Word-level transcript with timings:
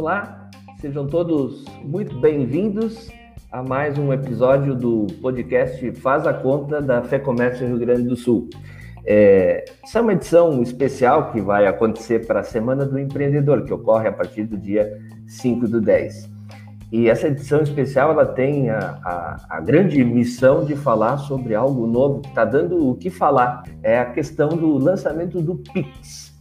Olá, 0.00 0.48
sejam 0.80 1.06
todos 1.06 1.62
muito 1.84 2.18
bem-vindos 2.18 3.10
a 3.52 3.62
mais 3.62 3.98
um 3.98 4.10
episódio 4.14 4.74
do 4.74 5.06
podcast 5.20 5.92
Faz 5.92 6.26
a 6.26 6.32
Conta 6.32 6.80
da 6.80 7.02
Fé 7.02 7.18
Comércio 7.18 7.66
Rio 7.66 7.78
Grande 7.78 8.04
do 8.04 8.16
Sul. 8.16 8.48
É, 9.04 9.62
essa 9.84 9.98
é 9.98 10.00
uma 10.00 10.14
edição 10.14 10.62
especial 10.62 11.30
que 11.30 11.42
vai 11.42 11.66
acontecer 11.66 12.26
para 12.26 12.40
a 12.40 12.42
Semana 12.42 12.86
do 12.86 12.98
Empreendedor, 12.98 13.62
que 13.66 13.74
ocorre 13.74 14.08
a 14.08 14.12
partir 14.12 14.44
do 14.44 14.56
dia 14.56 14.90
5 15.26 15.68
do 15.68 15.82
10. 15.82 16.30
E 16.90 17.10
essa 17.10 17.28
edição 17.28 17.60
especial 17.60 18.10
ela 18.12 18.24
tem 18.24 18.70
a, 18.70 18.98
a, 19.04 19.46
a 19.50 19.60
grande 19.60 20.02
missão 20.02 20.64
de 20.64 20.74
falar 20.76 21.18
sobre 21.18 21.54
algo 21.54 21.86
novo 21.86 22.22
que 22.22 22.30
está 22.30 22.46
dando 22.46 22.88
o 22.88 22.96
que 22.96 23.10
falar. 23.10 23.64
É 23.82 23.98
a 23.98 24.06
questão 24.06 24.48
do 24.48 24.78
lançamento 24.78 25.42
do 25.42 25.56
Pix. 25.56 26.34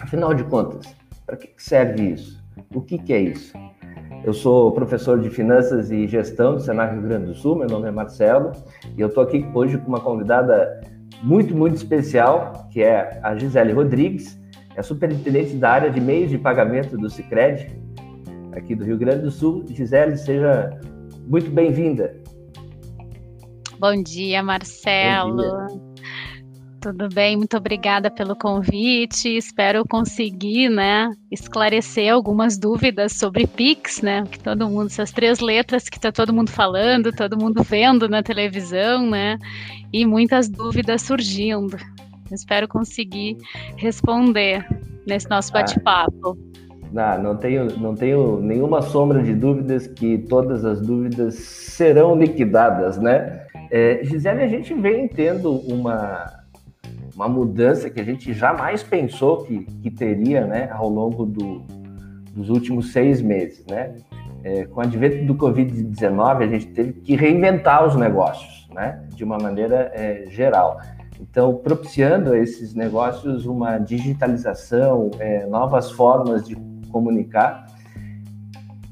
Afinal 0.00 0.32
de 0.32 0.44
contas, 0.44 0.86
para 1.26 1.36
que 1.36 1.50
serve 1.58 2.12
isso? 2.12 2.37
O 2.74 2.80
que, 2.80 2.98
que 2.98 3.12
é 3.12 3.20
isso? 3.20 3.52
Eu 4.24 4.32
sou 4.32 4.72
professor 4.72 5.20
de 5.20 5.30
Finanças 5.30 5.90
e 5.90 6.06
Gestão 6.06 6.54
do 6.54 6.60
Senar 6.60 6.92
Rio 6.92 7.02
Grande 7.02 7.26
do 7.26 7.34
Sul, 7.34 7.56
meu 7.56 7.68
nome 7.68 7.88
é 7.88 7.90
Marcelo, 7.90 8.52
e 8.96 9.00
eu 9.00 9.08
estou 9.08 9.22
aqui 9.22 9.46
hoje 9.54 9.78
com 9.78 9.88
uma 9.88 10.00
convidada 10.00 10.80
muito, 11.22 11.54
muito 11.54 11.76
especial, 11.76 12.68
que 12.70 12.82
é 12.82 13.20
a 13.22 13.36
Gisele 13.36 13.72
Rodrigues, 13.72 14.38
é 14.76 14.82
superintendente 14.82 15.56
da 15.56 15.70
área 15.70 15.90
de 15.90 16.00
meios 16.00 16.30
de 16.30 16.38
pagamento 16.38 16.96
do 16.96 17.08
Cicred, 17.08 17.68
aqui 18.52 18.74
do 18.74 18.84
Rio 18.84 18.98
Grande 18.98 19.22
do 19.22 19.30
Sul. 19.30 19.64
Gisele, 19.68 20.16
seja 20.16 20.70
muito 21.26 21.50
bem-vinda. 21.50 22.14
Bom 23.78 24.02
dia, 24.02 24.42
Marcelo. 24.42 25.36
Bom 25.36 25.66
dia. 25.66 25.87
Tudo 26.80 27.08
bem, 27.08 27.36
muito 27.36 27.56
obrigada 27.56 28.08
pelo 28.08 28.36
convite. 28.36 29.36
Espero 29.36 29.84
conseguir, 29.84 30.68
né, 30.68 31.12
esclarecer 31.28 32.12
algumas 32.12 32.56
dúvidas 32.56 33.12
sobre 33.12 33.48
Pix, 33.48 34.00
né, 34.00 34.24
que 34.30 34.38
todo 34.38 34.68
mundo, 34.68 34.86
essas 34.86 35.10
três 35.10 35.40
letras 35.40 35.88
que 35.88 35.96
está 35.98 36.12
todo 36.12 36.32
mundo 36.32 36.50
falando, 36.50 37.12
todo 37.12 37.36
mundo 37.36 37.64
vendo 37.64 38.08
na 38.08 38.22
televisão, 38.22 39.10
né, 39.10 39.38
e 39.92 40.06
muitas 40.06 40.48
dúvidas 40.48 41.02
surgindo. 41.02 41.76
Espero 42.30 42.68
conseguir 42.68 43.36
responder 43.76 44.64
nesse 45.04 45.28
nosso 45.28 45.50
ah. 45.54 45.60
bate-papo. 45.60 46.38
Ah, 46.96 47.18
não, 47.18 47.36
tenho, 47.36 47.76
não 47.78 47.94
tenho 47.94 48.40
nenhuma 48.40 48.82
sombra 48.82 49.22
de 49.22 49.34
dúvidas 49.34 49.86
que 49.86 50.18
todas 50.18 50.64
as 50.64 50.80
dúvidas 50.80 51.34
serão 51.34 52.16
liquidadas, 52.16 52.98
né? 52.98 53.46
É, 53.70 54.00
Gisele, 54.02 54.42
a 54.42 54.48
gente 54.48 54.72
vem 54.74 55.06
tendo 55.06 55.52
uma, 55.52 56.37
uma 57.18 57.28
mudança 57.28 57.90
que 57.90 58.00
a 58.00 58.04
gente 58.04 58.32
jamais 58.32 58.80
pensou 58.80 59.38
que, 59.38 59.64
que 59.82 59.90
teria 59.90 60.46
né, 60.46 60.70
ao 60.70 60.88
longo 60.88 61.26
do, 61.26 61.62
dos 62.32 62.48
últimos 62.48 62.92
seis 62.92 63.20
meses. 63.20 63.66
Né? 63.68 63.96
É, 64.44 64.64
com 64.66 64.78
o 64.78 64.84
advento 64.84 65.26
do 65.26 65.34
Covid-19, 65.34 66.44
a 66.44 66.46
gente 66.46 66.66
teve 66.66 66.92
que 66.92 67.16
reinventar 67.16 67.84
os 67.84 67.96
negócios 67.96 68.68
né, 68.72 69.04
de 69.16 69.24
uma 69.24 69.36
maneira 69.36 69.90
é, 69.96 70.26
geral. 70.28 70.80
Então, 71.20 71.56
propiciando 71.56 72.34
a 72.34 72.38
esses 72.38 72.72
negócios 72.72 73.46
uma 73.46 73.78
digitalização, 73.78 75.10
é, 75.18 75.44
novas 75.44 75.90
formas 75.90 76.46
de 76.46 76.54
comunicar. 76.92 77.66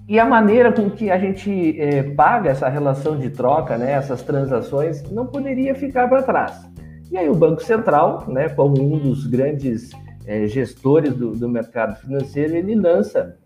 E 0.09 0.19
a 0.19 0.25
maneira 0.25 0.73
com 0.73 0.91
que 0.91 1.13
a 1.13 1.19
gente 1.19 1.81
é, 1.81 2.03
paga 2.03 2.51
essa 2.51 2.69
relação 2.69 3.17
de 3.17 3.31
troca, 3.31 3.79
né, 3.79 3.93
essas 3.93 4.21
transações, 4.23 5.09
não 5.13 5.27
poderia 5.27 5.77
ficar 5.77 6.09
para 6.09 6.25
trás. 6.25 6.76
E 7.11 7.17
aí 7.17 7.29
o 7.29 7.35
Banco 7.35 7.62
Central, 7.62 8.25
né, 8.29 8.49
como 8.49 8.83
um 8.83 8.99
dos 8.99 9.27
grandes 9.27 9.91
é, 10.27 10.47
gestores 10.47 11.15
do, 11.15 11.33
do 11.33 11.49
mercado 11.49 11.97
financeiro, 12.01 12.57
ele 12.57 12.75
lança 12.75 13.37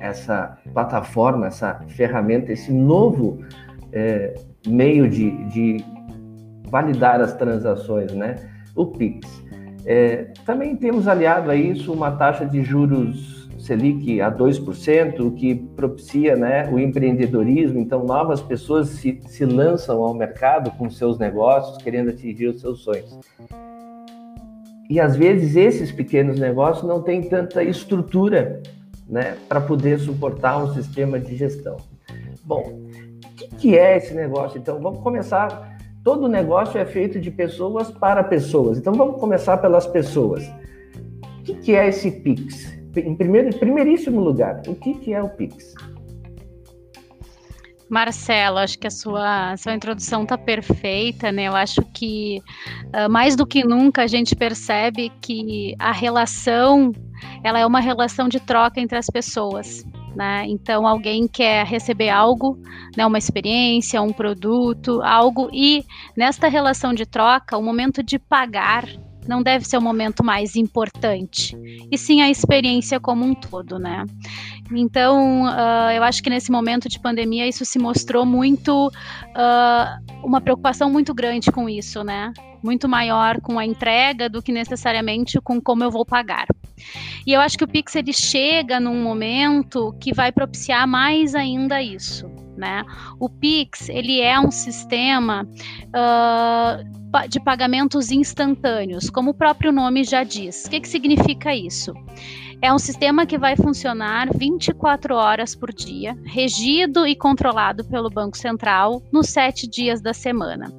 essa 0.00 0.58
plataforma, 0.72 1.46
essa 1.46 1.80
ferramenta, 1.88 2.52
esse 2.52 2.72
novo 2.72 3.40
é, 3.92 4.34
meio 4.66 5.08
de, 5.08 5.30
de, 5.46 5.84
validar 6.68 7.20
as 7.20 7.32
transações, 7.34 8.12
né? 8.12 8.34
O 8.74 8.86
Pix. 8.86 9.42
É, 9.84 10.32
também 10.44 10.74
temos 10.76 11.06
aliado 11.06 11.50
a 11.50 11.54
isso 11.54 11.92
uma 11.92 12.10
taxa 12.10 12.44
de 12.44 12.62
juros 12.62 13.35
Selic 13.66 14.20
a 14.20 14.30
2%, 14.30 15.20
o 15.20 15.32
que 15.32 15.54
propicia 15.54 16.36
né, 16.36 16.70
o 16.70 16.78
empreendedorismo. 16.78 17.80
Então, 17.80 18.04
novas 18.04 18.40
pessoas 18.40 18.88
se, 18.90 19.20
se 19.26 19.44
lançam 19.44 20.02
ao 20.02 20.14
mercado 20.14 20.70
com 20.72 20.88
seus 20.88 21.18
negócios, 21.18 21.82
querendo 21.82 22.10
atingir 22.10 22.46
os 22.46 22.60
seus 22.60 22.80
sonhos. 22.80 23.18
E 24.88 25.00
às 25.00 25.16
vezes 25.16 25.56
esses 25.56 25.90
pequenos 25.90 26.38
negócios 26.38 26.86
não 26.86 27.02
têm 27.02 27.22
tanta 27.22 27.64
estrutura 27.64 28.62
né, 29.08 29.36
para 29.48 29.60
poder 29.60 29.98
suportar 29.98 30.62
um 30.62 30.72
sistema 30.72 31.18
de 31.18 31.36
gestão. 31.36 31.76
Bom, 32.44 32.78
o 33.24 33.34
que, 33.34 33.48
que 33.56 33.78
é 33.78 33.96
esse 33.96 34.14
negócio? 34.14 34.58
Então, 34.58 34.80
vamos 34.80 35.00
começar. 35.00 35.76
Todo 36.04 36.28
negócio 36.28 36.78
é 36.78 36.86
feito 36.86 37.18
de 37.18 37.32
pessoas 37.32 37.90
para 37.90 38.22
pessoas. 38.22 38.78
Então, 38.78 38.92
vamos 38.92 39.18
começar 39.18 39.56
pelas 39.56 39.88
pessoas. 39.88 40.48
O 41.40 41.42
que, 41.42 41.74
é 41.74 41.88
esse 41.88 42.10
PIX? 42.10 42.75
Em 42.96 43.14
primeiro, 43.14 43.48
em 43.48 43.58
primeiríssimo 43.58 44.20
lugar, 44.20 44.62
o 44.66 44.74
que, 44.74 44.94
que 44.94 45.12
é 45.12 45.22
o 45.22 45.28
Pix? 45.28 45.74
Marcelo, 47.88 48.58
acho 48.58 48.78
que 48.78 48.86
a 48.86 48.90
sua, 48.90 49.56
sua 49.56 49.74
introdução 49.74 50.24
está 50.24 50.36
perfeita, 50.36 51.30
né? 51.30 51.44
Eu 51.44 51.54
acho 51.54 51.82
que 51.94 52.42
uh, 52.86 53.08
mais 53.08 53.36
do 53.36 53.46
que 53.46 53.64
nunca 53.64 54.02
a 54.02 54.06
gente 54.08 54.34
percebe 54.34 55.12
que 55.20 55.74
a 55.78 55.92
relação 55.92 56.92
ela 57.44 57.58
é 57.58 57.66
uma 57.66 57.80
relação 57.80 58.28
de 58.28 58.40
troca 58.40 58.80
entre 58.80 58.98
as 58.98 59.06
pessoas. 59.06 59.84
Né? 60.16 60.46
Então, 60.48 60.86
alguém 60.86 61.28
quer 61.28 61.66
receber 61.66 62.08
algo, 62.08 62.58
né, 62.96 63.04
uma 63.04 63.18
experiência, 63.18 64.00
um 64.00 64.12
produto, 64.12 65.02
algo, 65.02 65.50
e 65.52 65.84
nesta 66.16 66.48
relação 66.48 66.94
de 66.94 67.04
troca, 67.04 67.58
o 67.58 67.62
momento 67.62 68.02
de 68.02 68.18
pagar 68.18 68.86
não 69.28 69.42
deve 69.42 69.64
ser 69.64 69.76
o 69.76 69.82
momento 69.82 70.24
mais 70.24 70.56
importante, 70.56 71.56
e 71.90 71.98
sim 71.98 72.20
a 72.22 72.30
experiência 72.30 72.98
como 73.00 73.24
um 73.24 73.34
todo, 73.34 73.78
né? 73.78 74.04
Então, 74.72 75.44
uh, 75.44 75.90
eu 75.94 76.02
acho 76.02 76.22
que 76.22 76.30
nesse 76.30 76.50
momento 76.50 76.88
de 76.88 76.98
pandemia 76.98 77.46
isso 77.46 77.64
se 77.64 77.78
mostrou 77.78 78.26
muito 78.26 78.88
uh, 78.88 80.26
uma 80.26 80.40
preocupação 80.40 80.90
muito 80.90 81.14
grande 81.14 81.52
com 81.52 81.68
isso, 81.68 82.02
né? 82.02 82.32
Muito 82.62 82.88
maior 82.88 83.40
com 83.40 83.58
a 83.58 83.64
entrega 83.64 84.28
do 84.28 84.42
que 84.42 84.50
necessariamente 84.50 85.40
com 85.40 85.60
como 85.60 85.84
eu 85.84 85.90
vou 85.90 86.04
pagar. 86.04 86.46
E 87.26 87.32
eu 87.32 87.40
acho 87.40 87.56
que 87.56 87.64
o 87.64 87.68
Pix 87.68 87.94
ele 87.94 88.12
chega 88.12 88.80
num 88.80 89.02
momento 89.02 89.94
que 90.00 90.12
vai 90.12 90.32
propiciar 90.32 90.86
mais 90.86 91.34
ainda 91.34 91.80
isso. 91.80 92.28
Né? 92.56 92.84
O 93.20 93.28
Pix 93.28 93.88
ele 93.88 94.20
é 94.20 94.38
um 94.40 94.50
sistema 94.50 95.46
uh, 95.88 97.28
de 97.28 97.38
pagamentos 97.40 98.10
instantâneos, 98.10 99.10
como 99.10 99.30
o 99.30 99.34
próprio 99.34 99.70
nome 99.70 100.04
já 100.04 100.24
diz. 100.24 100.64
O 100.64 100.70
que, 100.70 100.80
que 100.80 100.88
significa 100.88 101.54
isso? 101.54 101.92
É 102.62 102.72
um 102.72 102.78
sistema 102.78 103.26
que 103.26 103.36
vai 103.36 103.54
funcionar 103.54 104.28
24 104.34 105.14
horas 105.14 105.54
por 105.54 105.72
dia, 105.72 106.16
regido 106.24 107.06
e 107.06 107.14
controlado 107.14 107.84
pelo 107.84 108.08
Banco 108.08 108.36
Central 108.36 109.02
nos 109.12 109.28
sete 109.28 109.68
dias 109.68 110.00
da 110.00 110.14
semana. 110.14 110.72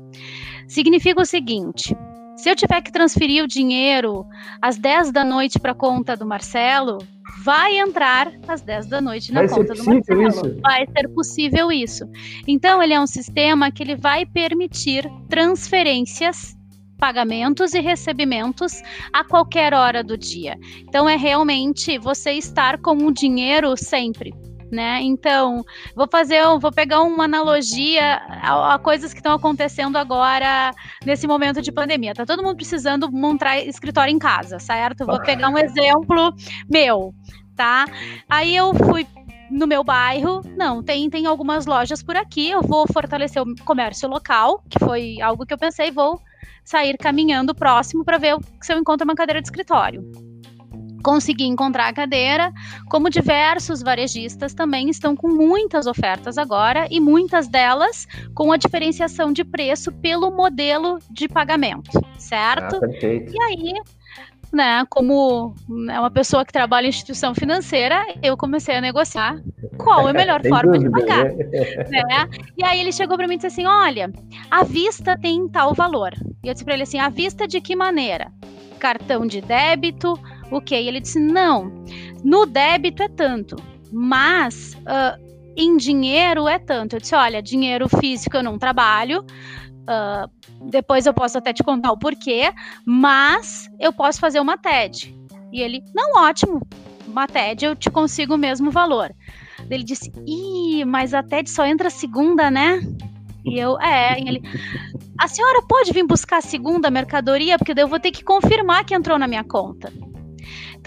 Significa 0.67 1.21
o 1.21 1.25
seguinte: 1.25 1.95
se 2.35 2.49
eu 2.49 2.55
tiver 2.55 2.81
que 2.81 2.91
transferir 2.91 3.43
o 3.43 3.47
dinheiro 3.47 4.25
às 4.61 4.77
10 4.77 5.11
da 5.11 5.23
noite 5.23 5.59
para 5.59 5.71
a 5.71 5.75
conta 5.75 6.17
do 6.17 6.25
Marcelo, 6.25 6.97
vai 7.47 7.79
entrar 7.79 8.29
às 8.45 8.61
10 8.61 8.87
da 8.87 8.99
noite 8.99 9.31
na 9.31 9.39
vai 9.39 9.49
conta 9.49 9.73
do 9.73 9.85
Marcelo. 9.85 10.27
Isso? 10.27 10.57
Vai 10.61 10.85
ser 10.85 11.07
possível 11.07 11.71
isso. 11.71 12.03
Então, 12.45 12.83
ele 12.83 12.93
é 12.93 12.99
um 12.99 13.07
sistema 13.07 13.71
que 13.71 13.81
ele 13.81 13.95
vai 13.95 14.25
permitir 14.25 15.09
transferências 15.29 16.57
pagamentos 16.99 17.73
e 17.73 17.79
recebimentos 17.79 18.81
a 19.13 19.23
qualquer 19.23 19.73
hora 19.73 20.03
do 20.03 20.17
dia. 20.17 20.57
Então 20.81 21.07
é 21.07 21.15
realmente 21.15 21.97
você 21.99 22.31
estar 22.31 22.79
com 22.79 22.97
o 23.05 23.13
dinheiro 23.13 23.77
sempre 23.77 24.33
né? 24.71 24.99
Então, 25.01 25.63
vou 25.95 26.07
fazer, 26.11 26.43
vou 26.59 26.71
pegar 26.71 27.01
uma 27.01 27.25
analogia 27.25 28.21
a, 28.27 28.75
a 28.75 28.79
coisas 28.79 29.13
que 29.13 29.19
estão 29.19 29.33
acontecendo 29.33 29.97
agora 29.97 30.73
nesse 31.05 31.27
momento 31.27 31.61
de 31.61 31.71
pandemia. 31.71 32.13
Tá 32.13 32.25
todo 32.25 32.43
mundo 32.43 32.55
precisando 32.55 33.11
montar 33.11 33.59
escritório 33.59 34.11
em 34.13 34.19
casa, 34.19 34.59
certo? 34.59 35.05
Vou 35.05 35.21
pegar 35.21 35.49
um 35.49 35.57
exemplo 35.57 36.33
meu, 36.69 37.13
tá? 37.55 37.85
Aí 38.29 38.55
eu 38.55 38.73
fui 38.73 39.07
no 39.49 39.65
meu 39.65 39.83
bairro, 39.83 40.41
não, 40.57 40.83
tem, 40.83 41.09
tem 41.09 41.25
algumas 41.25 41.65
lojas 41.65 42.03
por 42.03 42.17
aqui, 42.17 42.49
eu 42.49 42.61
vou 42.61 42.85
fortalecer 42.91 43.41
o 43.41 43.55
comércio 43.63 44.09
local, 44.09 44.61
que 44.69 44.77
foi 44.77 45.21
algo 45.21 45.45
que 45.45 45.53
eu 45.53 45.57
pensei, 45.57 45.89
vou 45.89 46.19
sair 46.65 46.97
caminhando 46.97 47.55
próximo 47.55 48.03
para 48.03 48.17
ver 48.17 48.35
se 48.61 48.73
eu 48.73 48.77
encontro 48.77 49.05
uma 49.05 49.15
cadeira 49.15 49.41
de 49.41 49.47
escritório 49.47 50.03
consegui 51.07 51.45
encontrar 51.45 51.87
a 51.87 51.93
cadeira, 51.93 52.51
como 52.89 53.09
diversos 53.09 53.81
varejistas 53.81 54.53
também 54.53 54.89
estão 54.89 55.15
com 55.15 55.29
muitas 55.29 55.87
ofertas 55.87 56.37
agora 56.37 56.85
e 56.91 56.99
muitas 56.99 57.47
delas 57.47 58.05
com 58.35 58.51
a 58.51 58.57
diferenciação 58.57 59.31
de 59.31 59.45
preço 59.45 59.89
pelo 59.89 60.29
modelo 60.29 60.99
de 61.09 61.29
pagamento, 61.29 61.89
certo? 62.17 62.75
Ah, 62.75 62.79
perfeito. 62.81 63.33
E 63.33 63.41
aí 63.41 63.73
né, 64.51 64.85
como 64.89 65.55
né, 65.69 65.97
uma 65.97 66.11
pessoa 66.11 66.43
que 66.43 66.51
trabalha 66.51 66.87
em 66.87 66.89
instituição 66.89 67.33
financeira, 67.33 68.05
eu 68.21 68.35
comecei 68.35 68.75
a 68.75 68.81
negociar 68.81 69.41
qual 69.77 70.07
é 70.07 70.11
a 70.11 70.13
melhor 70.13 70.41
forma 70.47 70.73
dúvida, 70.73 70.89
de 70.89 71.07
pagar. 71.07 71.23
Né? 71.23 71.85
né? 71.87 72.29
E 72.57 72.65
aí 72.65 72.81
ele 72.81 72.91
chegou 72.91 73.15
para 73.15 73.27
mim 73.27 73.35
e 73.35 73.37
disse 73.37 73.47
assim: 73.47 73.65
Olha, 73.65 74.11
a 74.51 74.63
vista 74.63 75.17
tem 75.17 75.47
tal 75.47 75.73
valor. 75.73 76.13
E 76.43 76.47
eu 76.47 76.53
disse 76.53 76.65
para 76.65 76.73
ele 76.73 76.83
assim: 76.83 76.99
A 76.99 77.09
vista 77.09 77.47
de 77.47 77.61
que 77.61 77.75
maneira? 77.75 78.31
Cartão 78.79 79.25
de 79.25 79.41
débito, 79.41 80.19
o 80.51 80.61
quê? 80.61 80.81
E 80.81 80.87
ele 80.87 80.99
disse: 80.99 81.19
Não, 81.19 81.71
no 82.23 82.45
débito 82.45 83.03
é 83.03 83.09
tanto, 83.09 83.55
mas 83.91 84.73
uh, 84.73 85.21
em 85.55 85.75
dinheiro 85.77 86.47
é 86.47 86.59
tanto. 86.59 86.95
Eu 86.95 86.99
disse: 86.99 87.15
Olha, 87.15 87.41
dinheiro 87.41 87.87
físico 87.89 88.37
eu 88.37 88.43
não 88.43 88.57
trabalho. 88.57 89.25
Uh, 89.83 90.29
depois 90.69 91.05
eu 91.05 91.13
posso 91.13 91.37
até 91.37 91.53
te 91.53 91.63
contar 91.63 91.91
o 91.91 91.97
porquê, 91.97 92.51
mas 92.85 93.69
eu 93.79 93.93
posso 93.93 94.19
fazer 94.19 94.39
uma 94.39 94.57
TED. 94.57 95.15
E 95.51 95.61
ele, 95.61 95.81
não, 95.95 96.23
ótimo, 96.23 96.61
uma 97.07 97.27
TED 97.27 97.65
eu 97.65 97.75
te 97.75 97.89
consigo 97.89 98.35
o 98.35 98.37
mesmo 98.37 98.69
valor. 98.69 99.13
Ele 99.69 99.83
disse, 99.83 100.11
ih, 100.25 100.83
mas 100.85 101.13
a 101.13 101.23
TED 101.23 101.49
só 101.49 101.65
entra 101.65 101.89
segunda, 101.89 102.51
né? 102.51 102.81
E 103.45 103.57
eu, 103.57 103.79
é, 103.79 104.19
e 104.19 104.27
ele, 104.27 104.41
a 105.17 105.27
senhora 105.27 105.61
pode 105.67 105.93
vir 105.93 106.05
buscar 106.05 106.41
segunda 106.41 106.91
mercadoria, 106.91 107.57
porque 107.57 107.73
daí 107.73 107.83
eu 107.83 107.87
vou 107.87 107.99
ter 107.99 108.11
que 108.11 108.23
confirmar 108.23 108.85
que 108.85 108.93
entrou 108.93 109.17
na 109.17 109.27
minha 109.27 109.43
conta. 109.43 109.91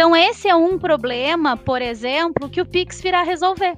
Então, 0.00 0.16
esse 0.16 0.48
é 0.48 0.54
um 0.54 0.78
problema, 0.78 1.58
por 1.58 1.82
exemplo, 1.82 2.48
que 2.48 2.58
o 2.58 2.64
Pix 2.64 3.02
virá 3.02 3.22
resolver 3.22 3.74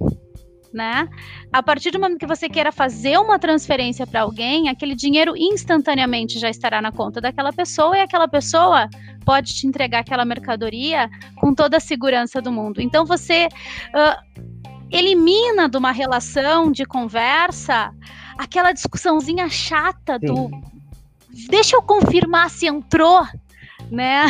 né? 0.72 1.08
A 1.52 1.62
partir 1.62 1.90
do 1.90 1.98
momento 1.98 2.18
que 2.20 2.26
você 2.26 2.48
queira 2.48 2.70
fazer 2.70 3.18
uma 3.18 3.40
transferência 3.40 4.06
para 4.06 4.22
alguém, 4.22 4.68
aquele 4.68 4.94
dinheiro 4.94 5.36
instantaneamente 5.36 6.38
já 6.38 6.48
estará 6.48 6.80
na 6.80 6.92
conta 6.92 7.20
daquela 7.20 7.52
pessoa 7.52 7.98
e 7.98 8.00
aquela 8.00 8.28
pessoa 8.28 8.88
pode 9.26 9.52
te 9.52 9.66
entregar 9.66 9.98
aquela 9.98 10.24
mercadoria 10.24 11.10
com 11.40 11.52
toda 11.52 11.76
a 11.76 11.80
segurança 11.80 12.40
do 12.40 12.52
mundo. 12.52 12.80
Então 12.80 13.04
você 13.04 13.48
uh, 13.48 14.46
elimina 14.90 15.68
de 15.68 15.76
uma 15.76 15.90
relação 15.90 16.70
de 16.70 16.86
conversa 16.86 17.92
aquela 18.38 18.72
discussãozinha 18.72 19.50
chata 19.50 20.18
Sim. 20.18 20.26
do 20.26 20.50
deixa 21.50 21.76
eu 21.76 21.82
confirmar 21.82 22.48
se 22.48 22.66
entrou, 22.66 23.26
né? 23.92 24.24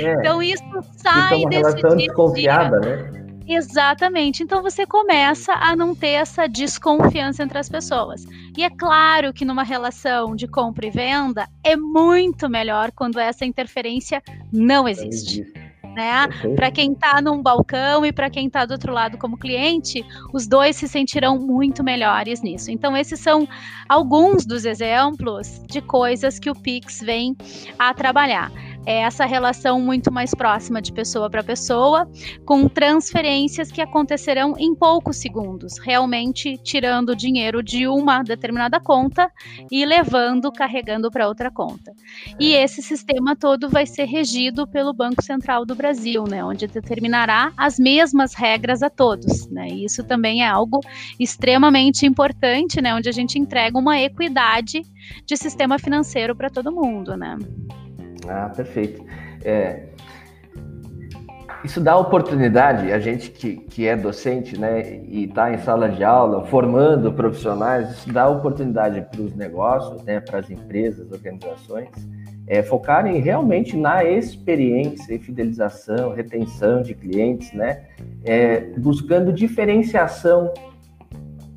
É. 0.00 0.14
então 0.18 0.42
isso 0.42 0.64
sai 0.96 1.42
então, 1.42 1.50
desse 1.50 1.96
desconfiada, 1.96 2.80
né? 2.80 3.20
Exatamente. 3.46 4.44
Então 4.44 4.62
você 4.62 4.86
começa 4.86 5.52
a 5.52 5.74
não 5.74 5.94
ter 5.94 6.12
essa 6.12 6.46
desconfiança 6.46 7.42
entre 7.42 7.58
as 7.58 7.68
pessoas. 7.68 8.24
E 8.56 8.62
é 8.62 8.70
claro 8.70 9.32
que 9.32 9.44
numa 9.44 9.64
relação 9.64 10.36
de 10.36 10.46
compra 10.46 10.86
e 10.86 10.90
venda 10.90 11.48
é 11.64 11.76
muito 11.76 12.48
melhor 12.48 12.92
quando 12.92 13.18
essa 13.18 13.44
interferência 13.44 14.22
não 14.52 14.88
existe. 14.88 15.44
Né? 15.94 16.28
Para 16.54 16.70
quem 16.70 16.92
está 16.92 17.20
num 17.20 17.42
balcão 17.42 18.06
e 18.06 18.12
para 18.12 18.30
quem 18.30 18.46
está 18.46 18.64
do 18.64 18.72
outro 18.72 18.92
lado 18.92 19.18
como 19.18 19.36
cliente, 19.36 20.04
os 20.32 20.46
dois 20.46 20.76
se 20.76 20.86
sentirão 20.86 21.38
muito 21.38 21.82
melhores 21.82 22.42
nisso. 22.42 22.70
Então, 22.70 22.96
esses 22.96 23.18
são 23.18 23.48
alguns 23.88 24.46
dos 24.46 24.64
exemplos 24.64 25.60
de 25.66 25.80
coisas 25.80 26.38
que 26.38 26.48
o 26.48 26.54
Pix 26.54 27.00
vem 27.00 27.36
a 27.78 27.92
trabalhar 27.92 28.52
é 28.86 29.00
essa 29.00 29.24
relação 29.24 29.80
muito 29.80 30.10
mais 30.12 30.34
próxima 30.34 30.80
de 30.80 30.92
pessoa 30.92 31.28
para 31.28 31.42
pessoa, 31.42 32.10
com 32.44 32.68
transferências 32.68 33.70
que 33.70 33.80
acontecerão 33.80 34.54
em 34.58 34.74
poucos 34.74 35.16
segundos, 35.16 35.78
realmente 35.78 36.56
tirando 36.58 37.10
o 37.10 37.16
dinheiro 37.16 37.62
de 37.62 37.86
uma 37.86 38.22
determinada 38.22 38.80
conta 38.80 39.30
e 39.70 39.84
levando, 39.84 40.50
carregando 40.50 41.10
para 41.10 41.28
outra 41.28 41.50
conta. 41.50 41.92
E 42.38 42.52
esse 42.52 42.82
sistema 42.82 43.36
todo 43.36 43.68
vai 43.68 43.86
ser 43.86 44.04
regido 44.04 44.66
pelo 44.66 44.92
Banco 44.92 45.22
Central 45.22 45.64
do 45.64 45.74
Brasil, 45.74 46.24
né, 46.24 46.44
onde 46.44 46.66
determinará 46.66 47.52
as 47.56 47.78
mesmas 47.78 48.34
regras 48.34 48.82
a 48.82 48.90
todos, 48.90 49.48
né? 49.48 49.68
E 49.68 49.84
isso 49.84 50.02
também 50.04 50.42
é 50.42 50.48
algo 50.48 50.80
extremamente 51.18 52.06
importante, 52.06 52.80
né, 52.80 52.94
onde 52.94 53.08
a 53.08 53.12
gente 53.12 53.38
entrega 53.38 53.78
uma 53.78 54.00
equidade 54.00 54.82
de 55.26 55.36
sistema 55.36 55.78
financeiro 55.78 56.34
para 56.34 56.50
todo 56.50 56.72
mundo, 56.72 57.16
né? 57.16 57.36
Ah, 58.28 58.50
perfeito. 58.54 59.04
É, 59.44 59.86
isso 61.62 61.80
dá 61.80 61.96
oportunidade, 61.96 62.90
a 62.90 62.98
gente 62.98 63.30
que, 63.30 63.56
que 63.56 63.86
é 63.86 63.94
docente, 63.94 64.58
né, 64.58 65.02
e 65.06 65.24
está 65.24 65.52
em 65.52 65.58
sala 65.58 65.90
de 65.90 66.02
aula, 66.02 66.46
formando 66.46 67.12
profissionais, 67.12 67.90
isso 67.90 68.12
dá 68.12 68.26
oportunidade 68.28 69.02
para 69.10 69.20
os 69.20 69.34
negócios, 69.34 70.02
né, 70.04 70.20
para 70.20 70.38
as 70.38 70.50
empresas, 70.50 71.10
organizações, 71.12 71.90
é, 72.46 72.62
focarem 72.62 73.20
realmente 73.20 73.76
na 73.76 74.02
experiência 74.04 75.14
e 75.14 75.18
fidelização, 75.18 76.14
retenção 76.14 76.80
de 76.80 76.94
clientes, 76.94 77.52
né, 77.52 77.84
é, 78.24 78.60
buscando 78.78 79.30
diferenciação 79.30 80.52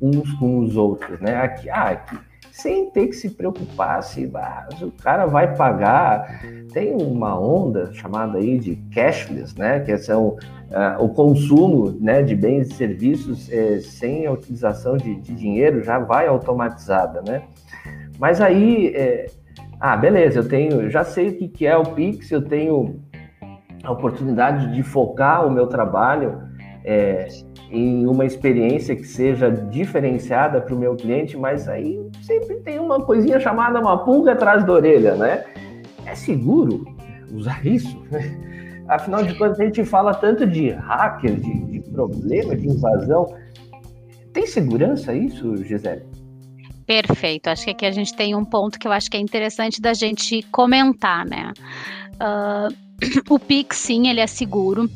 uns 0.02 0.30
com 0.34 0.58
os 0.58 0.76
outros, 0.76 1.18
né, 1.18 1.36
aqui, 1.36 1.70
ah, 1.70 1.90
aqui 1.90 2.18
sem 2.54 2.88
ter 2.88 3.08
que 3.08 3.14
se 3.14 3.30
preocupar 3.30 4.00
se, 4.04 4.30
ah, 4.32 4.68
se 4.78 4.84
o 4.84 4.92
cara 4.92 5.26
vai 5.26 5.56
pagar. 5.56 6.40
Tem 6.72 6.94
uma 6.94 7.36
onda 7.38 7.92
chamada 7.92 8.38
aí 8.38 8.58
de 8.58 8.76
cashless, 8.94 9.58
né? 9.58 9.80
Que 9.80 9.98
são 9.98 10.28
uh, 10.28 11.04
o 11.04 11.08
consumo 11.08 11.90
né, 12.00 12.22
de 12.22 12.36
bens 12.36 12.68
e 12.68 12.74
serviços 12.74 13.50
eh, 13.50 13.80
sem 13.80 14.26
a 14.26 14.32
utilização 14.32 14.96
de, 14.96 15.16
de, 15.16 15.34
dinheiro 15.34 15.82
já 15.82 15.98
vai 15.98 16.28
automatizada, 16.28 17.22
né? 17.26 17.42
Mas 18.20 18.40
aí, 18.40 18.92
eh, 18.94 19.26
ah, 19.80 19.96
beleza, 19.96 20.38
eu 20.38 20.48
tenho, 20.48 20.88
já 20.88 21.02
sei 21.02 21.30
o 21.30 21.48
que, 21.48 21.66
é 21.66 21.76
o 21.76 21.82
Pix, 21.82 22.30
eu 22.30 22.42
tenho 22.42 23.00
a 23.82 23.90
oportunidade 23.90 24.72
de 24.72 24.82
focar 24.84 25.44
o 25.44 25.50
meu 25.50 25.66
trabalho 25.66 26.40
é, 26.84 27.26
em 27.74 28.06
uma 28.06 28.24
experiência 28.24 28.94
que 28.94 29.04
seja 29.04 29.50
diferenciada 29.50 30.60
para 30.60 30.74
o 30.74 30.78
meu 30.78 30.94
cliente, 30.94 31.36
mas 31.36 31.68
aí 31.68 32.00
sempre 32.22 32.56
tem 32.60 32.78
uma 32.78 33.00
coisinha 33.00 33.40
chamada 33.40 33.80
uma 33.80 34.04
pulga 34.04 34.32
atrás 34.32 34.64
da 34.64 34.72
orelha, 34.72 35.16
né? 35.16 35.44
É 36.06 36.14
seguro 36.14 36.86
usar 37.32 37.66
isso? 37.66 38.00
Afinal 38.86 39.24
de 39.24 39.34
contas, 39.36 39.58
a 39.58 39.64
gente 39.64 39.84
fala 39.84 40.14
tanto 40.14 40.46
de 40.46 40.70
hacker, 40.70 41.34
de, 41.34 41.64
de 41.64 41.80
problema, 41.90 42.54
de 42.54 42.68
invasão. 42.68 43.34
Tem 44.32 44.46
segurança 44.46 45.14
isso, 45.14 45.56
Gisele? 45.56 46.02
Perfeito. 46.86 47.48
Acho 47.48 47.64
que 47.64 47.70
aqui 47.70 47.86
a 47.86 47.90
gente 47.90 48.14
tem 48.14 48.34
um 48.34 48.44
ponto 48.44 48.78
que 48.78 48.86
eu 48.86 48.92
acho 48.92 49.10
que 49.10 49.16
é 49.16 49.20
interessante 49.20 49.80
da 49.80 49.94
gente 49.94 50.42
comentar, 50.52 51.24
né? 51.24 51.52
Uh, 52.14 52.74
o 53.34 53.38
Pix, 53.38 53.78
sim, 53.78 54.08
ele 54.08 54.20
é 54.20 54.26
seguro. 54.26 54.88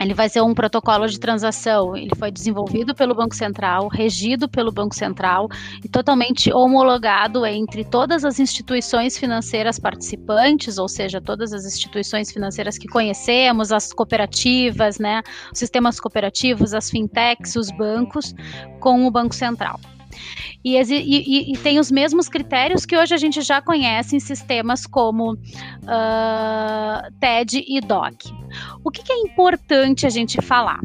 Ele 0.00 0.14
vai 0.14 0.30
ser 0.30 0.40
um 0.40 0.54
protocolo 0.54 1.06
de 1.06 1.20
transação. 1.20 1.94
Ele 1.94 2.14
foi 2.16 2.30
desenvolvido 2.30 2.94
pelo 2.94 3.14
Banco 3.14 3.34
Central, 3.34 3.88
regido 3.88 4.48
pelo 4.48 4.72
Banco 4.72 4.94
Central 4.94 5.46
e 5.84 5.88
totalmente 5.88 6.50
homologado 6.50 7.44
entre 7.44 7.84
todas 7.84 8.24
as 8.24 8.40
instituições 8.40 9.18
financeiras 9.18 9.78
participantes, 9.78 10.78
ou 10.78 10.88
seja, 10.88 11.20
todas 11.20 11.52
as 11.52 11.66
instituições 11.66 12.32
financeiras 12.32 12.78
que 12.78 12.88
conhecemos, 12.88 13.70
as 13.70 13.92
cooperativas, 13.92 14.98
né, 14.98 15.20
os 15.52 15.58
sistemas 15.58 16.00
cooperativos, 16.00 16.72
as 16.72 16.88
fintechs, 16.88 17.54
os 17.56 17.70
bancos, 17.70 18.34
com 18.80 19.06
o 19.06 19.10
Banco 19.10 19.34
Central. 19.34 19.78
E, 20.64 20.76
e, 20.76 21.52
e, 21.52 21.58
tem 21.58 21.78
os 21.78 21.90
mesmos 21.90 22.28
critérios 22.28 22.84
que 22.84 22.96
hoje 22.96 23.14
a 23.14 23.18
gente 23.18 23.40
já 23.40 23.62
conhece 23.62 24.16
em 24.16 24.20
sistemas 24.20 24.86
como 24.86 25.32
uh, 25.32 25.38
TED 27.18 27.64
e 27.66 27.80
DOC. 27.80 28.30
O 28.84 28.90
que, 28.90 29.02
que 29.02 29.12
é 29.12 29.18
importante 29.18 30.06
a 30.06 30.10
gente 30.10 30.40
falar? 30.42 30.80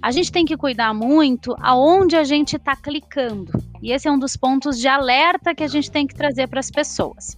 A 0.00 0.10
gente 0.10 0.32
tem 0.32 0.44
que 0.44 0.56
cuidar 0.56 0.92
muito 0.92 1.54
aonde 1.60 2.16
a 2.16 2.24
gente 2.24 2.56
está 2.56 2.74
clicando. 2.74 3.52
E 3.82 3.92
esse 3.92 4.08
é 4.08 4.10
um 4.10 4.18
dos 4.18 4.36
pontos 4.36 4.78
de 4.78 4.88
alerta 4.88 5.54
que 5.54 5.62
a 5.62 5.68
gente 5.68 5.90
tem 5.90 6.06
que 6.06 6.14
trazer 6.14 6.48
para 6.48 6.60
as 6.60 6.70
pessoas. 6.70 7.36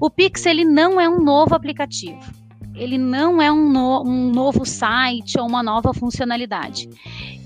O 0.00 0.08
Pix 0.08 0.46
ele 0.46 0.64
não 0.64 1.00
é 1.00 1.08
um 1.08 1.22
novo 1.22 1.54
aplicativo 1.54 2.41
ele 2.74 2.98
não 2.98 3.40
é 3.40 3.50
um, 3.50 3.68
no, 3.68 4.02
um, 4.02 4.30
novo 4.30 4.64
site 4.64 5.38
ou 5.38 5.46
uma 5.46 5.62
nova 5.62 5.92
funcionalidade. 5.92 6.88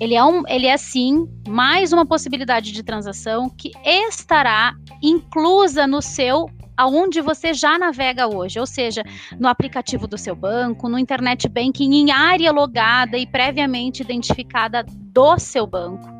Ele 0.00 0.14
é, 0.14 0.24
um, 0.24 0.42
ele 0.46 0.66
é 0.66 0.76
sim 0.76 1.28
mais 1.48 1.92
uma 1.92 2.06
possibilidade 2.06 2.72
de 2.72 2.82
transação 2.82 3.48
que 3.48 3.72
estará 3.84 4.74
inclusa 5.02 5.86
no 5.86 6.00
seu 6.00 6.48
aonde 6.76 7.22
você 7.22 7.54
já 7.54 7.78
navega 7.78 8.28
hoje, 8.28 8.60
ou 8.60 8.66
seja, 8.66 9.02
no 9.40 9.48
aplicativo 9.48 10.06
do 10.06 10.18
seu 10.18 10.36
banco, 10.36 10.90
no 10.90 10.98
internet 10.98 11.48
banking, 11.48 11.94
em 11.94 12.10
área 12.10 12.52
logada 12.52 13.16
e 13.16 13.26
previamente 13.26 14.02
identificada 14.02 14.84
do 14.86 15.38
seu 15.38 15.66
banco 15.66 16.16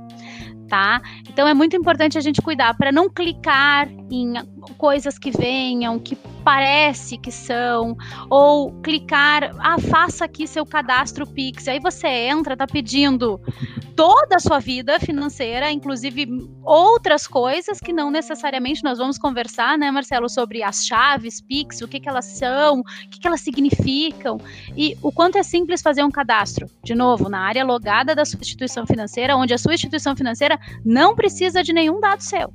tá? 0.66 1.00
Então 1.28 1.46
é 1.46 1.54
muito 1.54 1.76
importante 1.76 2.18
a 2.18 2.20
gente 2.20 2.42
cuidar 2.42 2.76
para 2.76 2.90
não 2.90 3.08
clicar 3.08 3.88
em 4.10 4.34
coisas 4.76 5.18
que 5.18 5.30
venham, 5.30 5.98
que 5.98 6.18
parece 6.46 7.18
que 7.18 7.32
são, 7.32 7.96
ou 8.30 8.70
clicar, 8.80 9.50
ah, 9.58 9.80
faça 9.80 10.26
aqui 10.26 10.46
seu 10.46 10.64
cadastro 10.64 11.26
Pix. 11.26 11.66
Aí 11.66 11.80
você 11.80 12.06
entra, 12.06 12.56
tá 12.56 12.68
pedindo 12.68 13.40
toda 13.96 14.36
a 14.36 14.38
sua 14.38 14.60
vida 14.60 15.00
financeira, 15.00 15.72
inclusive 15.72 16.28
outras 16.62 17.26
coisas 17.26 17.80
que 17.80 17.92
não 17.92 18.12
necessariamente 18.12 18.84
nós 18.84 18.98
vamos 18.98 19.18
conversar, 19.18 19.76
né, 19.76 19.90
Marcelo, 19.90 20.28
sobre 20.28 20.62
as 20.62 20.86
chaves 20.86 21.40
Pix, 21.40 21.80
o 21.80 21.88
que, 21.88 21.98
que 21.98 22.08
elas 22.08 22.26
são, 22.26 22.78
o 22.78 22.84
que, 23.10 23.18
que 23.18 23.26
elas 23.26 23.40
significam 23.40 24.38
e 24.76 24.96
o 25.02 25.10
quanto 25.10 25.38
é 25.38 25.42
simples 25.42 25.82
fazer 25.82 26.04
um 26.04 26.12
cadastro. 26.12 26.70
De 26.84 26.94
novo, 26.94 27.28
na 27.28 27.40
área 27.40 27.64
logada 27.64 28.14
da 28.14 28.24
sua 28.24 28.38
instituição 28.40 28.86
financeira, 28.86 29.34
onde 29.36 29.52
a 29.52 29.58
sua 29.58 29.74
instituição 29.74 30.14
financeira 30.14 30.60
não 30.84 31.16
precisa 31.16 31.60
de 31.60 31.72
nenhum 31.72 31.98
dado 31.98 32.20
seu 32.20 32.52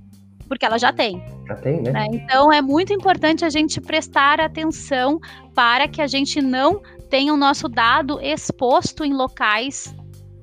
porque 0.51 0.65
ela 0.65 0.77
já 0.77 0.91
tem. 0.91 1.23
Já 1.51 1.55
tem, 1.55 1.81
né? 1.81 1.91
né? 1.91 2.07
Então 2.13 2.51
é 2.51 2.61
muito 2.61 2.93
importante 2.93 3.43
a 3.43 3.49
gente 3.49 3.81
prestar 3.81 4.39
atenção 4.39 5.19
para 5.53 5.87
que 5.87 6.01
a 6.01 6.07
gente 6.07 6.41
não 6.41 6.81
tenha 7.09 7.33
o 7.33 7.37
nosso 7.37 7.67
dado 7.67 8.21
exposto 8.21 9.03
em 9.03 9.13
locais 9.13 9.93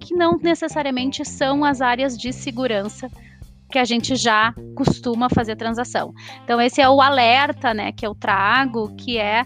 que 0.00 0.14
não 0.14 0.38
necessariamente 0.38 1.24
são 1.24 1.64
as 1.64 1.80
áreas 1.80 2.16
de 2.16 2.32
segurança 2.32 3.10
que 3.70 3.78
a 3.78 3.84
gente 3.84 4.16
já 4.16 4.54
costuma 4.74 5.28
fazer 5.28 5.56
transação. 5.56 6.14
Então 6.44 6.60
esse 6.60 6.80
é 6.80 6.88
o 6.88 7.00
alerta, 7.00 7.72
né, 7.72 7.92
que 7.92 8.06
eu 8.06 8.14
trago, 8.14 8.94
que 8.96 9.18
é 9.18 9.44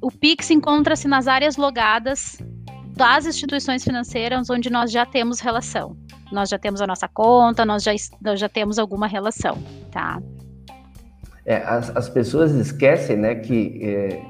o 0.00 0.10
Pix 0.10 0.50
encontra-se 0.50 1.06
nas 1.06 1.26
áreas 1.28 1.56
logadas 1.56 2.38
das 2.96 3.26
instituições 3.26 3.82
financeiras 3.82 4.50
onde 4.50 4.70
nós 4.70 4.90
já 4.92 5.04
temos 5.06 5.40
relação. 5.40 5.96
Nós 6.30 6.48
já 6.48 6.58
temos 6.58 6.80
a 6.80 6.86
nossa 6.86 7.08
conta, 7.08 7.64
nós 7.64 7.82
já, 7.82 7.92
nós 8.20 8.40
já 8.40 8.48
temos 8.48 8.78
alguma 8.78 9.06
relação, 9.06 9.58
tá? 9.90 10.20
É, 11.44 11.56
as, 11.56 11.94
as 11.96 12.08
pessoas 12.08 12.52
esquecem, 12.52 13.16
né, 13.16 13.34
que 13.34 13.80
é, 13.82 14.22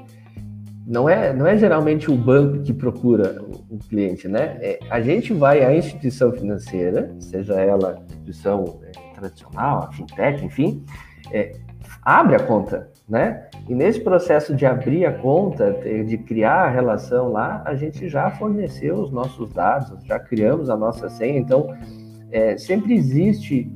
não 0.85 1.07
é, 1.07 1.33
não 1.33 1.47
é 1.47 1.57
geralmente 1.57 2.11
o 2.11 2.15
banco 2.15 2.61
que 2.61 2.73
procura 2.73 3.41
o, 3.41 3.75
o 3.75 3.79
cliente, 3.79 4.27
né? 4.27 4.57
É, 4.61 4.79
a 4.89 4.99
gente 4.99 5.33
vai 5.33 5.63
à 5.63 5.75
instituição 5.75 6.31
financeira, 6.31 7.15
seja 7.19 7.53
ela 7.53 8.03
instituição 8.05 8.81
é, 8.83 9.13
tradicional, 9.13 9.91
fintech, 9.93 10.43
enfim, 10.43 10.83
é, 11.31 11.53
abre 12.01 12.35
a 12.35 12.39
conta, 12.39 12.89
né? 13.07 13.47
E 13.69 13.73
nesse 13.73 14.01
processo 14.01 14.53
de 14.53 14.65
abrir 14.65 15.05
a 15.05 15.13
conta, 15.13 15.71
de 16.05 16.17
criar 16.17 16.65
a 16.65 16.69
relação 16.69 17.31
lá, 17.31 17.63
a 17.65 17.75
gente 17.75 18.09
já 18.09 18.29
forneceu 18.31 18.95
os 18.95 19.09
nossos 19.09 19.53
dados, 19.53 20.03
já 20.05 20.19
criamos 20.19 20.69
a 20.69 20.75
nossa 20.75 21.09
senha, 21.09 21.39
então 21.39 21.73
é, 22.29 22.57
sempre 22.57 22.93
existe 22.93 23.71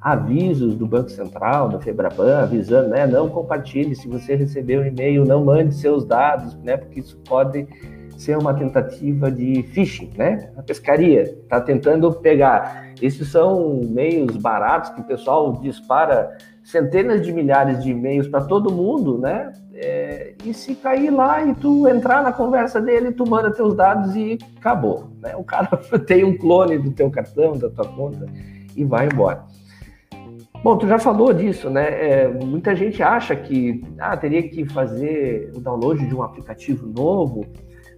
avisos 0.00 0.74
do 0.76 0.86
Banco 0.86 1.10
Central, 1.10 1.68
da 1.68 1.80
Febraban, 1.80 2.38
avisando, 2.38 2.90
né, 2.90 3.06
não 3.06 3.28
compartilhe 3.28 3.94
se 3.94 4.08
você 4.08 4.34
recebeu 4.34 4.82
um 4.82 4.86
e-mail, 4.86 5.24
não 5.24 5.44
mande 5.44 5.74
seus 5.74 6.04
dados, 6.04 6.54
né, 6.62 6.76
porque 6.76 7.00
isso 7.00 7.16
pode 7.28 7.66
ser 8.18 8.36
uma 8.36 8.52
tentativa 8.52 9.30
de 9.30 9.62
phishing, 9.62 10.10
né? 10.16 10.50
A 10.56 10.62
pescaria 10.62 11.22
está 11.22 11.60
tentando 11.60 12.12
pegar. 12.12 12.92
Esses 13.00 13.28
são 13.28 13.80
meios 13.84 14.36
baratos 14.36 14.90
que 14.90 15.00
o 15.00 15.04
pessoal 15.04 15.52
dispara 15.52 16.36
centenas 16.64 17.24
de 17.24 17.32
milhares 17.32 17.82
de 17.82 17.92
e-mails 17.92 18.26
para 18.26 18.40
todo 18.40 18.72
mundo, 18.72 19.18
né? 19.18 19.52
É, 19.72 20.34
e 20.44 20.52
se 20.52 20.74
cair 20.74 21.10
lá 21.10 21.44
e 21.44 21.54
tu 21.54 21.86
entrar 21.86 22.20
na 22.24 22.32
conversa 22.32 22.80
dele, 22.80 23.12
tu 23.12 23.24
manda 23.24 23.52
teus 23.52 23.76
dados 23.76 24.16
e 24.16 24.36
acabou, 24.56 25.08
né? 25.22 25.36
O 25.36 25.44
cara 25.44 25.68
tem 26.04 26.24
um 26.24 26.36
clone 26.36 26.76
do 26.76 26.90
teu 26.90 27.08
cartão, 27.12 27.56
da 27.56 27.70
tua 27.70 27.86
conta 27.86 28.26
e 28.76 28.84
vai 28.84 29.06
embora. 29.06 29.44
Bom, 30.62 30.76
tu 30.76 30.88
já 30.88 30.98
falou 30.98 31.32
disso, 31.32 31.70
né? 31.70 31.86
É, 31.88 32.28
muita 32.28 32.74
gente 32.74 33.02
acha 33.02 33.36
que 33.36 33.80
ah, 33.98 34.16
teria 34.16 34.42
que 34.42 34.64
fazer 34.64 35.52
o 35.54 35.60
download 35.60 36.04
de 36.04 36.14
um 36.14 36.22
aplicativo 36.22 36.86
novo, 36.86 37.46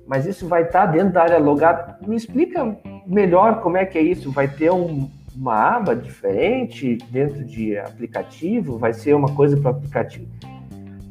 mas 0.07 0.27
isso 0.27 0.47
vai 0.47 0.63
estar 0.63 0.87
dentro 0.87 1.15
da 1.15 1.23
área 1.23 1.39
logada. 1.39 1.99
Me 2.07 2.17
explica 2.17 2.77
melhor 3.07 3.61
como 3.63 3.79
é 3.79 3.87
que 3.87 3.97
é 3.97 4.03
isso. 4.03 4.31
Vai 4.31 4.47
ter 4.47 4.71
um, 4.71 5.09
uma 5.35 5.77
aba 5.77 5.97
diferente 5.97 6.99
dentro 7.11 7.45
de 7.45 7.79
aplicativo? 7.79 8.77
Vai 8.77 8.93
ser 8.93 9.15
uma 9.15 9.35
coisa 9.35 9.57
para 9.57 9.71
aplicativo? 9.71 10.29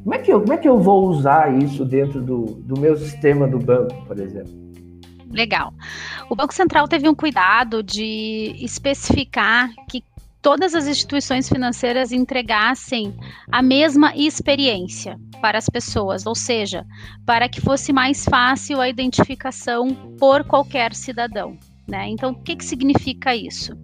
Como 0.04 0.14
é, 0.14 0.18
que 0.18 0.32
eu, 0.32 0.40
como 0.40 0.52
é 0.52 0.56
que 0.56 0.68
eu 0.68 0.78
vou 0.78 1.06
usar 1.08 1.52
isso 1.60 1.84
dentro 1.84 2.22
do, 2.22 2.44
do 2.44 2.80
meu 2.80 2.96
sistema 2.96 3.46
do 3.46 3.58
banco, 3.58 4.06
por 4.06 4.18
exemplo? 4.18 4.52
Legal. 5.30 5.72
O 6.28 6.34
Banco 6.34 6.54
Central 6.54 6.88
teve 6.88 7.08
um 7.08 7.14
cuidado 7.14 7.82
de 7.82 8.54
especificar 8.58 9.70
que 9.88 10.02
todas 10.42 10.74
as 10.74 10.86
instituições 10.86 11.48
financeiras 11.48 12.12
entregassem 12.12 13.14
a 13.50 13.62
mesma 13.62 14.14
experiência 14.16 15.18
para 15.40 15.58
as 15.58 15.68
pessoas, 15.68 16.26
ou 16.26 16.34
seja, 16.34 16.86
para 17.26 17.48
que 17.48 17.60
fosse 17.60 17.92
mais 17.92 18.24
fácil 18.24 18.80
a 18.80 18.88
identificação 18.88 19.94
por 20.18 20.44
qualquer 20.44 20.94
cidadão. 20.94 21.58
Né? 21.86 22.08
Então, 22.08 22.32
o 22.32 22.42
que, 22.42 22.56
que 22.56 22.64
significa 22.64 23.34
isso? 23.34 23.76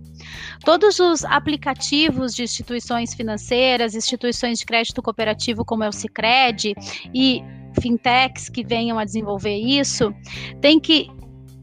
Todos 0.65 0.99
os 0.99 1.25
aplicativos 1.25 2.35
de 2.35 2.43
instituições 2.45 3.15
financeiras, 3.15 3.95
instituições 3.95 4.59
de 4.59 4.65
crédito 4.65 5.03
cooperativo 5.03 5.65
como 5.65 5.85
é 5.85 5.89
o 5.89 5.93
Sicredi 5.93 6.75
e 7.15 7.43
fintechs 7.81 8.49
que 8.49 8.65
venham 8.65 8.99
a 8.99 9.05
desenvolver 9.05 9.57
isso, 9.57 10.15
tem 10.61 10.81
que 10.81 11.11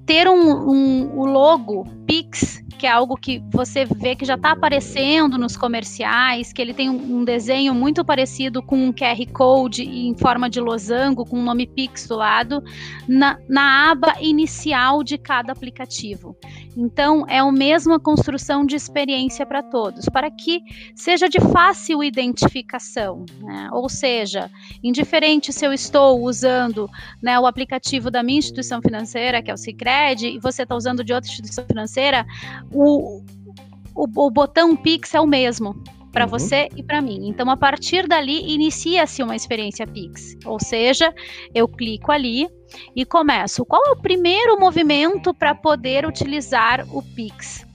ter 0.06 0.28
um, 0.28 0.70
um, 0.70 1.18
o 1.18 1.26
logo 1.26 1.86
Pix 2.06 2.63
que 2.84 2.88
é 2.88 2.92
algo 2.92 3.16
que 3.16 3.42
você 3.50 3.86
vê 3.86 4.14
que 4.14 4.26
já 4.26 4.36
está 4.36 4.52
aparecendo 4.52 5.38
nos 5.38 5.56
comerciais, 5.56 6.52
que 6.52 6.62
ele 6.62 6.74
tem 6.74 6.90
um, 6.90 7.24
desenho 7.24 7.74
muito 7.74 8.04
parecido 8.04 8.62
com 8.62 8.76
um 8.76 8.92
QR 8.92 9.26
Code 9.32 9.84
em 9.84 10.14
forma 10.18 10.50
de 10.50 10.60
losango, 10.60 11.26
com 11.26 11.38
o 11.38 11.40
um 11.40 11.44
nome 11.46 11.66
Pix 11.66 12.10
do 12.10 12.18
lado, 12.18 12.62
na, 13.08 13.40
na 13.48 13.90
aba 13.90 14.16
inicial 14.20 15.02
de 15.02 15.18
cada 15.18 15.54
aplicativo. 15.54 16.36
Então, 16.76 17.26
é 17.30 17.40
a 17.40 17.52
mesma 17.52 18.00
construção 18.00 18.66
de 18.66 18.76
experiência 18.76 19.46
para 19.46 19.64
todos, 19.64 20.10
para 20.10 20.30
que 20.30 20.60
seja 20.94 21.30
de 21.30 21.40
fácil 21.40 22.04
identificação. 22.04 23.26
Né? 23.40 23.70
Ou 23.72 23.88
seja, 23.88 24.52
indiferente 24.84 25.54
se 25.54 25.66
eu 25.66 25.72
estou 25.72 26.20
usando 26.20 26.90
né, 27.22 27.40
o 27.40 27.46
aplicativo 27.46 28.12
da 28.12 28.22
minha 28.22 28.40
instituição 28.40 28.82
financeira, 28.82 29.42
que 29.42 29.50
é 29.50 29.54
o 29.54 29.58
Cicred, 29.58 30.28
e 30.28 30.40
você 30.40 30.64
está 30.64 30.76
usando 30.76 31.02
de 31.02 31.14
outra 31.14 31.30
instituição 31.30 31.64
financeira, 31.66 32.26
o, 32.74 33.22
o, 33.96 34.26
o 34.26 34.32
botão 34.32 34.76
Pix 34.76 35.14
é 35.14 35.22
o 35.22 35.28
mesmo 35.28 35.76
para 36.12 36.26
uhum. 36.26 36.30
você 36.30 36.70
e 36.78 36.84
para 36.84 37.02
mim. 37.02 37.28
Então, 37.28 37.50
a 37.50 37.58
partir 37.58 38.08
dali, 38.08 38.54
inicia-se 38.54 39.24
uma 39.24 39.36
experiência 39.36 39.88
Pix. 39.88 40.38
Ou 40.46 40.60
seja, 40.60 41.14
eu 41.54 41.68
clico 41.68 42.12
ali 42.12 42.48
e 42.96 43.04
começo. 43.04 43.66
Qual 43.66 43.82
é 43.88 43.92
o 43.92 44.02
primeiro 44.02 44.60
movimento 44.60 45.34
para 45.34 45.56
poder 45.56 46.06
utilizar 46.06 46.86
o 46.96 47.02
Pix? 47.02 47.66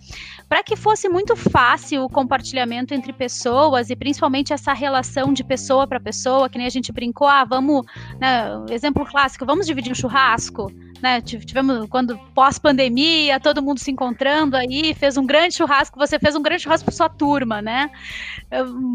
Para 0.49 0.63
que 0.63 0.77
fosse 0.77 1.09
muito 1.09 1.37
fácil 1.37 2.05
o 2.05 2.09
compartilhamento 2.09 2.95
entre 2.95 3.13
pessoas 3.13 3.91
e 3.91 3.97
principalmente 3.97 4.53
essa 4.53 4.73
relação 4.73 5.33
de 5.33 5.45
pessoa 5.45 5.87
para 5.87 6.01
pessoa, 6.01 6.49
que 6.49 6.57
nem 6.57 6.67
a 6.67 6.71
gente 6.71 6.91
brincou, 6.91 7.27
ah, 7.27 7.45
vamos, 7.45 7.85
né, 8.19 8.65
exemplo 8.71 9.05
clássico, 9.05 9.45
vamos 9.45 9.67
dividir 9.67 9.93
um 9.93 9.95
churrasco 9.95 10.73
né? 11.01 11.21
Tivemos 11.21 11.89
quando 11.89 12.19
pós-pandemia, 12.35 13.39
todo 13.41 13.63
mundo 13.63 13.79
se 13.79 13.91
encontrando 13.91 14.57
aí, 14.57 14.95
fez 14.95 15.17
um 15.17 15.25
grande 15.25 15.55
churrasco, 15.55 15.99
você 15.99 16.19
fez 16.19 16.35
um 16.35 16.43
grande 16.43 16.63
churrasco 16.63 16.87
para 16.87 16.95
sua 16.95 17.09
turma, 17.09 17.63
né? 17.63 17.91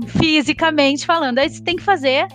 Fisicamente 0.08 1.06
falando. 1.06 1.40
Aí 1.40 1.50
você 1.50 1.62
tem 1.62 1.76
que 1.76 1.84
fazer 1.84 2.28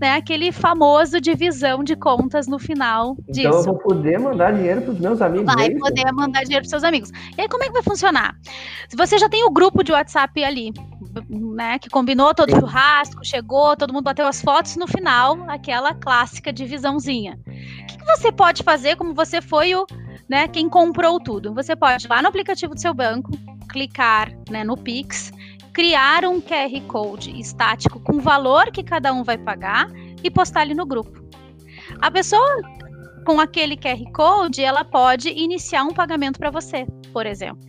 né, 0.00 0.14
aquele 0.14 0.52
famoso 0.52 1.20
divisão 1.20 1.82
de 1.82 1.96
contas 1.96 2.46
no 2.46 2.58
final 2.58 3.16
disso. 3.28 3.48
Então 3.48 3.58
eu 3.58 3.64
vou 3.64 3.78
poder 3.78 4.18
mandar 4.18 4.52
dinheiro 4.52 4.82
para 4.82 4.92
os 4.92 5.00
meus 5.00 5.22
amigos. 5.22 5.54
Vai 5.54 5.66
é 5.66 5.78
poder 5.78 6.12
mandar 6.12 6.42
dinheiro 6.42 6.62
para 6.62 6.70
seus 6.70 6.84
amigos. 6.84 7.10
E 7.36 7.40
aí 7.40 7.48
como 7.48 7.62
é 7.64 7.66
que 7.66 7.72
vai 7.72 7.82
funcionar? 7.82 8.36
Se 8.88 8.96
você 8.96 9.18
já 9.18 9.28
tem 9.28 9.44
o 9.44 9.50
grupo 9.50 9.82
de 9.82 9.92
WhatsApp 9.92 10.44
ali, 10.44 10.72
né, 11.54 11.78
que 11.78 11.88
combinou 11.88 12.34
todo 12.34 12.52
o 12.52 12.60
churrasco, 12.60 13.24
chegou, 13.24 13.76
todo 13.76 13.92
mundo 13.92 14.04
bateu 14.04 14.26
as 14.26 14.40
fotos 14.42 14.76
no 14.76 14.86
final, 14.86 15.38
aquela 15.48 15.94
clássica 15.94 16.52
divisãozinha. 16.52 17.38
O 17.46 17.86
que, 17.86 17.98
que 17.98 18.04
você 18.04 18.30
pode 18.30 18.62
fazer 18.62 18.96
como 18.96 19.14
você 19.14 19.40
foi 19.40 19.74
o, 19.74 19.86
né, 20.28 20.46
quem 20.46 20.68
comprou 20.68 21.18
tudo? 21.18 21.54
Você 21.54 21.74
pode 21.74 22.06
ir 22.06 22.08
lá 22.08 22.20
no 22.20 22.28
aplicativo 22.28 22.74
do 22.74 22.80
seu 22.80 22.92
banco, 22.92 23.30
clicar, 23.70 24.30
né, 24.50 24.62
no 24.62 24.76
Pix 24.76 25.32
criar 25.76 26.24
um 26.24 26.40
QR 26.40 26.80
Code 26.88 27.38
estático 27.38 28.00
com 28.00 28.14
o 28.14 28.20
valor 28.20 28.72
que 28.72 28.82
cada 28.82 29.12
um 29.12 29.22
vai 29.22 29.36
pagar 29.36 29.90
e 30.24 30.30
postar 30.30 30.62
ali 30.62 30.72
no 30.72 30.86
grupo. 30.86 31.22
A 32.00 32.10
pessoa 32.10 32.62
com 33.26 33.38
aquele 33.38 33.76
QR 33.76 34.02
Code, 34.14 34.62
ela 34.62 34.86
pode 34.86 35.28
iniciar 35.28 35.84
um 35.84 35.92
pagamento 35.92 36.38
para 36.38 36.50
você, 36.50 36.86
por 37.12 37.26
exemplo, 37.26 37.60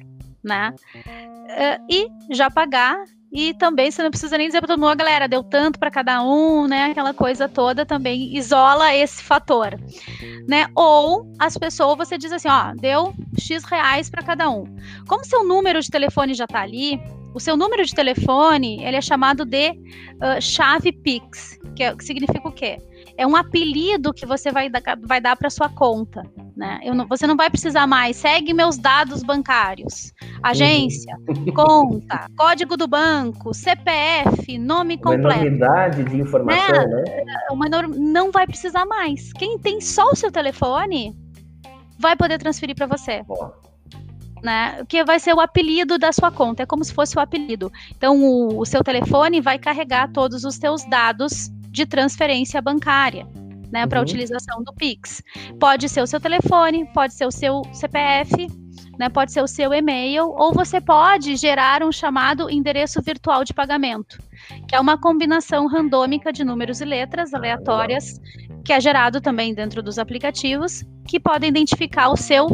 né? 0.42 0.74
Uh, 1.04 1.86
e 1.90 2.08
já 2.34 2.50
pagar 2.50 2.96
e 3.30 3.54
também 3.56 3.92
você 3.92 4.02
não 4.02 4.10
precisa 4.10 4.38
nem 4.38 4.48
dizer 4.48 4.62
para 4.62 4.70
todo 4.70 4.80
mundo, 4.80 4.96
galera, 4.96 5.28
deu 5.28 5.44
tanto 5.44 5.78
para 5.78 5.92
cada 5.92 6.24
um, 6.24 6.66
né? 6.66 6.86
Aquela 6.86 7.14
coisa 7.14 7.50
toda 7.50 7.86
também 7.86 8.34
isola 8.38 8.96
esse 8.96 9.22
fator, 9.22 9.78
né? 10.48 10.68
Ou 10.74 11.30
as 11.38 11.58
pessoas 11.58 11.98
você 11.98 12.18
diz 12.18 12.32
assim, 12.32 12.48
ó, 12.48 12.74
deu 12.74 13.14
X 13.38 13.66
reais 13.66 14.10
para 14.10 14.24
cada 14.24 14.50
um. 14.50 14.64
Como 15.10 15.26
seu 15.26 15.44
número 15.44 15.82
de 15.82 15.90
telefone 15.90 16.34
já 16.34 16.46
está 16.46 16.62
ali, 16.62 17.02
o 17.38 17.40
seu 17.40 17.56
número 17.56 17.86
de 17.86 17.94
telefone 17.94 18.84
ele 18.84 18.98
é 18.98 19.02
chamado 19.02 19.46
de 19.46 19.70
uh, 19.70 20.42
chave 20.42 20.92
Pix, 20.92 21.60
que, 21.76 21.84
é, 21.84 21.96
que 21.96 22.04
significa 22.04 22.48
o 22.48 22.52
quê? 22.52 22.80
É 23.16 23.28
um 23.28 23.36
apelido 23.36 24.12
que 24.12 24.26
você 24.26 24.52
vai, 24.52 24.72
vai 25.04 25.22
dar 25.22 25.36
para 25.36 25.48
sua 25.52 25.70
conta. 25.70 26.24
né? 26.56 26.80
Não, 26.96 27.08
você 27.08 27.28
não 27.28 27.38
vai 27.38 27.50
precisar 27.50 27.86
mais. 27.86 28.18
Segue 28.18 28.54
meus 28.54 28.78
dados 28.78 29.22
bancários. 29.22 30.12
Agência, 30.42 31.16
uhum. 31.28 31.54
conta, 31.54 32.28
código 32.36 32.76
do 32.76 32.88
banco, 32.88 33.54
CPF, 33.54 34.58
nome 34.58 34.98
completo. 34.98 35.28
Uma 35.28 35.36
enormidade 35.36 36.04
de 36.06 36.20
informação, 36.20 36.88
né? 36.88 37.04
né? 37.24 37.36
Uma. 37.52 37.68
Não 37.70 38.32
vai 38.32 38.48
precisar 38.48 38.86
mais. 38.86 39.32
Quem 39.34 39.60
tem 39.60 39.80
só 39.80 40.10
o 40.10 40.16
seu 40.16 40.32
telefone 40.32 41.16
vai 42.00 42.16
poder 42.16 42.40
transferir 42.40 42.76
para 42.76 42.88
você. 42.88 43.24
Né, 44.44 44.86
que 44.88 45.04
vai 45.04 45.20
ser 45.20 45.34
o 45.34 45.40
apelido 45.40 45.98
da 45.98 46.12
sua 46.12 46.32
conta, 46.32 46.62
é 46.62 46.66
como 46.66 46.84
se 46.84 46.94
fosse 46.94 47.18
o 47.18 47.20
apelido. 47.20 47.72
Então, 47.98 48.22
o, 48.22 48.60
o 48.60 48.66
seu 48.66 48.84
telefone 48.84 49.42
vai 49.42 49.58
carregar 49.58 50.12
todos 50.12 50.44
os 50.44 50.56
seus 50.56 50.86
dados 50.86 51.50
de 51.72 51.88
transferência 51.88 52.62
bancária 52.62 53.28
né, 53.72 53.84
uhum. 53.84 53.90
para 53.90 54.02
utilização 54.02 54.64
do 54.64 54.74
Pix. 54.74 55.22
Pode 55.60 55.90
ser 55.90 56.02
o 56.02 56.08
seu 56.08 56.20
telefone, 56.20 56.86
pode 56.94 57.14
ser 57.14 57.26
o 57.26 57.32
seu 57.32 57.62
CPF, 57.74 58.48
né, 58.98 59.10
pode 59.10 59.32
ser 59.32 59.42
o 59.42 59.48
seu 59.48 59.74
e-mail, 59.74 60.30
ou 60.30 60.54
você 60.54 60.82
pode 60.82 61.36
gerar 61.36 61.84
um 61.84 61.92
chamado 61.92 62.50
endereço 62.50 63.02
virtual 63.02 63.44
de 63.44 63.54
pagamento, 63.54 64.18
que 64.68 64.76
é 64.76 64.80
uma 64.80 64.98
combinação 64.98 65.68
randômica 65.68 66.32
de 66.34 66.44
números 66.44 66.82
e 66.82 66.86
letras 66.86 67.34
aleatórias, 67.34 68.20
que 68.66 68.74
é 68.74 68.82
gerado 68.82 69.22
também 69.22 69.54
dentro 69.54 69.84
dos 69.84 70.00
aplicativos, 70.00 70.84
que 71.08 71.20
podem 71.20 71.50
identificar 71.50 72.10
o 72.10 72.18
seu 72.18 72.48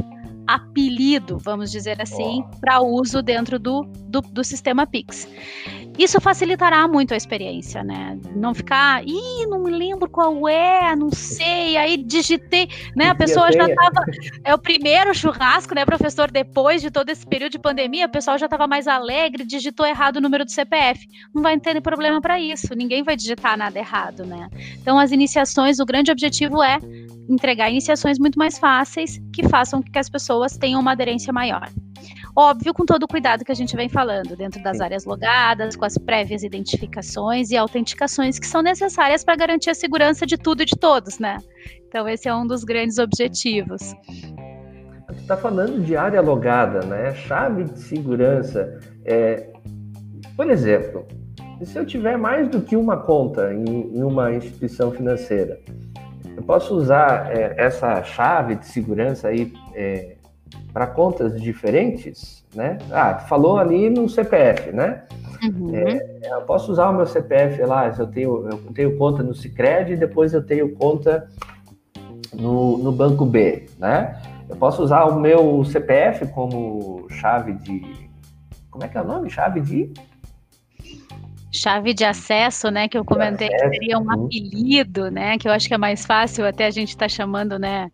apelido, 0.48 1.38
vamos 1.38 1.72
dizer 1.72 2.02
assim, 2.02 2.44
oh. 2.46 2.60
para 2.60 2.82
uso 2.82 3.22
dentro 3.22 3.58
do, 3.60 3.84
do, 4.08 4.22
do 4.22 4.44
sistema 4.44 4.86
Pix. 4.86 5.28
Isso 5.98 6.20
facilitará 6.20 6.88
muito 6.88 7.14
a 7.14 7.18
experiência, 7.18 7.84
né? 7.84 8.20
Não 8.36 8.54
ficar, 8.54 9.04
ih, 9.08 9.46
não 9.48 9.62
me 9.62 9.70
lembro 9.70 10.10
qual 10.10 10.48
é, 10.48 10.96
não 10.96 11.12
sei, 11.12 11.78
aí 11.78 11.98
digitei, 11.98 12.68
né? 12.96 13.10
A 13.10 13.16
pessoa 13.16 13.52
já 13.52 13.68
estava, 13.68 14.04
é 14.44 14.56
o 14.56 14.58
primeiro 14.58 15.14
churrasco, 15.14 15.76
né, 15.76 15.86
professor? 15.86 16.32
Depois 16.32 16.82
de 16.82 16.90
todo 16.90 17.10
esse 17.10 17.26
período 17.26 17.52
de 17.52 17.60
pandemia, 17.60 18.08
o 18.08 18.12
pessoal 18.12 18.40
já 18.40 18.48
estava 18.48 18.66
mais 18.66 18.88
alegre, 18.88 19.46
digitou 19.46 19.86
errado 19.86 20.18
o 20.18 20.22
número 20.22 20.44
do 20.44 20.52
CPF. 20.52 21.08
Não 21.34 21.44
vai 21.44 21.60
ter 21.60 21.80
problema 21.80 22.20
para 22.20 22.40
isso, 22.40 22.74
ninguém 22.76 23.04
vai 23.04 23.16
digitar 23.16 23.56
nada 23.56 23.78
errado, 23.78 24.26
né? 24.26 24.50
Então, 24.82 24.98
as 24.98 25.12
iniciações, 25.12 25.80
o 25.80 25.86
grande 25.86 26.12
objetivo 26.12 26.64
é 26.64 26.80
entregar 27.30 27.70
iniciações 27.70 28.18
muito 28.18 28.38
mais 28.38 28.58
fáceis 28.58 29.22
que 29.32 29.48
façam 29.48 29.82
com 29.82 29.92
que 29.92 30.00
as 30.00 30.10
pessoas 30.10 30.33
tenham 30.58 30.80
uma 30.82 30.92
aderência 30.92 31.32
maior. 31.32 31.70
Óbvio, 32.36 32.74
com 32.74 32.84
todo 32.84 33.04
o 33.04 33.08
cuidado 33.08 33.46
que 33.46 33.52
a 33.52 33.56
gente 33.56 33.76
vem 33.76 33.88
falando, 33.88 34.36
dentro 34.36 34.62
das 34.64 34.78
Sim. 34.78 34.84
áreas 34.84 35.06
logadas, 35.06 35.76
com 35.76 35.86
as 35.86 35.98
prévias 35.98 36.44
identificações 36.44 37.52
e 37.52 37.58
autenticações 37.58 38.40
que 38.40 38.48
são 38.48 38.62
necessárias 38.62 39.24
para 39.24 39.36
garantir 39.36 39.70
a 39.70 39.76
segurança 39.76 40.26
de 40.26 40.36
tudo 40.38 40.64
e 40.64 40.66
de 40.66 40.76
todos, 40.76 41.20
né? 41.20 41.38
Então, 41.88 42.10
esse 42.10 42.28
é 42.28 42.36
um 42.36 42.48
dos 42.48 42.64
grandes 42.64 42.98
objetivos. 42.98 43.94
Você 45.08 45.22
está 45.22 45.38
falando 45.38 45.84
de 45.84 45.96
área 45.96 46.22
logada, 46.22 46.84
né? 46.86 47.14
Chave 47.14 47.66
de 47.66 47.80
segurança. 47.80 48.80
É... 49.06 49.52
Por 50.36 50.50
exemplo, 50.50 51.06
se 51.64 51.78
eu 51.78 51.86
tiver 51.86 52.18
mais 52.18 52.50
do 52.50 52.62
que 52.62 52.76
uma 52.76 52.98
conta 52.98 53.54
em, 53.54 53.96
em 53.96 54.02
uma 54.02 54.34
instituição 54.34 54.92
financeira, 54.92 55.60
eu 56.36 56.42
posso 56.44 56.76
usar 56.76 57.32
é, 57.32 57.54
essa 57.58 58.02
chave 58.04 58.56
de 58.56 58.66
segurança 58.66 59.28
aí 59.28 59.54
é, 59.76 60.13
para 60.74 60.88
contas 60.88 61.40
diferentes, 61.40 62.44
né? 62.54 62.80
Ah, 62.92 63.20
falou 63.20 63.58
ali 63.58 63.90
no 63.90 64.10
CPF, 64.10 64.72
né? 64.72 65.04
Uhum. 65.44 65.76
É, 65.76 66.20
eu 66.32 66.42
posso 66.42 66.72
usar 66.72 66.90
o 66.90 66.94
meu 66.94 67.06
CPF 67.06 67.62
lá, 67.64 67.88
eu 67.88 68.08
tenho, 68.08 68.50
eu 68.50 68.58
tenho 68.74 68.98
conta 68.98 69.22
no 69.22 69.36
Cicred 69.36 69.94
e 69.94 69.98
depois 69.98 70.34
eu 70.34 70.44
tenho 70.44 70.74
conta 70.74 71.30
no, 72.34 72.78
no 72.78 72.92
banco 72.92 73.26
B, 73.26 73.68
né? 73.78 74.20
Eu 74.50 74.56
posso 74.56 74.84
usar 74.84 75.06
o 75.06 75.20
meu 75.20 75.64
CPF 75.64 76.28
como 76.28 77.08
chave 77.10 77.54
de. 77.54 78.10
Como 78.70 78.84
é 78.84 78.88
que 78.88 78.98
é 78.98 79.02
o 79.02 79.08
nome? 79.08 79.30
Chave 79.30 79.62
de 79.62 79.94
chave 81.54 81.94
de 81.94 82.04
acesso, 82.04 82.72
né, 82.72 82.88
que 82.88 82.98
eu 82.98 83.06
comentei 83.06 83.48
que 83.48 83.60
seria 83.60 84.00
um 84.00 84.12
apelido, 84.12 85.12
né, 85.12 85.38
que 85.38 85.48
eu 85.48 85.52
acho 85.52 85.68
que 85.68 85.74
é 85.74 85.78
mais 85.78 86.06
fácil 86.06 86.46
até 86.46 86.66
a 86.66 86.72
gente 86.72 86.90
estar 86.90 87.06
tá 87.06 87.10
chamando, 87.10 87.60
né, 87.60 87.90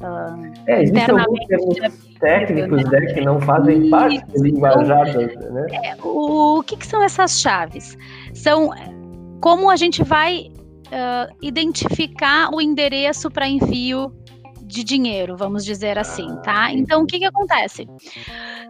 uh, 0.00 0.52
é, 0.66 0.84
termos 0.84 2.10
técnicos, 2.20 2.84
né? 2.84 3.00
né? 3.00 3.14
que 3.14 3.20
não 3.22 3.40
fazem 3.40 3.80
Isso. 3.80 3.90
parte 3.90 4.26
do 4.26 4.42
linguajar, 4.44 5.06
né? 5.16 5.66
É, 5.84 5.96
o, 6.02 6.58
o 6.58 6.62
que, 6.62 6.76
que, 6.76 6.86
são 6.86 7.02
essas 7.02 7.40
chaves? 7.40 7.96
São 8.34 8.70
como 9.40 9.70
a 9.70 9.76
gente 9.76 10.04
vai 10.04 10.50
uh, 10.88 11.34
identificar 11.40 12.50
o 12.52 12.60
endereço 12.60 13.30
para 13.30 13.48
envio 13.48 14.12
de 14.70 14.84
dinheiro, 14.84 15.36
vamos 15.36 15.64
dizer 15.64 15.98
assim, 15.98 16.28
tá? 16.42 16.64
Ah, 16.64 16.72
então, 16.72 17.02
o 17.02 17.06
que 17.06 17.18
que 17.18 17.24
acontece? 17.24 17.86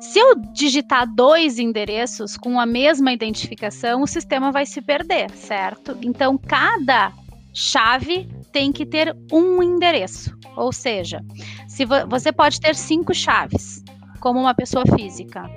Se 0.01 0.19
eu 0.19 0.35
digitar 0.53 1.07
dois 1.13 1.59
endereços 1.59 2.37
com 2.37 2.59
a 2.59 2.67
mesma 2.67 3.13
identificação, 3.13 4.03
o 4.03 4.07
sistema 4.07 4.51
vai 4.51 4.65
se 4.65 4.81
perder, 4.81 5.31
certo? 5.33 5.97
Então, 6.03 6.39
cada 6.39 7.13
chave 7.53 8.29
tem 8.53 8.73
que 8.73 8.87
ter 8.87 9.17
um 9.33 9.63
endereço. 9.63 10.37
Ou 10.57 10.73
seja, 10.73 11.21
se 11.69 11.85
vo 11.85 12.07
você 12.09 12.33
pode 12.33 12.61
ter 12.61 12.75
cinco 12.75 13.15
chaves, 13.15 13.83
como 14.21 14.39
uma 14.39 14.55
pessoa 14.55 14.85
física. 14.95 15.51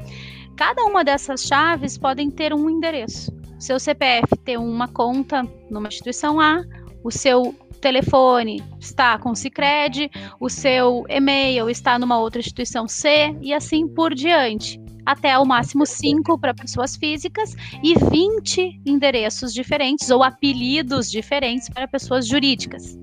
Cada 0.55 0.83
uma 0.85 1.03
dessas 1.03 1.43
chaves 1.43 1.97
podem 1.97 2.31
ter 2.31 2.53
um 2.53 2.69
endereço. 2.69 3.31
Seu 3.59 3.79
CPF 3.79 4.35
tem 4.43 4.57
uma 4.57 4.87
conta 4.87 5.43
numa 5.69 5.87
instituição 5.87 6.39
A, 6.39 6.63
o 7.03 7.11
seu 7.11 7.55
telefone 7.81 8.63
está 8.79 9.17
com 9.17 9.31
o 9.31 9.35
Cicred, 9.35 10.09
o 10.39 10.49
seu 10.49 11.03
e-mail 11.09 11.69
está 11.69 11.99
numa 11.99 12.17
outra 12.17 12.39
instituição 12.39 12.87
C 12.87 13.35
e 13.41 13.53
assim 13.53 13.87
por 13.87 14.13
diante. 14.13 14.81
Até 15.05 15.37
o 15.37 15.45
máximo 15.45 15.85
5 15.85 16.39
para 16.39 16.53
pessoas 16.53 16.95
físicas 16.95 17.55
e 17.83 17.93
20 17.93 18.81
endereços 18.85 19.53
diferentes 19.53 20.09
ou 20.09 20.23
apelidos 20.23 21.11
diferentes 21.11 21.67
para 21.67 21.89
pessoas 21.89 22.25
jurídicas. 22.25 22.97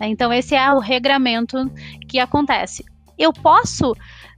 Então, 0.00 0.32
esse 0.32 0.54
é 0.54 0.72
o 0.72 0.78
regramento 0.78 1.58
que 2.08 2.18
acontece. 2.18 2.82
Eu 3.18 3.34
posso 3.34 3.94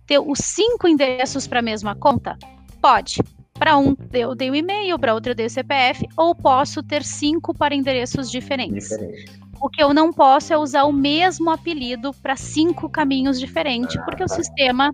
ter 0.06 0.18
os 0.18 0.40
cinco 0.40 0.88
endereços 0.88 1.46
para 1.46 1.60
a 1.60 1.62
mesma 1.62 1.94
conta? 1.94 2.36
Pode. 2.82 3.18
Para 3.58 3.78
um 3.78 3.96
eu 4.12 4.34
dei 4.34 4.50
o 4.50 4.54
e-mail, 4.54 4.98
para 4.98 5.14
outro 5.14 5.30
eu 5.30 5.34
dei 5.34 5.46
o 5.46 5.50
CPF, 5.50 6.06
ou 6.16 6.34
posso 6.34 6.82
ter 6.82 7.04
cinco 7.04 7.54
para 7.54 7.74
endereços 7.74 8.30
diferentes. 8.30 8.88
Diferente. 8.88 9.40
O 9.60 9.68
que 9.70 9.82
eu 9.82 9.94
não 9.94 10.12
posso 10.12 10.52
é 10.52 10.58
usar 10.58 10.84
o 10.84 10.92
mesmo 10.92 11.50
apelido 11.50 12.12
para 12.12 12.36
cinco 12.36 12.88
caminhos 12.88 13.38
diferentes, 13.38 13.96
ah, 13.96 14.02
porque 14.02 14.24
tá. 14.24 14.26
o 14.26 14.28
sistema 14.28 14.92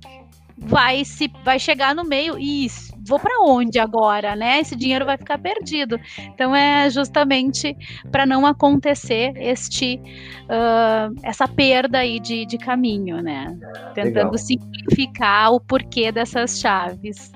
vai 0.59 1.07
se 1.07 1.33
vai 1.43 1.59
chegar 1.59 1.95
no 1.95 2.05
meio 2.05 2.39
e 2.39 2.69
vou 3.07 3.19
para 3.19 3.43
onde 3.43 3.79
agora, 3.79 4.37
né? 4.37 4.61
Esse 4.61 4.77
dinheiro 4.77 5.07
vai 5.07 5.17
ficar 5.17 5.39
perdido. 5.39 5.99
Então 6.19 6.55
é 6.55 6.91
justamente 6.91 7.75
para 8.13 8.27
não 8.27 8.45
acontecer 8.45 9.33
este 9.37 9.99
uh, 10.45 11.19
essa 11.23 11.49
perda 11.49 11.99
aí 11.99 12.21
de, 12.21 12.45
de 12.45 12.59
caminho, 12.59 13.23
né? 13.23 13.47
Tentando 13.95 14.33
Legal. 14.33 14.39
simplificar 14.39 15.53
o 15.53 15.61
porquê 15.61 16.13
dessas 16.13 16.61
chaves. 16.61 17.33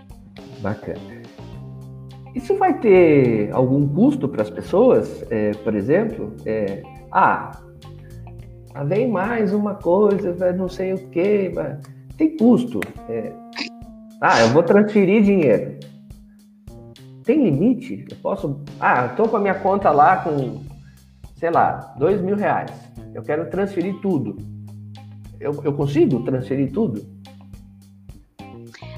Bacana. 0.60 1.13
Isso 2.34 2.56
vai 2.56 2.78
ter 2.78 3.52
algum 3.52 3.86
custo 3.86 4.28
para 4.28 4.42
as 4.42 4.50
pessoas? 4.50 5.24
É, 5.30 5.52
por 5.52 5.74
exemplo, 5.74 6.32
é, 6.44 6.82
ah, 7.12 7.52
vem 8.86 9.08
mais 9.08 9.52
uma 9.52 9.76
coisa, 9.76 10.52
não 10.52 10.68
sei 10.68 10.94
o 10.94 11.08
que, 11.10 11.52
tem 12.16 12.36
custo. 12.36 12.80
É, 13.08 13.32
ah, 14.20 14.40
eu 14.40 14.48
vou 14.48 14.62
transferir 14.62 15.22
dinheiro. 15.22 15.78
Tem 17.22 17.42
limite? 17.42 18.04
Eu 18.10 18.16
posso. 18.16 18.60
Ah, 18.80 19.06
estou 19.06 19.28
com 19.28 19.36
a 19.36 19.40
minha 19.40 19.54
conta 19.54 19.90
lá 19.90 20.16
com, 20.16 20.60
sei 21.36 21.50
lá, 21.50 21.94
dois 21.98 22.20
mil 22.20 22.36
reais. 22.36 22.70
Eu 23.14 23.22
quero 23.22 23.48
transferir 23.48 23.94
tudo. 24.00 24.36
Eu, 25.38 25.52
eu 25.62 25.72
consigo 25.72 26.22
transferir 26.24 26.72
tudo? 26.72 27.13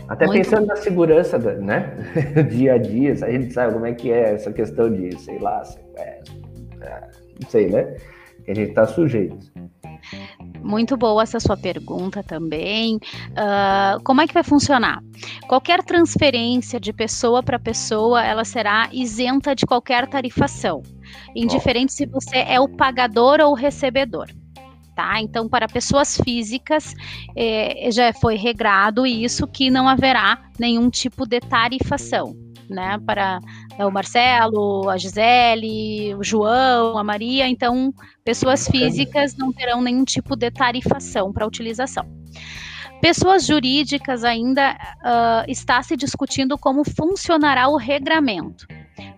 Até 0.09 0.27
Muito 0.27 0.39
pensando 0.39 0.67
na 0.67 0.77
segurança, 0.77 1.39
né? 1.39 1.97
dia 2.49 2.75
a 2.75 2.79
dia, 2.79 3.13
a 3.13 3.31
gente 3.31 3.53
sabe 3.53 3.73
como 3.73 3.87
é 3.87 3.93
que 3.93 4.13
é 4.13 4.35
essa 4.35 4.53
questão 4.53 4.91
de, 4.91 5.19
sei 5.19 5.39
lá, 5.39 5.65
sequestro, 5.65 6.35
é, 6.81 7.01
não 7.41 7.51
sei, 7.51 7.69
né? 7.69 7.97
Que 8.45 8.53
a 8.53 8.55
gente 8.55 8.69
está 8.69 8.87
sujeito. 8.87 9.37
Muito 10.63 10.97
boa 10.97 11.23
essa 11.23 11.41
sua 11.41 11.57
pergunta 11.57 12.23
também. 12.23 12.97
Uh, 12.97 14.03
como 14.05 14.21
é 14.21 14.27
que 14.27 14.35
vai 14.35 14.45
funcionar? 14.45 15.03
Qualquer 15.49 15.83
transferência 15.83 16.79
de 16.79 16.93
pessoa 16.93 17.43
para 17.43 17.59
pessoa, 17.59 18.25
ela 18.25 18.45
será 18.45 18.89
isenta 18.93 19.55
de 19.55 19.67
qualquer 19.67 20.07
tarifação, 20.07 20.83
indiferente 21.35 21.93
oh. 21.93 21.97
se 21.97 22.07
você 22.07 22.39
é 22.39 22.61
o 22.61 22.69
pagador 22.69 23.41
ou 23.41 23.53
o 23.53 23.55
recebedor 23.55 24.27
tá? 24.97 25.21
Então, 25.21 25.47
para 25.47 25.69
pessoas 25.69 26.17
físicas, 26.17 26.95
é, 27.37 27.91
já 27.93 28.13
foi 28.15 28.35
regrado 28.35 29.07
isso 29.07 29.47
que 29.47 29.71
não 29.71 29.87
haverá 29.87 30.51
nenhum 30.59 30.89
tipo 30.89 31.27
de 31.27 31.39
tarifação. 31.39 32.35
né, 32.69 32.99
para 33.07 33.39
o 33.79 33.91
Marcelo, 33.93 34.91
a 34.91 34.97
Gisele, 34.97 36.17
o 36.17 36.25
João, 36.25 36.99
a 36.99 37.05
Maria. 37.05 37.47
Então, 37.47 37.95
pessoas 38.25 38.67
físicas 38.67 39.37
não 39.37 39.53
terão 39.53 39.81
nenhum 39.81 40.05
tipo 40.05 40.35
de 40.35 40.51
tarifação 40.51 41.33
para 41.33 41.47
utilização. 41.47 42.05
Pessoas 43.01 43.47
jurídicas 43.47 44.25
ainda 44.25 44.73
uh, 44.73 45.45
está 45.49 45.81
se 45.81 45.97
discutindo 45.97 46.59
como 46.59 46.83
funcionará 46.85 47.69
o 47.69 47.77
regramento, 47.77 48.67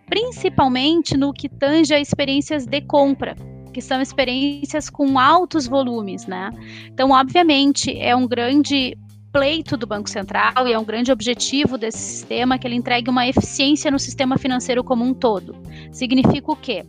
principalmente 0.07 1.17
no 1.17 1.33
que 1.33 1.49
tange 1.49 1.95
a 1.95 1.99
experiências 1.99 2.67
de 2.67 2.83
compra, 2.83 3.35
que 3.79 3.83
são 3.83 4.03
experiências 4.03 4.91
com 4.91 5.21
altos 5.21 5.69
volumes, 5.69 6.27
né? 6.27 6.51
Então, 6.87 7.12
obviamente, 7.12 7.97
é 7.97 8.14
um 8.17 8.27
grande 8.27 8.99
pleito 9.33 9.77
do 9.77 9.87
Banco 9.87 10.11
Central 10.11 10.67
e 10.67 10.73
é 10.73 10.79
um 10.79 10.85
grande 10.85 11.12
objetivo 11.12 11.79
desse 11.79 11.99
sistema 11.99 12.59
que 12.59 12.67
ele 12.67 12.75
entregue 12.75 13.09
uma 13.09 13.29
eficiência 13.29 13.88
no 13.88 13.99
sistema 14.01 14.37
financeiro 14.37 14.83
como 14.83 15.05
um 15.05 15.14
todo. 15.14 15.55
Significa 15.93 16.51
o 16.51 16.57
quê? 16.57 16.85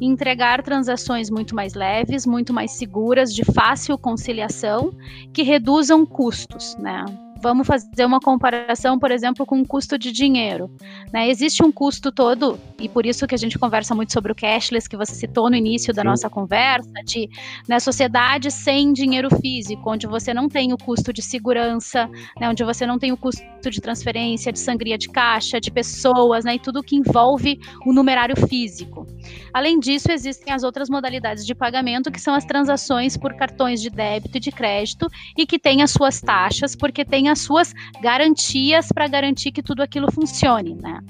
Entregar 0.00 0.60
transações 0.64 1.30
muito 1.30 1.54
mais 1.54 1.74
leves, 1.74 2.26
muito 2.26 2.52
mais 2.52 2.72
seguras, 2.72 3.32
de 3.32 3.44
fácil 3.44 3.96
conciliação, 3.96 4.90
que 5.32 5.42
reduzam 5.44 6.04
custos, 6.04 6.76
né? 6.78 7.04
Vamos 7.44 7.66
fazer 7.66 8.06
uma 8.06 8.20
comparação, 8.20 8.98
por 8.98 9.10
exemplo, 9.10 9.44
com 9.44 9.60
o 9.60 9.66
custo 9.66 9.98
de 9.98 10.10
dinheiro. 10.10 10.70
Né? 11.12 11.28
Existe 11.28 11.62
um 11.62 11.70
custo 11.70 12.10
todo, 12.10 12.58
e 12.80 12.88
por 12.88 13.04
isso 13.04 13.26
que 13.26 13.34
a 13.34 13.38
gente 13.38 13.58
conversa 13.58 13.94
muito 13.94 14.14
sobre 14.14 14.32
o 14.32 14.34
cashless, 14.34 14.88
que 14.88 14.96
você 14.96 15.14
citou 15.14 15.50
no 15.50 15.56
início 15.56 15.92
da 15.92 16.00
Sim. 16.00 16.08
nossa 16.08 16.30
conversa, 16.30 16.90
de 17.04 17.28
né, 17.68 17.78
sociedade 17.78 18.50
sem 18.50 18.94
dinheiro 18.94 19.28
físico, 19.42 19.90
onde 19.90 20.06
você 20.06 20.32
não 20.32 20.48
tem 20.48 20.72
o 20.72 20.78
custo 20.78 21.12
de 21.12 21.20
segurança, 21.20 22.08
né, 22.40 22.48
onde 22.48 22.64
você 22.64 22.86
não 22.86 22.98
tem 22.98 23.12
o 23.12 23.16
custo 23.16 23.44
de 23.70 23.78
transferência, 23.78 24.50
de 24.50 24.58
sangria 24.58 24.96
de 24.96 25.10
caixa, 25.10 25.60
de 25.60 25.70
pessoas, 25.70 26.46
né, 26.46 26.54
e 26.54 26.58
tudo 26.58 26.82
que 26.82 26.96
envolve 26.96 27.60
o 27.84 27.92
numerário 27.92 28.36
físico. 28.48 29.06
Além 29.52 29.78
disso, 29.78 30.10
existem 30.10 30.50
as 30.50 30.62
outras 30.62 30.88
modalidades 30.88 31.44
de 31.44 31.54
pagamento, 31.54 32.10
que 32.10 32.20
são 32.20 32.34
as 32.34 32.44
transações 32.46 33.18
por 33.18 33.34
cartões 33.34 33.82
de 33.82 33.90
débito 33.90 34.38
e 34.38 34.40
de 34.40 34.50
crédito, 34.50 35.08
e 35.36 35.46
que 35.46 35.58
têm 35.58 35.82
as 35.82 35.90
suas 35.90 36.22
taxas, 36.22 36.74
porque 36.74 37.04
tem 37.04 37.28
as 37.34 37.40
suas 37.40 37.74
garantias 38.00 38.88
para 38.88 39.06
garantir 39.06 39.52
que 39.52 39.62
tudo 39.62 39.82
aquilo 39.82 40.10
funcione, 40.10 40.74
né? 40.74 41.00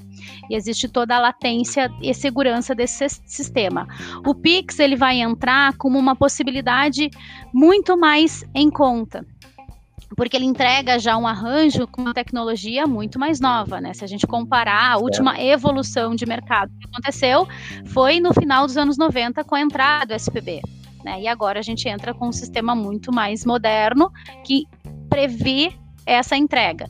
E 0.49 0.55
existe 0.55 0.89
toda 0.89 1.15
a 1.15 1.19
latência 1.19 1.89
e 2.01 2.13
segurança 2.13 2.75
desse 2.75 3.07
sistema. 3.25 3.87
O 4.25 4.35
Pix 4.35 4.79
ele 4.79 4.95
vai 4.95 5.21
entrar 5.21 5.77
como 5.77 5.97
uma 5.97 6.15
possibilidade 6.15 7.09
muito 7.53 7.97
mais 7.97 8.43
em 8.53 8.69
conta 8.69 9.25
porque 10.15 10.35
ele 10.35 10.45
entrega 10.45 10.97
já 10.99 11.17
um 11.17 11.27
arranjo 11.27 11.87
com 11.87 12.01
uma 12.01 12.13
tecnologia 12.13 12.85
muito 12.85 13.19
mais 13.19 13.39
nova, 13.39 13.81
né? 13.81 13.93
Se 13.93 14.03
a 14.03 14.07
gente 14.07 14.25
comparar 14.25 14.93
a 14.93 14.97
última 14.97 15.39
evolução 15.39 16.15
de 16.15 16.25
mercado 16.25 16.71
que 16.79 16.87
aconteceu 16.87 17.47
foi 17.87 18.19
no 18.19 18.33
final 18.33 18.65
dos 18.65 18.77
anos 18.77 18.97
90 18.97 19.43
com 19.43 19.55
a 19.55 19.61
entrada 19.61 20.05
do 20.05 20.13
SPB, 20.13 20.61
né? 21.03 21.21
E 21.21 21.27
agora 21.27 21.59
a 21.59 21.63
gente 21.63 21.87
entra 21.89 22.13
com 22.13 22.27
um 22.27 22.31
sistema 22.31 22.75
muito 22.75 23.11
mais 23.13 23.45
moderno 23.45 24.11
que 24.43 24.65
prevê 25.09 25.73
essa 26.05 26.35
entrega. 26.35 26.89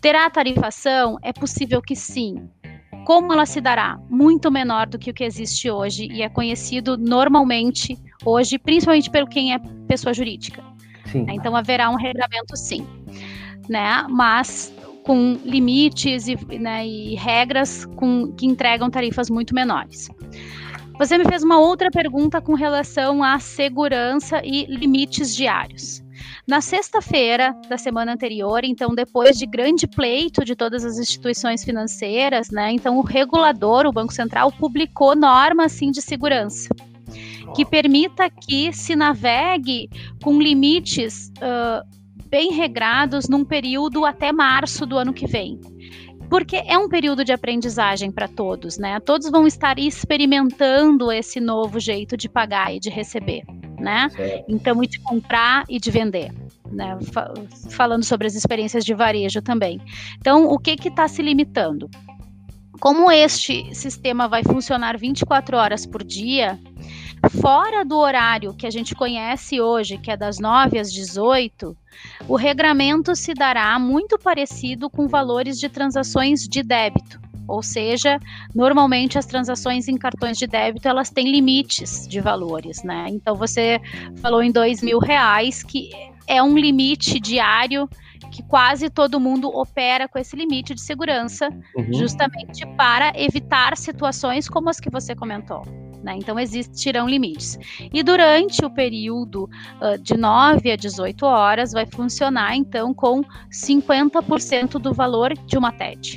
Terá 0.00 0.28
tarifação? 0.30 1.18
É 1.22 1.32
possível 1.32 1.80
que 1.82 1.96
sim. 1.96 2.48
Como 3.04 3.32
ela 3.32 3.46
se 3.46 3.60
dará? 3.60 3.98
Muito 4.10 4.50
menor 4.50 4.86
do 4.86 4.98
que 4.98 5.10
o 5.10 5.14
que 5.14 5.24
existe 5.24 5.70
hoje 5.70 6.08
e 6.10 6.22
é 6.22 6.28
conhecido 6.28 6.96
normalmente 6.96 7.96
hoje, 8.24 8.58
principalmente 8.58 9.10
pelo 9.10 9.28
quem 9.28 9.54
é 9.54 9.58
pessoa 9.86 10.12
jurídica. 10.12 10.62
Sim. 11.06 11.24
Então 11.30 11.54
haverá 11.54 11.88
um 11.88 11.94
regramento 11.94 12.56
sim, 12.56 12.86
né? 13.68 14.04
Mas 14.10 14.74
com 15.04 15.38
limites 15.44 16.26
e, 16.26 16.36
né, 16.58 16.84
e 16.84 17.14
regras 17.14 17.84
com, 17.94 18.32
que 18.32 18.44
entregam 18.44 18.90
tarifas 18.90 19.30
muito 19.30 19.54
menores. 19.54 20.08
Você 20.98 21.16
me 21.16 21.24
fez 21.24 21.44
uma 21.44 21.58
outra 21.58 21.90
pergunta 21.90 22.40
com 22.40 22.54
relação 22.54 23.22
à 23.22 23.38
segurança 23.38 24.40
e 24.44 24.66
limites 24.66 25.34
diários. 25.36 26.02
Na 26.46 26.60
sexta-feira 26.60 27.56
da 27.68 27.76
semana 27.76 28.12
anterior, 28.12 28.62
então 28.62 28.94
depois 28.94 29.36
de 29.36 29.46
grande 29.46 29.88
pleito 29.88 30.44
de 30.44 30.54
todas 30.54 30.84
as 30.84 30.96
instituições 30.96 31.64
financeiras, 31.64 32.50
né, 32.50 32.70
então 32.70 32.98
o 32.98 33.02
regulador, 33.02 33.84
o 33.84 33.92
Banco 33.92 34.12
Central, 34.12 34.52
publicou 34.52 35.16
normas 35.16 35.74
assim 35.74 35.90
de 35.90 36.00
segurança 36.00 36.68
que 37.54 37.64
permita 37.64 38.28
que 38.28 38.72
se 38.72 38.94
navegue 38.94 39.88
com 40.22 40.40
limites 40.40 41.32
uh, 41.38 41.84
bem 42.28 42.52
regrados 42.52 43.28
num 43.28 43.44
período 43.44 44.04
até 44.04 44.32
março 44.32 44.84
do 44.84 44.98
ano 44.98 45.12
que 45.12 45.26
vem. 45.26 45.58
Porque 46.28 46.56
é 46.56 46.76
um 46.76 46.88
período 46.88 47.24
de 47.24 47.32
aprendizagem 47.32 48.10
para 48.10 48.26
todos, 48.26 48.78
né? 48.78 48.98
Todos 49.00 49.30
vão 49.30 49.46
estar 49.46 49.78
experimentando 49.78 51.10
esse 51.12 51.40
novo 51.40 51.78
jeito 51.78 52.16
de 52.16 52.28
pagar 52.28 52.74
e 52.74 52.80
de 52.80 52.90
receber, 52.90 53.42
né? 53.86 54.08
Certo. 54.10 54.44
Então, 54.48 54.82
e 54.82 54.86
de 54.88 54.98
comprar 54.98 55.64
e 55.68 55.78
de 55.78 55.90
vender. 55.92 56.32
Né, 56.68 56.98
falando 57.70 58.02
sobre 58.02 58.26
as 58.26 58.34
experiências 58.34 58.84
de 58.84 58.92
varejo 58.92 59.40
também. 59.40 59.80
Então, 60.18 60.46
o 60.46 60.58
que 60.58 60.72
está 60.88 61.06
se 61.06 61.22
limitando? 61.22 61.88
Como 62.80 63.10
este 63.10 63.72
sistema 63.72 64.26
vai 64.26 64.42
funcionar 64.42 64.98
24 64.98 65.56
horas 65.56 65.86
por 65.86 66.02
dia, 66.02 66.58
fora 67.40 67.84
do 67.84 67.96
horário 67.96 68.52
que 68.52 68.66
a 68.66 68.70
gente 68.70 68.96
conhece 68.96 69.60
hoje, 69.60 69.96
que 69.96 70.10
é 70.10 70.16
das 70.16 70.40
9 70.40 70.76
às 70.76 70.92
18, 70.92 71.76
o 72.28 72.34
regramento 72.34 73.14
se 73.14 73.32
dará 73.32 73.78
muito 73.78 74.18
parecido 74.18 74.90
com 74.90 75.06
valores 75.06 75.58
de 75.58 75.68
transações 75.68 76.48
de 76.48 76.64
débito. 76.64 77.20
Ou 77.48 77.62
seja, 77.62 78.18
normalmente 78.54 79.18
as 79.18 79.26
transações 79.26 79.88
em 79.88 79.96
cartões 79.96 80.38
de 80.38 80.46
débito 80.46 80.88
elas 80.88 81.10
têm 81.10 81.30
limites 81.30 82.06
de 82.08 82.20
valores, 82.20 82.82
né? 82.82 83.06
Então 83.08 83.34
você 83.34 83.80
falou 84.20 84.42
em 84.42 84.50
dois 84.50 84.82
mil 84.82 84.98
reais, 84.98 85.62
que 85.62 85.90
é 86.26 86.42
um 86.42 86.56
limite 86.56 87.20
diário 87.20 87.88
que 88.30 88.42
quase 88.42 88.90
todo 88.90 89.20
mundo 89.20 89.48
opera 89.48 90.08
com 90.08 90.18
esse 90.18 90.36
limite 90.36 90.74
de 90.74 90.80
segurança, 90.80 91.48
uhum. 91.74 91.92
justamente 91.92 92.66
para 92.76 93.12
evitar 93.14 93.76
situações 93.76 94.48
como 94.48 94.68
as 94.68 94.80
que 94.80 94.90
você 94.90 95.14
comentou. 95.14 95.62
Né? 96.02 96.16
Então, 96.18 96.38
existirão 96.38 97.08
limites. 97.08 97.58
E 97.92 98.02
durante 98.02 98.64
o 98.64 98.70
período 98.70 99.48
uh, 99.80 99.98
de 100.00 100.16
9 100.16 100.70
a 100.70 100.76
18 100.76 101.24
horas, 101.24 101.72
vai 101.72 101.86
funcionar, 101.86 102.54
então, 102.54 102.94
com 102.94 103.22
50% 103.50 104.78
do 104.78 104.92
valor 104.92 105.34
de 105.34 105.56
uma 105.56 105.72
TED. 105.72 106.16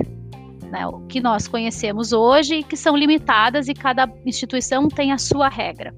Né, 0.70 0.82
que 1.08 1.20
nós 1.20 1.48
conhecemos 1.48 2.14
hoje, 2.14 2.62
que 2.62 2.78
são 2.78 2.96
limitadas 2.96 3.68
e 3.68 3.74
cada 3.74 4.08
instituição 4.24 4.88
tem 4.88 5.12
a 5.12 5.18
sua 5.18 5.50
regra. 5.50 5.96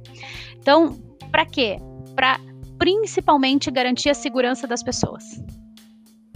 Então, 0.58 0.98
para 1.30 1.46
quê? 1.46 1.78
Para 2.16 2.40
principalmente 2.78 3.70
garantir 3.70 4.10
a 4.10 4.14
segurança 4.14 4.66
das 4.66 4.82
pessoas. 4.82 5.24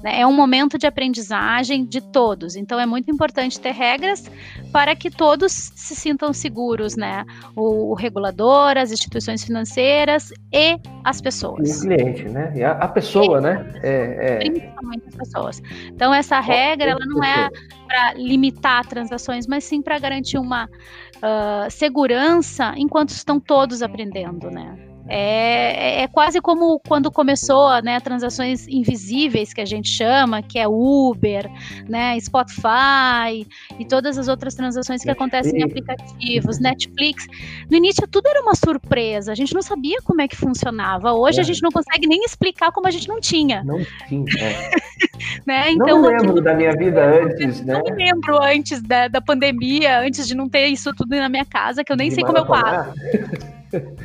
Né? 0.05 0.21
É 0.21 0.27
um 0.27 0.33
momento 0.33 0.77
de 0.77 0.85
aprendizagem 0.85 1.83
de 1.83 1.99
todos, 1.99 2.55
então 2.55 2.79
é 2.79 2.85
muito 2.85 3.09
importante 3.09 3.59
ter 3.59 3.71
regras 3.71 4.29
para 4.71 4.95
que 4.95 5.09
todos 5.09 5.51
se 5.51 5.95
sintam 5.95 6.31
seguros, 6.31 6.95
né? 6.95 7.25
O, 7.55 7.89
o 7.91 7.93
regulador, 7.95 8.77
as 8.77 8.91
instituições 8.91 9.43
financeiras 9.43 10.31
e 10.53 10.79
as 11.03 11.19
pessoas. 11.19 11.81
E 11.81 11.87
o 11.87 11.89
cliente, 11.89 12.23
né? 12.25 12.53
E 12.55 12.63
a, 12.63 12.73
a 12.73 12.87
pessoa, 12.87 13.39
e, 13.39 13.41
né? 13.41 13.73
É, 13.81 14.33
é... 14.33 14.37
Principalmente 14.37 15.07
as 15.07 15.15
pessoas. 15.15 15.63
Então 15.87 16.13
essa 16.13 16.39
regra, 16.39 16.91
ela 16.91 17.05
não 17.07 17.23
é 17.23 17.49
para 17.87 18.13
limitar 18.13 18.85
transações, 18.85 19.47
mas 19.47 19.63
sim 19.63 19.81
para 19.81 19.97
garantir 19.97 20.37
uma 20.37 20.65
uh, 20.65 21.71
segurança 21.71 22.75
enquanto 22.77 23.09
estão 23.09 23.39
todos 23.39 23.81
aprendendo, 23.81 24.51
né? 24.51 24.77
É, 25.07 25.99
é, 25.99 26.03
é 26.03 26.07
quase 26.07 26.41
como 26.41 26.79
quando 26.79 27.11
começou 27.11 27.81
né, 27.81 27.99
transações 27.99 28.67
invisíveis 28.67 29.53
que 29.53 29.61
a 29.61 29.65
gente 29.65 29.89
chama, 29.89 30.41
que 30.41 30.57
é 30.57 30.67
Uber, 30.67 31.49
né, 31.87 32.19
Spotify 32.19 33.47
e 33.79 33.85
todas 33.85 34.17
as 34.17 34.27
outras 34.27 34.55
transações 34.55 35.01
que 35.01 35.07
Netflix. 35.07 35.33
acontecem 35.35 35.59
em 35.59 35.63
aplicativos, 35.63 36.59
Netflix. 36.59 37.27
No 37.69 37.77
início 37.77 38.07
tudo 38.07 38.27
era 38.27 38.41
uma 38.41 38.55
surpresa, 38.55 39.31
a 39.31 39.35
gente 39.35 39.53
não 39.53 39.61
sabia 39.61 39.97
como 40.03 40.21
é 40.21 40.27
que 40.27 40.35
funcionava. 40.35 41.13
Hoje 41.13 41.39
é. 41.39 41.41
a 41.41 41.45
gente 41.45 41.61
não 41.61 41.71
consegue 41.71 42.07
nem 42.07 42.23
explicar 42.23 42.71
como 42.71 42.87
a 42.87 42.91
gente 42.91 43.07
não 43.07 43.19
tinha. 43.19 43.63
Não 43.63 43.79
tinha. 44.07 44.25
É. 44.39 44.71
né? 45.45 45.71
Então, 45.71 46.01
não 46.01 46.09
lembro 46.09 46.41
da 46.41 46.53
minha 46.53 46.75
vida 46.75 47.03
antes, 47.03 47.61
né? 47.61 47.73
Não 47.73 47.95
lembro 47.95 48.41
antes 48.41 48.81
da, 48.81 49.07
da 49.07 49.21
pandemia, 49.21 49.99
antes 49.99 50.27
de 50.27 50.35
não 50.35 50.49
ter 50.49 50.67
isso 50.67 50.93
tudo 50.93 51.15
na 51.15 51.29
minha 51.29 51.45
casa, 51.45 51.83
que 51.83 51.91
eu 51.91 51.95
nem 51.97 52.09
de 52.09 52.15
sei 52.15 52.23
como 52.23 52.37
eu 52.37 52.45
pago. 52.45 52.93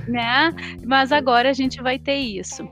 Né? 0.08 0.52
Mas 0.84 1.12
agora 1.12 1.50
a 1.50 1.52
gente 1.52 1.82
vai 1.82 1.98
ter 1.98 2.16
isso. 2.16 2.68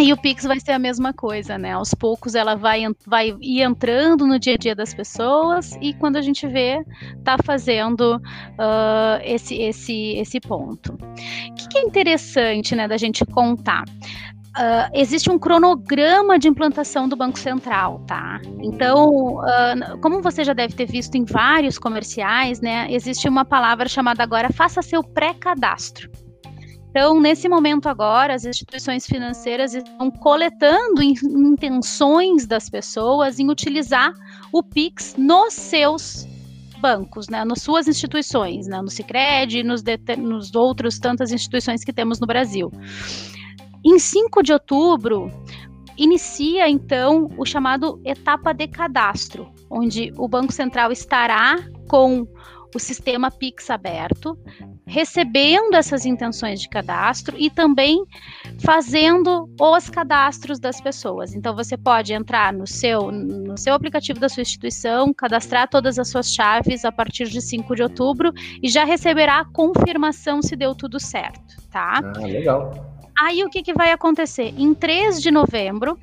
E 0.00 0.14
o 0.14 0.16
Pix 0.16 0.44
vai 0.44 0.58
ser 0.58 0.72
a 0.72 0.78
mesma 0.78 1.12
coisa, 1.12 1.58
né? 1.58 1.72
Aos 1.72 1.92
poucos 1.92 2.34
ela 2.34 2.54
vai, 2.54 2.84
vai 3.06 3.36
ir 3.38 3.60
entrando 3.60 4.26
no 4.26 4.38
dia 4.38 4.54
a 4.54 4.56
dia 4.56 4.74
das 4.74 4.94
pessoas 4.94 5.76
e 5.82 5.92
quando 5.92 6.16
a 6.16 6.22
gente 6.22 6.46
vê, 6.46 6.82
tá 7.22 7.36
fazendo 7.44 8.16
uh, 8.16 9.20
esse, 9.22 9.54
esse, 9.56 10.14
esse 10.16 10.40
ponto. 10.40 10.94
O 10.94 11.54
que, 11.54 11.68
que 11.68 11.78
é 11.78 11.82
interessante, 11.82 12.74
né, 12.74 12.88
da 12.88 12.96
gente 12.96 13.26
contar? 13.26 13.84
Uh, 14.58 14.90
existe 14.92 15.30
um 15.30 15.38
cronograma 15.38 16.36
de 16.36 16.48
implantação 16.48 17.08
do 17.08 17.14
Banco 17.14 17.38
Central, 17.38 18.00
tá? 18.06 18.40
Então, 18.60 19.36
uh, 19.36 20.00
como 20.02 20.20
você 20.20 20.42
já 20.42 20.52
deve 20.52 20.74
ter 20.74 20.86
visto 20.86 21.14
em 21.14 21.24
vários 21.24 21.78
comerciais, 21.78 22.60
né? 22.60 22.88
Existe 22.90 23.28
uma 23.28 23.44
palavra 23.44 23.88
chamada 23.88 24.24
agora 24.24 24.52
faça 24.52 24.82
seu 24.82 25.04
pré-cadastro. 25.04 26.10
Então, 26.90 27.20
nesse 27.20 27.48
momento 27.48 27.88
agora, 27.88 28.34
as 28.34 28.44
instituições 28.44 29.06
financeiras 29.06 29.72
estão 29.74 30.10
coletando 30.10 31.00
intenções 31.00 32.44
das 32.44 32.68
pessoas 32.68 33.38
em 33.38 33.48
utilizar 33.48 34.12
o 34.52 34.64
Pix 34.64 35.14
nos 35.16 35.54
seus 35.54 36.26
bancos, 36.80 37.28
né, 37.28 37.44
nas 37.44 37.62
suas 37.62 37.86
instituições, 37.86 38.66
né, 38.66 38.80
no 38.82 38.90
Sicredi 38.90 39.62
nos, 39.62 39.84
nos 40.18 40.54
outros 40.54 40.98
tantas 40.98 41.30
instituições 41.30 41.84
que 41.84 41.92
temos 41.92 42.18
no 42.18 42.26
Brasil. 42.26 42.72
Em 43.84 43.98
5 43.98 44.42
de 44.42 44.52
outubro, 44.52 45.30
inicia 45.96 46.68
então 46.68 47.30
o 47.36 47.44
chamado 47.44 48.00
etapa 48.04 48.52
de 48.52 48.68
cadastro, 48.68 49.52
onde 49.70 50.12
o 50.16 50.28
Banco 50.28 50.52
Central 50.52 50.92
estará 50.92 51.56
com 51.88 52.26
o 52.74 52.78
sistema 52.78 53.30
Pix 53.30 53.68
aberto, 53.68 54.38
recebendo 54.86 55.74
essas 55.74 56.06
intenções 56.06 56.60
de 56.60 56.68
cadastro 56.68 57.36
e 57.38 57.50
também 57.50 58.04
fazendo 58.60 59.48
os 59.60 59.90
cadastros 59.90 60.60
das 60.60 60.80
pessoas. 60.80 61.34
Então 61.34 61.54
você 61.54 61.76
pode 61.76 62.12
entrar 62.12 62.52
no 62.52 62.66
seu 62.66 63.10
no 63.10 63.56
seu 63.58 63.74
aplicativo 63.74 64.20
da 64.20 64.28
sua 64.28 64.42
instituição, 64.42 65.12
cadastrar 65.12 65.68
todas 65.68 65.98
as 65.98 66.08
suas 66.08 66.32
chaves 66.32 66.84
a 66.84 66.92
partir 66.92 67.28
de 67.28 67.40
5 67.40 67.74
de 67.74 67.82
outubro 67.82 68.32
e 68.62 68.68
já 68.68 68.84
receberá 68.84 69.40
a 69.40 69.44
confirmação 69.44 70.42
se 70.42 70.54
deu 70.54 70.74
tudo 70.74 71.00
certo, 71.00 71.56
tá? 71.70 72.00
Ah, 72.02 72.26
legal. 72.26 72.89
Aí 73.20 73.44
o 73.44 73.50
que, 73.50 73.62
que 73.62 73.74
vai 73.74 73.92
acontecer? 73.92 74.54
Em 74.56 74.72
3 74.72 75.20
de 75.20 75.30
novembro, 75.30 75.98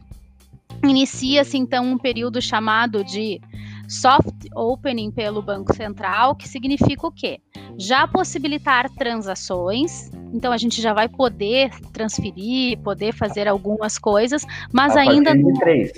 inicia-se 0.84 1.58
então 1.58 1.84
um 1.84 1.98
período 1.98 2.40
chamado 2.40 3.04
de 3.04 3.42
soft 3.88 4.46
opening 4.54 5.10
pelo 5.10 5.42
Banco 5.42 5.74
Central, 5.74 6.36
que 6.36 6.48
significa 6.48 7.08
o 7.08 7.12
quê? 7.12 7.40
Já 7.76 8.08
possibilitar 8.08 8.88
transações, 8.92 10.12
então 10.32 10.52
a 10.52 10.58
gente 10.58 10.80
já 10.80 10.94
vai 10.94 11.10
poder 11.10 11.72
transferir, 11.92 12.78
poder 12.80 13.14
fazer 13.14 13.48
algumas 13.48 13.98
coisas, 13.98 14.46
mas 14.72 14.96
a 14.96 15.02
ainda 15.02 15.34
no 15.34 15.54
3. 15.54 15.92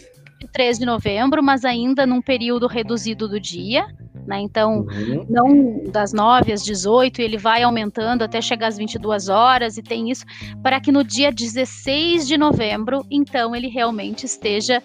3 0.48 0.80
de 0.80 0.86
novembro, 0.86 1.44
mas 1.44 1.66
ainda 1.66 2.06
num 2.06 2.22
período 2.22 2.68
reduzido 2.68 3.28
do 3.28 3.40
dia, 3.40 3.88
né? 4.26 4.40
Então, 4.40 4.82
uhum. 4.82 5.26
não 5.30 5.92
das 5.92 6.14
9 6.14 6.54
às 6.54 6.64
18, 6.64 7.22
ele 7.22 7.38
vai 7.38 7.64
aumentando 7.64 8.24
até 8.24 8.42
chegar 8.42 8.68
às 8.68 8.78
22 8.78 9.30
horas 9.30 9.78
e 9.78 9.84
tem 9.84 10.10
isso 10.10 10.26
para 10.62 10.80
que 10.80 10.92
no 10.92 11.04
dia 11.04 11.32
16 11.32 12.28
de 12.28 12.38
novembro, 12.38 13.06
então 13.10 13.56
ele 13.56 13.68
realmente 13.68 14.26
esteja 14.26 14.82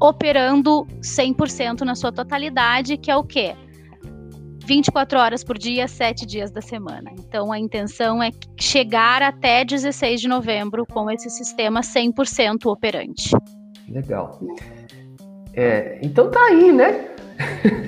operando 0.00 0.86
100% 1.00 1.80
na 1.80 1.94
sua 1.94 2.12
totalidade, 2.12 2.96
que 2.98 3.10
é 3.10 3.16
o 3.16 3.24
quê? 3.24 3.54
24 4.66 5.18
horas 5.18 5.44
por 5.44 5.56
dia, 5.56 5.86
7 5.86 6.26
dias 6.26 6.50
da 6.50 6.60
semana. 6.60 7.10
Então, 7.18 7.52
a 7.52 7.58
intenção 7.58 8.22
é 8.22 8.30
chegar 8.58 9.22
até 9.22 9.64
16 9.64 10.20
de 10.20 10.28
novembro 10.28 10.84
com 10.84 11.08
esse 11.08 11.30
sistema 11.30 11.80
100% 11.80 12.66
operante. 12.66 13.30
Legal. 13.88 14.40
É, 15.56 15.98
então 16.02 16.30
tá 16.30 16.38
aí, 16.44 16.70
né? 16.70 17.08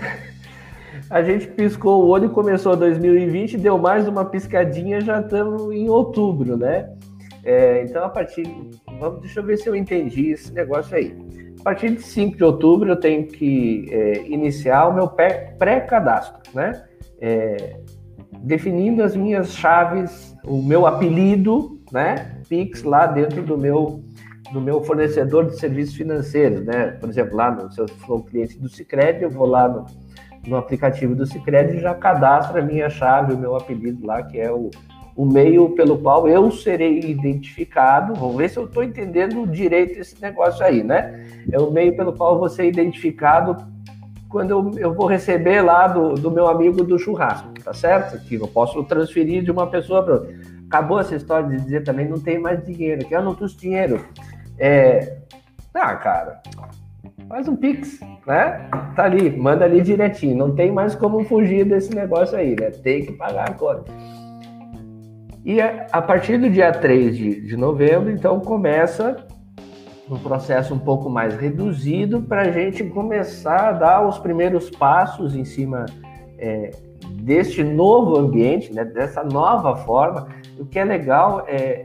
a 1.10 1.22
gente 1.22 1.48
piscou 1.48 2.02
o 2.02 2.08
olho 2.08 2.30
começou 2.30 2.74
2020, 2.74 3.58
deu 3.58 3.76
mais 3.76 4.08
uma 4.08 4.24
piscadinha, 4.24 5.02
já 5.02 5.20
estamos 5.20 5.70
em 5.70 5.86
outubro, 5.90 6.56
né? 6.56 6.88
É, 7.44 7.82
então, 7.82 8.04
a 8.04 8.08
partir. 8.08 8.42
Vamos, 8.98 9.20
deixa 9.20 9.40
eu 9.40 9.44
ver 9.44 9.58
se 9.58 9.68
eu 9.68 9.76
entendi 9.76 10.30
esse 10.30 10.52
negócio 10.52 10.96
aí. 10.96 11.16
A 11.60 11.62
partir 11.62 11.90
de 11.90 12.02
5 12.02 12.36
de 12.36 12.44
outubro, 12.44 12.88
eu 12.88 12.96
tenho 12.96 13.26
que 13.26 13.86
é, 13.90 14.22
iniciar 14.26 14.88
o 14.88 14.94
meu 14.94 15.08
pré-cadastro, 15.08 16.40
né? 16.54 16.84
É, 17.20 17.76
definindo 18.40 19.02
as 19.02 19.14
minhas 19.14 19.54
chaves, 19.54 20.34
o 20.44 20.62
meu 20.62 20.86
apelido, 20.86 21.78
né? 21.92 22.40
Pix 22.48 22.82
lá 22.82 23.06
dentro 23.06 23.42
do 23.42 23.58
meu 23.58 24.02
do 24.52 24.60
meu 24.60 24.82
fornecedor 24.82 25.46
de 25.46 25.58
serviços 25.58 25.94
financeiros, 25.94 26.64
né? 26.64 26.92
Por 27.00 27.08
exemplo, 27.08 27.36
lá 27.36 27.50
no 27.50 27.70
se 27.72 27.80
eu 27.80 27.88
for 27.88 28.24
cliente 28.24 28.58
do 28.58 28.68
Sicredi, 28.68 29.22
eu 29.22 29.30
vou 29.30 29.46
lá 29.46 29.68
no, 29.68 29.86
no 30.46 30.56
aplicativo 30.56 31.14
do 31.14 31.26
Sicredi 31.26 31.76
e 31.76 31.80
já 31.80 31.94
cadastro 31.94 32.58
a 32.58 32.62
minha 32.62 32.88
chave, 32.88 33.34
o 33.34 33.38
meu 33.38 33.56
apelido 33.56 34.06
lá, 34.06 34.22
que 34.22 34.38
é 34.38 34.50
o 34.50 34.70
o 35.18 35.26
meio 35.26 35.70
pelo 35.70 35.98
qual 35.98 36.28
eu 36.28 36.48
serei 36.48 37.00
identificado. 37.00 38.14
Vamos 38.14 38.36
ver 38.36 38.48
se 38.48 38.56
eu 38.56 38.66
estou 38.66 38.84
entendendo 38.84 39.44
direito 39.48 39.98
esse 39.98 40.22
negócio 40.22 40.64
aí, 40.64 40.84
né? 40.84 41.26
É 41.50 41.58
o 41.58 41.72
meio 41.72 41.96
pelo 41.96 42.12
qual 42.12 42.34
eu 42.34 42.38
vou 42.38 42.48
ser 42.48 42.66
identificado 42.66 43.56
quando 44.28 44.50
eu, 44.52 44.78
eu 44.78 44.94
vou 44.94 45.06
receber 45.06 45.60
lá 45.60 45.88
do, 45.88 46.14
do 46.14 46.30
meu 46.30 46.46
amigo 46.46 46.84
do 46.84 46.96
churrasco, 46.96 47.52
tá 47.64 47.74
certo? 47.74 48.24
Que 48.28 48.36
eu 48.36 48.46
posso 48.46 48.84
transferir 48.84 49.42
de 49.42 49.50
uma 49.50 49.66
pessoa 49.66 50.04
para 50.04 50.14
outra. 50.14 50.36
Acabou 50.68 51.00
essa 51.00 51.16
história 51.16 51.48
de 51.48 51.64
dizer 51.64 51.82
também 51.82 52.06
não 52.06 52.20
tem 52.20 52.38
mais 52.38 52.64
dinheiro, 52.64 53.04
que 53.04 53.12
eu 53.16 53.22
não 53.22 53.34
trouxe 53.34 53.56
dinheiro. 53.56 54.04
É... 54.58 55.18
Ah, 55.74 55.94
cara, 55.96 56.42
faz 57.28 57.46
um 57.46 57.56
Pix, 57.56 58.00
né? 58.26 58.68
Tá 58.96 59.04
ali, 59.04 59.30
manda 59.36 59.64
ali 59.64 59.80
direitinho. 59.80 60.36
Não 60.36 60.54
tem 60.54 60.72
mais 60.72 60.94
como 60.94 61.24
fugir 61.24 61.64
desse 61.64 61.94
negócio 61.94 62.36
aí, 62.36 62.56
né? 62.58 62.70
Tem 62.70 63.04
que 63.04 63.12
pagar 63.12 63.50
a 63.50 63.54
conta. 63.54 63.92
E 65.44 65.60
a 65.60 66.02
partir 66.02 66.38
do 66.38 66.50
dia 66.50 66.72
3 66.72 67.16
de, 67.16 67.40
de 67.40 67.56
novembro, 67.56 68.10
então, 68.10 68.40
começa 68.40 69.16
um 70.10 70.18
processo 70.18 70.74
um 70.74 70.78
pouco 70.78 71.08
mais 71.08 71.36
reduzido 71.36 72.22
para 72.22 72.42
a 72.42 72.50
gente 72.50 72.82
começar 72.84 73.68
a 73.68 73.72
dar 73.72 74.06
os 74.06 74.18
primeiros 74.18 74.70
passos 74.70 75.34
em 75.34 75.44
cima 75.44 75.86
é, 76.38 76.70
deste 77.20 77.62
novo 77.62 78.18
ambiente, 78.18 78.72
né, 78.72 78.84
dessa 78.84 79.22
nova 79.22 79.76
forma. 79.76 80.28
O 80.58 80.64
que 80.64 80.78
é 80.78 80.84
legal 80.84 81.44
é, 81.46 81.84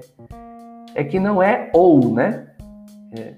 é 0.96 1.04
que 1.04 1.20
não 1.20 1.42
é 1.42 1.70
ou, 1.74 2.14
né? 2.14 2.48
É, 3.18 3.34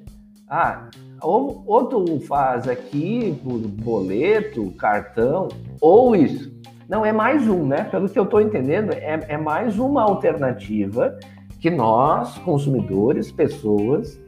ah, 0.50 0.90
ou, 1.22 1.64
ou 1.66 1.86
tu 1.86 2.20
faz 2.22 2.68
aqui 2.68 3.40
por 3.44 3.58
boleto, 3.58 4.72
cartão, 4.72 5.50
ou 5.82 6.16
isso. 6.16 6.54
Não, 6.88 7.04
é 7.04 7.12
mais 7.12 7.48
um, 7.48 7.66
né? 7.66 7.84
Pelo 7.86 8.08
que 8.08 8.18
eu 8.18 8.24
estou 8.24 8.40
entendendo, 8.40 8.94
é, 8.94 9.20
é 9.28 9.38
mais 9.38 9.80
uma 9.80 10.04
alternativa 10.04 11.18
que 11.60 11.70
nós, 11.72 12.38
consumidores, 12.40 13.32
pessoas, 13.32 14.20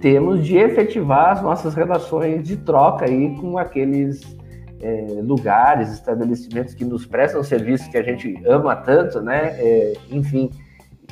temos 0.00 0.44
de 0.44 0.56
efetivar 0.56 1.30
as 1.30 1.42
nossas 1.42 1.74
relações 1.74 2.42
de 2.42 2.56
troca 2.56 3.04
aí 3.04 3.36
com 3.36 3.56
aqueles 3.56 4.36
é, 4.80 5.20
lugares, 5.22 5.92
estabelecimentos 5.92 6.74
que 6.74 6.84
nos 6.84 7.06
prestam 7.06 7.42
serviços 7.42 7.86
que 7.88 7.96
a 7.96 8.02
gente 8.02 8.36
ama 8.44 8.74
tanto, 8.74 9.20
né? 9.20 9.54
É, 9.58 9.92
enfim, 10.10 10.50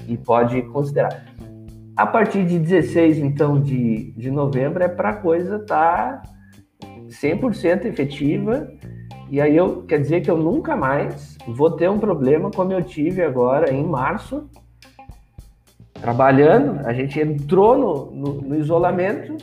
e 0.08 0.16
pode 0.16 0.60
considerar. 0.62 1.33
A 1.96 2.06
partir 2.06 2.44
de 2.44 2.58
16, 2.58 3.18
então, 3.18 3.60
de, 3.60 4.12
de 4.12 4.30
novembro, 4.30 4.82
é 4.82 4.88
para 4.88 5.10
a 5.10 5.16
coisa 5.16 5.56
estar 5.56 6.22
tá 6.22 6.22
100% 7.08 7.84
efetiva 7.84 8.68
e 9.30 9.40
aí 9.40 9.56
eu 9.56 9.82
quer 9.82 10.00
dizer 10.00 10.20
que 10.20 10.30
eu 10.30 10.36
nunca 10.36 10.76
mais 10.76 11.36
vou 11.46 11.70
ter 11.70 11.88
um 11.88 11.98
problema 11.98 12.50
como 12.50 12.72
eu 12.72 12.82
tive 12.82 13.22
agora 13.22 13.72
em 13.72 13.84
março, 13.84 14.48
trabalhando. 15.94 16.86
A 16.86 16.92
gente 16.92 17.18
entrou 17.18 17.78
no, 17.78 18.10
no, 18.10 18.40
no 18.42 18.56
isolamento 18.56 19.36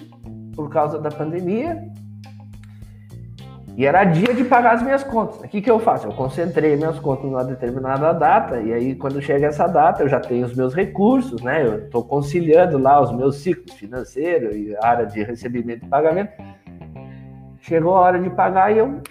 por 0.56 0.70
causa 0.70 1.00
da 1.00 1.10
pandemia. 1.10 1.84
E 3.82 3.86
era 3.88 4.04
dia 4.04 4.32
de 4.32 4.44
pagar 4.44 4.76
as 4.76 4.84
minhas 4.84 5.04
contas. 5.04 5.39
O 5.39 5.48
que, 5.48 5.60
que 5.60 5.72
eu 5.72 5.80
faço? 5.80 6.06
Eu 6.06 6.12
concentrei 6.12 6.76
minhas 6.76 7.00
contas 7.00 7.26
numa 7.26 7.44
determinada 7.44 8.13
data, 8.13 8.62
e 8.62 8.72
aí, 8.72 8.94
quando 8.94 9.20
chega 9.20 9.48
essa 9.48 9.65
data, 9.65 10.04
eu 10.04 10.08
já 10.08 10.20
tenho 10.20 10.46
os 10.46 10.56
meus 10.56 10.76
recursos, 10.76 11.41
né? 11.41 11.65
Eu 11.65 11.86
estou 11.86 12.04
conciliando 12.04 12.78
lá 12.78 13.02
os 13.02 13.12
meus 13.12 13.38
ciclos 13.38 13.76
financeiros 13.76 14.56
e 14.56 14.78
área 14.84 15.08
de 15.08 15.24
recebimento 15.24 15.84
e 15.84 15.89
pagamento. 15.89 16.32
Chegou 17.62 17.98
a 17.98 18.02
hora 18.02 18.20
de 18.20 18.30
pagar 18.30 18.72
e 18.72 18.78
eu 18.78 19.02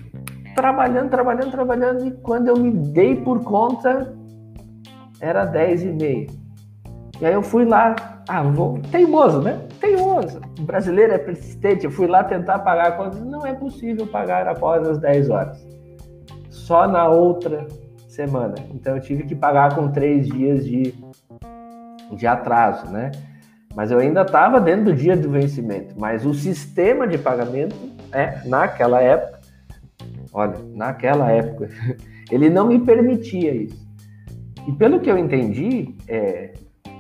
trabalhando, 0.55 1.11
trabalhando, 1.11 1.51
trabalhando, 1.51 2.07
e 2.07 2.13
quando 2.23 2.47
eu 2.47 2.57
me 2.57 2.71
dei 2.71 3.17
por 3.17 3.43
conta, 3.43 4.15
era 5.21 5.47
10 5.47 5.83
e 5.83 5.87
meia. 5.87 6.27
E 7.21 7.27
aí 7.27 7.33
eu 7.33 7.43
fui 7.43 7.65
lá, 7.65 8.23
ah, 8.29 8.45
vou, 8.45 8.79
teimoso, 8.93 9.43
né? 9.43 9.63
Teimoso. 9.81 10.41
O 10.59 10.63
brasileiro 10.63 11.13
é 11.13 11.19
persistente, 11.19 11.85
eu 11.85 11.91
fui 11.91 12.07
lá 12.07 12.23
tentar 12.23 12.59
pagar 12.61 12.89
a 12.89 12.93
conta, 12.93 13.19
não 13.19 13.47
é 13.47 13.55
possível 13.55 14.07
pagar 14.07 14.47
após 14.47 14.87
as 14.87 14.99
10 14.99 15.31
horas. 15.31 15.67
Só 16.51 16.87
na 16.87 17.09
outra 17.09 17.67
semana. 18.09 18.55
Então 18.75 18.97
eu 18.97 19.03
tive 19.03 19.25
que 19.25 19.35
pagar 19.35 19.75
com 19.75 19.91
três 19.91 20.29
dias 20.29 20.65
de, 20.65 20.95
de 22.13 22.27
atraso, 22.27 22.91
né? 22.91 23.11
Mas 23.75 23.91
eu 23.91 23.99
ainda 23.99 24.23
estava 24.23 24.61
dentro 24.61 24.87
do 24.87 24.93
dia 24.93 25.17
do 25.17 25.31
vencimento. 25.31 25.95
Mas 25.99 26.27
o 26.27 26.35
sistema 26.35 27.07
de 27.07 27.17
pagamento, 27.17 27.77
é, 28.13 28.47
naquela 28.47 29.01
época, 29.01 29.41
Olha, 30.33 30.59
naquela 30.75 31.31
época, 31.31 31.69
ele 32.31 32.49
não 32.49 32.67
me 32.67 32.79
permitia 32.79 33.55
isso. 33.55 33.89
E 34.67 34.73
pelo 34.73 35.01
que 35.01 35.11
eu 35.11 35.19
entendi, 35.19 35.95
é, 36.07 36.53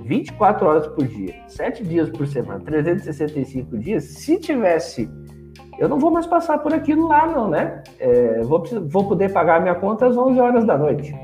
24 0.04 0.66
horas 0.66 0.86
por 0.88 1.06
dia, 1.06 1.34
7 1.48 1.84
dias 1.84 2.10
por 2.10 2.26
semana, 2.26 2.60
365 2.60 3.78
dias, 3.78 4.04
se 4.04 4.38
tivesse. 4.38 5.08
Eu 5.78 5.88
não 5.88 5.98
vou 5.98 6.10
mais 6.10 6.26
passar 6.26 6.58
por 6.58 6.74
aquilo 6.74 7.08
lá, 7.08 7.26
não, 7.26 7.48
né? 7.48 7.82
É, 7.98 8.40
vou, 8.42 8.62
vou 8.86 9.08
poder 9.08 9.32
pagar 9.32 9.62
minha 9.62 9.74
conta 9.74 10.06
às 10.06 10.16
11 10.16 10.38
horas 10.38 10.64
da 10.64 10.76
noite. 10.76 11.14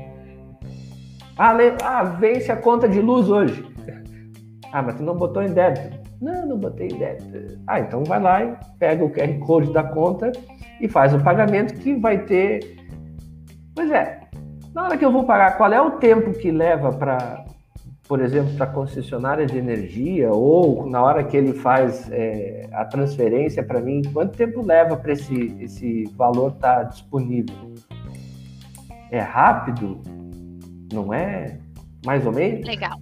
Ah, 1.37 1.53
le... 1.53 1.73
ah, 1.83 2.03
vence 2.03 2.51
a 2.51 2.55
conta 2.55 2.89
de 2.89 2.99
luz 2.99 3.29
hoje. 3.29 3.63
Ah, 4.71 4.81
mas 4.81 4.95
tu 4.95 5.03
não 5.03 5.15
botou 5.15 5.43
em 5.43 5.53
débito. 5.53 5.97
Não, 6.19 6.45
não 6.47 6.57
botei 6.57 6.87
em 6.87 6.97
débito. 6.97 7.59
Ah, 7.67 7.79
então 7.79 8.03
vai 8.03 8.19
lá 8.19 8.43
e 8.43 8.57
pega 8.79 9.05
o 9.05 9.11
QR 9.11 9.37
Code 9.45 9.71
da 9.71 9.83
conta 9.83 10.31
e 10.81 10.87
faz 10.87 11.13
o 11.13 11.23
pagamento 11.23 11.75
que 11.75 11.95
vai 11.95 12.25
ter. 12.25 12.75
Pois 13.75 13.91
é, 13.91 14.19
na 14.73 14.85
hora 14.85 14.97
que 14.97 15.05
eu 15.05 15.11
vou 15.11 15.23
pagar, 15.23 15.57
qual 15.57 15.71
é 15.71 15.79
o 15.79 15.91
tempo 15.91 16.33
que 16.33 16.51
leva 16.51 16.91
para, 16.91 17.45
por 18.07 18.21
exemplo, 18.21 18.53
para 18.55 18.65
a 18.65 18.69
concessionária 18.69 19.45
de 19.45 19.57
energia 19.57 20.31
ou 20.31 20.89
na 20.89 21.01
hora 21.03 21.23
que 21.23 21.35
ele 21.35 21.53
faz 21.53 22.09
é, 22.09 22.69
a 22.71 22.85
transferência 22.85 23.61
para 23.63 23.81
mim, 23.81 24.01
quanto 24.13 24.37
tempo 24.37 24.61
leva 24.61 24.95
para 24.95 25.11
esse, 25.11 25.55
esse 25.59 26.05
valor 26.15 26.53
estar 26.53 26.77
tá 26.77 26.83
disponível? 26.83 27.75
É 29.11 29.19
rápido? 29.19 30.01
Não 30.91 31.13
é? 31.13 31.59
Mais 32.05 32.25
ou 32.25 32.31
menos? 32.31 32.65
Legal. 32.65 32.97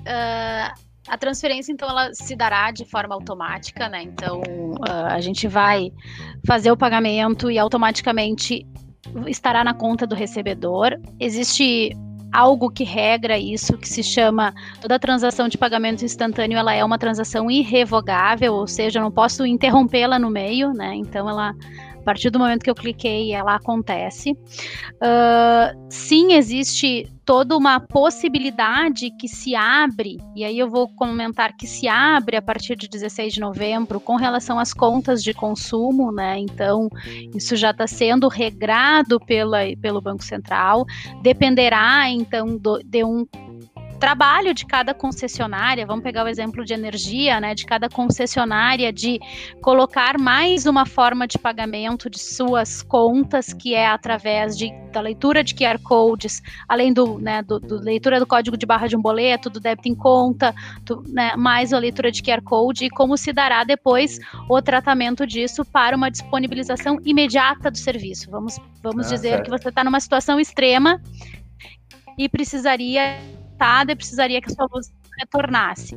Uh, 0.00 0.74
a 1.08 1.18
transferência, 1.18 1.72
então, 1.72 1.88
ela 1.88 2.12
se 2.12 2.36
dará 2.36 2.70
de 2.70 2.84
forma 2.84 3.14
automática, 3.14 3.88
né? 3.88 4.02
Então, 4.02 4.40
uh, 4.40 5.06
a 5.08 5.20
gente 5.20 5.48
vai 5.48 5.90
fazer 6.46 6.70
o 6.70 6.76
pagamento 6.76 7.50
e 7.50 7.58
automaticamente 7.58 8.66
estará 9.26 9.64
na 9.64 9.72
conta 9.72 10.06
do 10.06 10.14
recebedor. 10.14 10.98
Existe 11.18 11.90
algo 12.34 12.68
que 12.68 12.82
regra 12.82 13.38
isso, 13.38 13.78
que 13.78 13.88
se 13.88 14.02
chama 14.02 14.52
toda 14.80 14.98
transação 14.98 15.48
de 15.48 15.56
pagamento 15.56 16.04
instantâneo, 16.04 16.58
ela 16.58 16.74
é 16.74 16.84
uma 16.84 16.98
transação 16.98 17.48
irrevogável, 17.48 18.54
ou 18.54 18.66
seja, 18.66 18.98
eu 18.98 19.04
não 19.04 19.10
posso 19.10 19.46
interrompê-la 19.46 20.18
no 20.18 20.28
meio, 20.28 20.72
né? 20.72 20.96
Então, 20.96 21.30
ela 21.30 21.54
a 22.04 22.12
partir 22.14 22.28
do 22.28 22.38
momento 22.38 22.62
que 22.62 22.68
eu 22.68 22.74
cliquei, 22.74 23.32
ela 23.32 23.54
acontece. 23.54 24.32
Uh, 24.32 25.86
sim, 25.88 26.34
existe 26.34 27.10
toda 27.24 27.56
uma 27.56 27.80
possibilidade 27.80 29.10
que 29.18 29.26
se 29.26 29.54
abre, 29.54 30.18
e 30.36 30.44
aí 30.44 30.58
eu 30.58 30.68
vou 30.68 30.86
comentar 30.86 31.56
que 31.56 31.66
se 31.66 31.88
abre 31.88 32.36
a 32.36 32.42
partir 32.42 32.76
de 32.76 32.86
16 32.86 33.32
de 33.32 33.40
novembro 33.40 33.98
com 33.98 34.16
relação 34.16 34.58
às 34.58 34.74
contas 34.74 35.22
de 35.22 35.32
consumo, 35.32 36.12
né? 36.12 36.38
Então, 36.38 36.90
isso 37.34 37.56
já 37.56 37.70
está 37.70 37.86
sendo 37.86 38.28
regrado 38.28 39.18
pela, 39.18 39.60
pelo 39.80 40.02
Banco 40.02 40.22
Central, 40.22 40.84
dependerá 41.22 42.10
então 42.10 42.58
do, 42.58 42.82
de 42.84 43.02
um 43.02 43.26
trabalho 43.94 44.52
de 44.52 44.66
cada 44.66 44.92
concessionária, 44.92 45.86
vamos 45.86 46.02
pegar 46.02 46.24
o 46.24 46.28
exemplo 46.28 46.64
de 46.64 46.74
energia, 46.74 47.40
né, 47.40 47.54
de 47.54 47.64
cada 47.64 47.88
concessionária 47.88 48.92
de 48.92 49.18
colocar 49.60 50.18
mais 50.18 50.66
uma 50.66 50.84
forma 50.84 51.26
de 51.26 51.38
pagamento 51.38 52.10
de 52.10 52.18
suas 52.18 52.82
contas, 52.82 53.52
que 53.52 53.74
é 53.74 53.86
através 53.86 54.56
de, 54.56 54.70
da 54.92 55.00
leitura 55.00 55.42
de 55.42 55.54
QR 55.54 55.78
codes, 55.82 56.42
além 56.68 56.92
do, 56.92 57.18
né, 57.18 57.42
do, 57.42 57.58
do 57.58 57.80
leitura 57.80 58.18
do 58.18 58.26
código 58.26 58.56
de 58.56 58.66
barra 58.66 58.86
de 58.86 58.96
um 58.96 59.02
boleto, 59.02 59.48
do 59.48 59.60
débito 59.60 59.88
em 59.88 59.94
conta, 59.94 60.54
do, 60.82 61.02
né, 61.08 61.34
mais 61.36 61.72
a 61.72 61.78
leitura 61.78 62.10
de 62.10 62.22
QR 62.22 62.42
code 62.42 62.86
e 62.86 62.90
como 62.90 63.16
se 63.16 63.32
dará 63.32 63.64
depois 63.64 64.18
o 64.48 64.60
tratamento 64.60 65.26
disso 65.26 65.64
para 65.64 65.96
uma 65.96 66.10
disponibilização 66.10 66.98
imediata 67.04 67.70
do 67.70 67.78
serviço. 67.78 68.30
Vamos, 68.30 68.58
vamos 68.82 69.06
ah, 69.06 69.14
dizer 69.14 69.28
certo. 69.28 69.44
que 69.44 69.50
você 69.50 69.68
está 69.68 69.84
numa 69.84 70.00
situação 70.00 70.38
extrema 70.38 71.00
e 72.16 72.28
precisaria 72.28 73.18
afetada 73.54 73.92
e 73.92 73.96
precisaria 73.96 74.40
que 74.40 74.50
a 74.50 74.54
sua 74.54 74.66
luz 74.72 74.92
retornasse. 75.18 75.96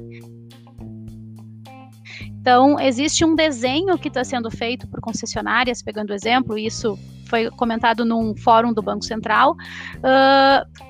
Então, 2.39 2.79
existe 2.79 3.25
um 3.25 3.35
desenho 3.35 3.97
que 3.97 4.07
está 4.07 4.23
sendo 4.23 4.49
feito 4.49 4.87
por 4.87 5.01
concessionárias, 5.01 5.81
pegando 5.81 6.13
exemplo, 6.13 6.57
isso 6.57 6.97
foi 7.27 7.49
comentado 7.51 8.05
num 8.05 8.35
fórum 8.37 8.71
do 8.73 8.81
Banco 8.81 9.03
Central, 9.03 9.51
uh, 9.51 10.86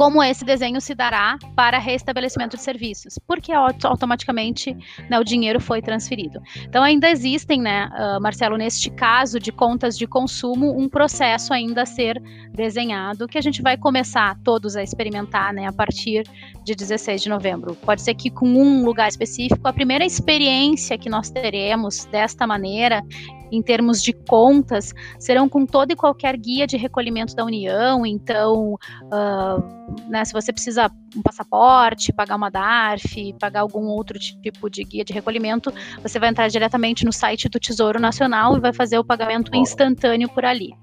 como 0.00 0.22
esse 0.22 0.46
desenho 0.46 0.80
se 0.80 0.94
dará 0.94 1.38
para 1.54 1.78
restabelecimento 1.78 2.56
de 2.56 2.62
serviços, 2.62 3.18
porque 3.26 3.52
automaticamente 3.52 4.74
né, 5.10 5.20
o 5.20 5.22
dinheiro 5.22 5.60
foi 5.60 5.82
transferido. 5.82 6.40
Então 6.62 6.82
ainda 6.82 7.10
existem, 7.10 7.60
né, 7.60 7.90
uh, 7.92 8.18
Marcelo, 8.18 8.56
neste 8.56 8.88
caso 8.88 9.38
de 9.38 9.52
contas 9.52 9.98
de 9.98 10.06
consumo, 10.06 10.74
um 10.74 10.88
processo 10.88 11.52
ainda 11.52 11.82
a 11.82 11.86
ser 11.86 12.18
desenhado 12.50 13.28
que 13.28 13.36
a 13.36 13.42
gente 13.42 13.60
vai 13.60 13.76
começar 13.76 14.38
todos 14.42 14.74
a 14.74 14.82
experimentar, 14.82 15.52
né, 15.52 15.66
a 15.66 15.72
partir 15.72 16.26
de 16.64 16.74
16 16.74 17.20
de 17.20 17.28
novembro. 17.28 17.74
Pode 17.74 18.00
ser 18.00 18.14
que 18.14 18.30
com 18.30 18.48
um 18.48 18.82
lugar 18.82 19.06
específico, 19.06 19.68
a 19.68 19.72
primeira 19.72 20.06
experiência 20.06 20.96
que 20.96 21.10
nós 21.10 21.28
teremos 21.28 22.06
desta 22.06 22.46
maneira 22.46 23.02
em 23.50 23.62
termos 23.62 24.02
de 24.02 24.12
contas, 24.12 24.92
serão 25.18 25.48
com 25.48 25.66
toda 25.66 25.92
e 25.92 25.96
qualquer 25.96 26.36
guia 26.36 26.66
de 26.66 26.76
recolhimento 26.76 27.34
da 27.34 27.44
União. 27.44 28.06
Então, 28.06 28.74
uh, 29.04 30.08
né, 30.08 30.24
se 30.24 30.32
você 30.32 30.52
precisa 30.52 30.90
um 31.16 31.22
passaporte, 31.22 32.12
pagar 32.12 32.36
uma 32.36 32.50
DARF, 32.50 33.34
pagar 33.38 33.60
algum 33.60 33.86
outro 33.86 34.18
tipo 34.18 34.70
de 34.70 34.84
guia 34.84 35.04
de 35.04 35.12
recolhimento, 35.12 35.72
você 36.02 36.18
vai 36.18 36.28
entrar 36.28 36.48
diretamente 36.48 37.04
no 37.04 37.12
site 37.12 37.48
do 37.48 37.58
Tesouro 37.58 38.00
Nacional 38.00 38.56
e 38.56 38.60
vai 38.60 38.72
fazer 38.72 38.98
o 38.98 39.04
pagamento 39.04 39.54
instantâneo 39.54 40.28
por 40.28 40.44
ali. 40.44 40.74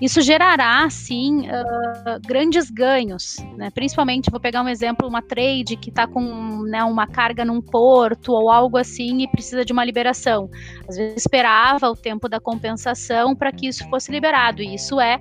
Isso 0.00 0.20
gerará, 0.20 0.88
sim, 0.90 1.48
uh, 1.48 2.20
grandes 2.26 2.68
ganhos, 2.68 3.36
né? 3.56 3.70
principalmente, 3.70 4.30
vou 4.30 4.40
pegar 4.40 4.62
um 4.62 4.68
exemplo, 4.68 5.08
uma 5.08 5.22
trade 5.22 5.76
que 5.76 5.88
está 5.88 6.06
com 6.06 6.62
né, 6.64 6.82
uma 6.82 7.06
carga 7.06 7.44
num 7.44 7.60
porto 7.60 8.32
ou 8.32 8.50
algo 8.50 8.76
assim 8.76 9.22
e 9.22 9.28
precisa 9.28 9.64
de 9.64 9.72
uma 9.72 9.84
liberação. 9.84 10.50
Às 10.88 10.96
vezes 10.96 11.18
esperava 11.18 11.93
o 11.94 11.96
tempo 11.96 12.28
da 12.28 12.38
compensação 12.38 13.34
para 13.34 13.50
que 13.50 13.66
isso 13.66 13.88
fosse 13.88 14.12
liberado, 14.12 14.62
e 14.62 14.74
isso 14.74 15.00
é 15.00 15.18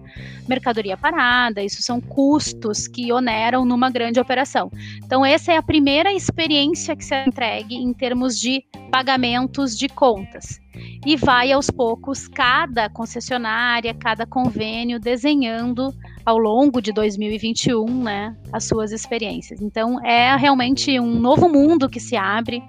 mercadoria 0.47 0.97
parada, 0.97 1.63
isso 1.63 1.81
são 1.81 2.01
custos 2.01 2.87
que 2.87 3.11
oneram 3.11 3.63
numa 3.63 3.89
grande 3.89 4.19
operação. 4.19 4.69
Então, 5.03 5.25
essa 5.25 5.53
é 5.53 5.57
a 5.57 5.63
primeira 5.63 6.13
experiência 6.13 6.95
que 6.95 7.05
se 7.05 7.15
entregue 7.25 7.75
em 7.75 7.93
termos 7.93 8.37
de 8.37 8.63
pagamentos 8.91 9.77
de 9.77 9.87
contas 9.87 10.61
e 11.05 11.15
vai 11.15 11.51
aos 11.51 11.69
poucos 11.69 12.27
cada 12.27 12.89
concessionária, 12.89 13.93
cada 13.93 14.25
convênio 14.25 14.99
desenhando 14.99 15.93
ao 16.25 16.37
longo 16.37 16.81
de 16.81 16.91
2021, 16.93 18.03
né, 18.03 18.35
as 18.51 18.65
suas 18.65 18.91
experiências. 18.91 19.61
Então 19.61 20.03
é 20.05 20.35
realmente 20.35 20.99
um 20.99 21.19
novo 21.19 21.49
mundo 21.49 21.89
que 21.89 21.99
se 21.99 22.15
abre 22.15 22.63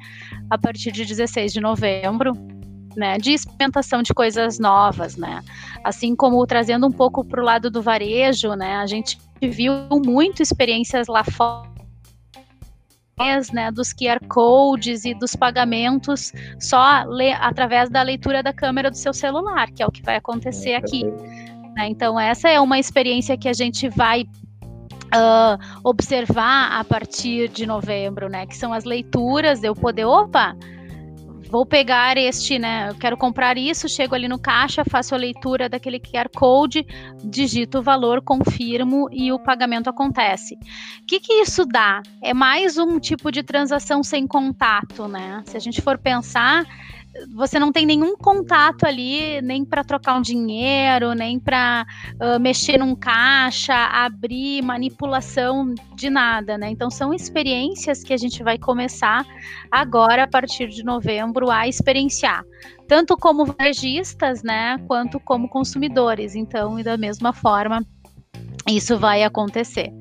a 0.51 0.59
partir 0.59 0.93
de 0.93 1.05
16 1.05 1.53
de 1.53 1.61
novembro. 1.61 2.33
Né, 2.96 3.18
de 3.18 3.33
experimentação 3.33 4.02
de 4.02 4.14
coisas 4.14 4.61
novas, 4.61 5.16
né? 5.16 5.42
Assim 5.83 6.14
como 6.14 6.46
trazendo 6.46 6.87
um 6.87 6.92
pouco 6.92 7.24
para 7.24 7.40
o 7.40 7.44
lado 7.44 7.68
do 7.68 7.83
varejo, 7.83 8.54
né? 8.54 8.76
A 8.76 8.87
gente 8.87 9.18
viu 9.42 9.72
muito 10.04 10.40
experiências 10.40 11.09
lá 11.09 11.24
fora 11.24 11.74
né, 13.52 13.70
dos 13.70 13.92
QR 13.92 14.18
codes 14.28 15.04
e 15.04 15.14
dos 15.14 15.37
pagamentos 15.37 16.33
só 16.59 17.04
através 17.40 17.88
da 17.88 18.02
leitura 18.02 18.42
da 18.42 18.52
câmera 18.52 18.90
do 18.90 18.96
seu 18.96 19.12
celular, 19.12 19.70
que 19.70 19.83
é 19.83 19.87
o 19.87 19.90
que 19.90 20.02
vai 20.02 20.16
acontecer 20.16 20.70
é, 20.70 20.76
aqui. 20.76 21.04
Né? 21.76 21.88
Então, 21.88 22.18
essa 22.18 22.48
é 22.48 22.61
uma 22.61 22.78
experiência 22.78 23.37
que 23.37 23.48
a 23.48 23.52
gente 23.52 23.88
vai 23.88 24.22
uh, 24.22 25.59
observar 25.85 26.72
a 26.78 26.85
partir 26.85 27.48
de 27.48 27.66
novembro, 27.66 28.28
né? 28.28 28.46
Que 28.46 28.57
são 28.57 28.72
as 28.72 28.85
leituras, 28.85 29.62
eu 29.62 29.74
poder, 29.74 30.04
opa, 30.04 30.57
vou 31.55 31.64
pegar 31.64 32.17
este, 32.17 32.59
né? 32.59 32.88
Eu 32.90 32.97
quero 32.97 33.17
comprar 33.17 33.57
isso, 33.57 33.88
chego 33.88 34.12
ali 34.12 34.27
no 34.27 34.40
caixa, 34.40 34.83
faço 34.85 35.14
a 35.14 35.19
leitura 35.19 35.69
daquele 35.69 36.01
QR 36.01 36.29
Code, 36.35 36.85
digito 37.23 37.79
o 37.79 37.83
valor, 37.83 38.21
confirmo 38.23 39.09
e 39.12 39.31
o 39.31 39.38
pagamento 39.38 39.88
acontece. 39.88 40.57
O 41.01 41.07
que, 41.07 41.21
que 41.21 41.33
isso 41.35 41.64
dá? 41.64 42.03
É 42.21 42.35
mais 42.35 42.77
um 42.77 42.99
tipo 42.99 43.31
de 43.31 43.45
transação 43.45 44.03
sem 44.03 44.27
contato, 44.27 45.07
né? 45.07 45.45
Se 45.47 45.57
a 45.57 45.61
gente 45.61 45.81
for 45.81 45.97
pensar, 45.97 46.64
você 47.35 47.59
não 47.59 47.70
tem 47.70 47.87
nenhum 47.87 48.16
contato 48.16 48.85
ali, 48.85 49.40
nem 49.42 49.64
para 49.64 49.85
trocar 49.85 50.16
um 50.16 50.22
dinheiro, 50.22 51.12
nem 51.14 51.38
para 51.38 51.87
uh, 52.14 52.40
mexer 52.40 52.79
num 52.79 52.94
caixa, 52.94 53.74
abrir, 53.74 54.62
manipulação 54.62 55.74
de 55.94 56.11
nada, 56.11 56.59
né? 56.59 56.70
Então 56.70 56.90
são 56.90 57.14
experiências 57.14 58.03
que 58.03 58.12
a 58.12 58.16
gente 58.16 58.42
vai 58.42 58.59
começar 58.59 59.24
agora 59.70 60.24
a 60.24 60.29
partir 60.29 60.68
de 60.68 60.83
novembro 60.85 61.50
a 61.50 61.68
experienciar, 61.68 62.44
tanto 62.88 63.16
como 63.16 63.46
varejistas, 63.46 64.43
né, 64.43 64.78
quanto 64.86 65.20
como 65.20 65.49
consumidores. 65.49 66.34
Então, 66.34 66.78
e 66.78 66.82
da 66.82 66.97
mesma 66.97 67.32
forma, 67.32 67.84
isso 68.66 68.99
vai 68.99 69.22
acontecer. 69.22 69.93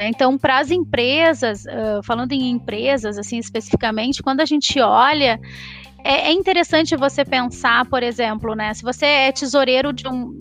Então, 0.00 0.38
para 0.38 0.58
as 0.58 0.70
empresas, 0.70 1.64
falando 2.04 2.32
em 2.32 2.50
empresas, 2.50 3.18
assim 3.18 3.38
especificamente, 3.38 4.22
quando 4.22 4.40
a 4.40 4.44
gente 4.44 4.80
olha 4.80 5.40
é, 6.04 6.28
é, 6.28 6.32
interessante 6.32 6.94
você 6.96 7.24
pensar, 7.24 7.86
por 7.86 8.02
exemplo, 8.02 8.54
né? 8.54 8.74
Se 8.74 8.82
você 8.82 9.06
é 9.06 9.32
tesoureiro 9.32 9.92
de 9.92 10.06
um, 10.06 10.36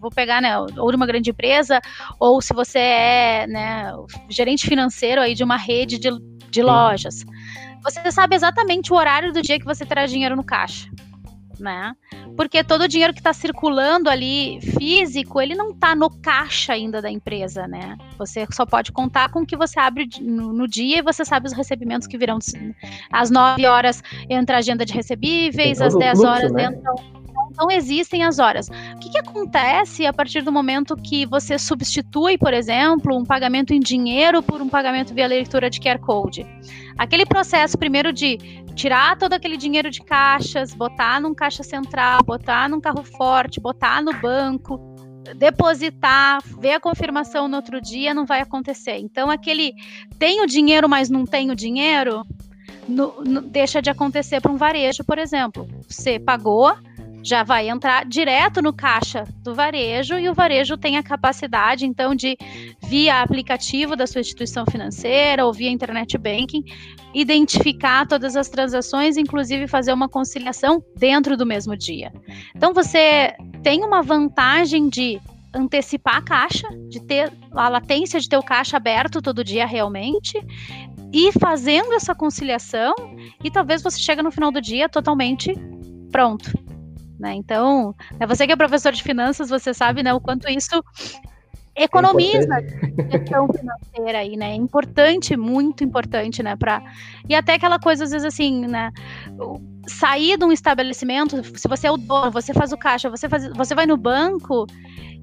vou 0.00 0.10
pegar, 0.10 0.40
né, 0.40 0.56
ou 0.58 0.90
de 0.90 0.96
uma 0.96 1.06
grande 1.06 1.30
empresa, 1.30 1.80
ou 2.20 2.40
se 2.40 2.54
você 2.54 2.78
é, 2.78 3.46
né, 3.48 3.92
gerente 4.28 4.68
financeiro 4.68 5.20
aí 5.20 5.34
de 5.34 5.42
uma 5.42 5.56
rede 5.56 5.98
de, 5.98 6.10
de 6.50 6.62
lojas. 6.62 7.24
Você 7.82 8.10
sabe 8.12 8.36
exatamente 8.36 8.92
o 8.92 8.96
horário 8.96 9.32
do 9.32 9.42
dia 9.42 9.58
que 9.58 9.64
você 9.64 9.84
terá 9.84 10.06
dinheiro 10.06 10.36
no 10.36 10.44
caixa 10.44 10.88
né? 11.58 11.94
Porque 12.36 12.62
todo 12.62 12.82
o 12.82 12.88
dinheiro 12.88 13.12
que 13.12 13.20
está 13.20 13.32
circulando 13.32 14.08
ali 14.08 14.60
físico, 14.60 15.40
ele 15.40 15.54
não 15.54 15.70
está 15.70 15.94
no 15.94 16.10
caixa 16.10 16.72
ainda 16.72 17.02
da 17.02 17.10
empresa, 17.10 17.66
né? 17.66 17.96
Você 18.16 18.46
só 18.52 18.64
pode 18.64 18.92
contar 18.92 19.30
com 19.30 19.40
o 19.40 19.46
que 19.46 19.56
você 19.56 19.78
abre 19.78 20.08
no, 20.20 20.52
no 20.52 20.68
dia 20.68 20.98
e 20.98 21.02
você 21.02 21.24
sabe 21.24 21.46
os 21.46 21.52
recebimentos 21.52 22.06
que 22.06 22.16
virão. 22.16 22.38
Às 23.12 23.30
9 23.30 23.66
horas 23.66 24.02
entra 24.28 24.56
a 24.56 24.58
agenda 24.58 24.84
de 24.84 24.92
recebíveis, 24.92 25.80
às 25.80 25.94
10 25.94 26.18
fluxo, 26.18 26.26
horas 26.26 26.52
né? 26.52 26.64
entra 26.64 27.17
não 27.58 27.70
existem 27.70 28.22
as 28.22 28.38
horas. 28.38 28.68
O 28.68 28.98
que, 29.00 29.10
que, 29.10 29.18
acontece 29.18 30.06
a 30.06 30.12
partir 30.12 30.42
do 30.42 30.52
momento 30.52 30.96
que 30.96 31.26
você 31.26 31.58
substitui, 31.58 32.38
por 32.38 32.54
exemplo, 32.54 33.16
um 33.16 33.24
pagamento 33.24 33.74
em 33.74 33.80
dinheiro 33.80 34.42
por 34.42 34.62
um 34.62 34.68
pagamento 34.68 35.12
via 35.12 35.26
leitura 35.26 35.68
de 35.68 35.80
QR 35.80 35.98
Code? 35.98 36.46
Aquele 36.96 37.26
processo 37.26 37.76
primeiro 37.76 38.12
de 38.12 38.38
tirar 38.74 39.16
todo 39.18 39.32
aquele 39.32 39.56
dinheiro 39.56 39.90
de 39.90 40.00
caixas, 40.00 40.72
botar 40.72 41.20
num 41.20 41.34
caixa 41.34 41.62
central, 41.62 42.20
botar 42.24 42.68
num 42.68 42.80
carro 42.80 43.02
forte, 43.02 43.60
botar 43.60 44.00
no 44.02 44.12
banco, 44.12 44.78
depositar, 45.36 46.40
ver 46.60 46.74
a 46.74 46.80
confirmação 46.80 47.48
no 47.48 47.56
outro 47.56 47.80
dia, 47.80 48.14
não 48.14 48.24
vai 48.24 48.40
acontecer. 48.40 48.98
Então, 48.98 49.30
aquele 49.30 49.72
tenho 50.18 50.46
dinheiro, 50.46 50.88
mas 50.88 51.10
não 51.10 51.24
tenho 51.24 51.54
dinheiro, 51.54 52.22
no, 52.88 53.22
no, 53.22 53.42
deixa 53.42 53.82
de 53.82 53.90
acontecer 53.90 54.40
para 54.40 54.50
um 54.50 54.56
varejo, 54.56 55.04
por 55.04 55.18
exemplo. 55.18 55.68
Você 55.86 56.18
pagou, 56.18 56.72
já 57.22 57.42
vai 57.42 57.68
entrar 57.68 58.04
direto 58.04 58.62
no 58.62 58.72
caixa 58.72 59.24
do 59.42 59.54
varejo 59.54 60.18
e 60.18 60.28
o 60.28 60.34
varejo 60.34 60.76
tem 60.76 60.96
a 60.96 61.02
capacidade, 61.02 61.84
então, 61.86 62.14
de, 62.14 62.36
via 62.82 63.20
aplicativo 63.20 63.96
da 63.96 64.06
sua 64.06 64.20
instituição 64.20 64.64
financeira 64.64 65.44
ou 65.44 65.52
via 65.52 65.70
internet 65.70 66.16
banking, 66.16 66.64
identificar 67.14 68.06
todas 68.06 68.36
as 68.36 68.48
transações, 68.48 69.16
inclusive 69.16 69.66
fazer 69.66 69.92
uma 69.92 70.08
conciliação 70.08 70.82
dentro 70.96 71.36
do 71.36 71.44
mesmo 71.44 71.76
dia. 71.76 72.12
Então, 72.54 72.72
você 72.72 73.34
tem 73.62 73.84
uma 73.84 74.02
vantagem 74.02 74.88
de 74.88 75.20
antecipar 75.52 76.16
a 76.16 76.22
caixa, 76.22 76.68
de 76.88 77.00
ter 77.00 77.32
a 77.52 77.68
latência 77.68 78.20
de 78.20 78.28
ter 78.28 78.36
o 78.36 78.42
caixa 78.42 78.76
aberto 78.76 79.22
todo 79.22 79.42
dia 79.42 79.66
realmente, 79.66 80.38
e 81.12 81.32
fazendo 81.32 81.92
essa 81.94 82.14
conciliação, 82.14 82.94
e 83.42 83.50
talvez 83.50 83.82
você 83.82 83.98
chegue 83.98 84.22
no 84.22 84.30
final 84.30 84.52
do 84.52 84.60
dia 84.60 84.88
totalmente 84.88 85.54
pronto. 86.12 86.52
Né? 87.18 87.34
Então, 87.34 87.94
é 88.20 88.26
você 88.26 88.46
que 88.46 88.52
é 88.52 88.56
professor 88.56 88.92
de 88.92 89.02
finanças, 89.02 89.50
você 89.50 89.74
sabe 89.74 90.02
né, 90.02 90.14
o 90.14 90.20
quanto 90.20 90.48
isso 90.48 90.82
economiza 91.78 92.48
é 92.54 93.02
a 93.02 93.18
questão 93.18 93.48
financeira 93.48 94.18
aí, 94.18 94.36
né? 94.36 94.50
É 94.50 94.54
importante, 94.54 95.36
muito 95.36 95.84
importante, 95.84 96.42
né? 96.42 96.56
Pra... 96.56 96.82
E 97.28 97.34
até 97.34 97.54
aquela 97.54 97.78
coisa, 97.78 98.04
às 98.04 98.10
vezes, 98.10 98.26
assim, 98.26 98.66
né? 98.66 98.90
Sair 99.86 100.36
de 100.36 100.44
um 100.44 100.52
estabelecimento, 100.52 101.42
se 101.58 101.68
você 101.68 101.86
é 101.86 101.90
o 101.90 101.96
dono, 101.96 102.30
você 102.30 102.52
faz 102.52 102.72
o 102.72 102.76
caixa, 102.76 103.08
você, 103.08 103.28
faz, 103.28 103.48
você 103.48 103.74
vai 103.74 103.86
no 103.86 103.96
banco, 103.96 104.66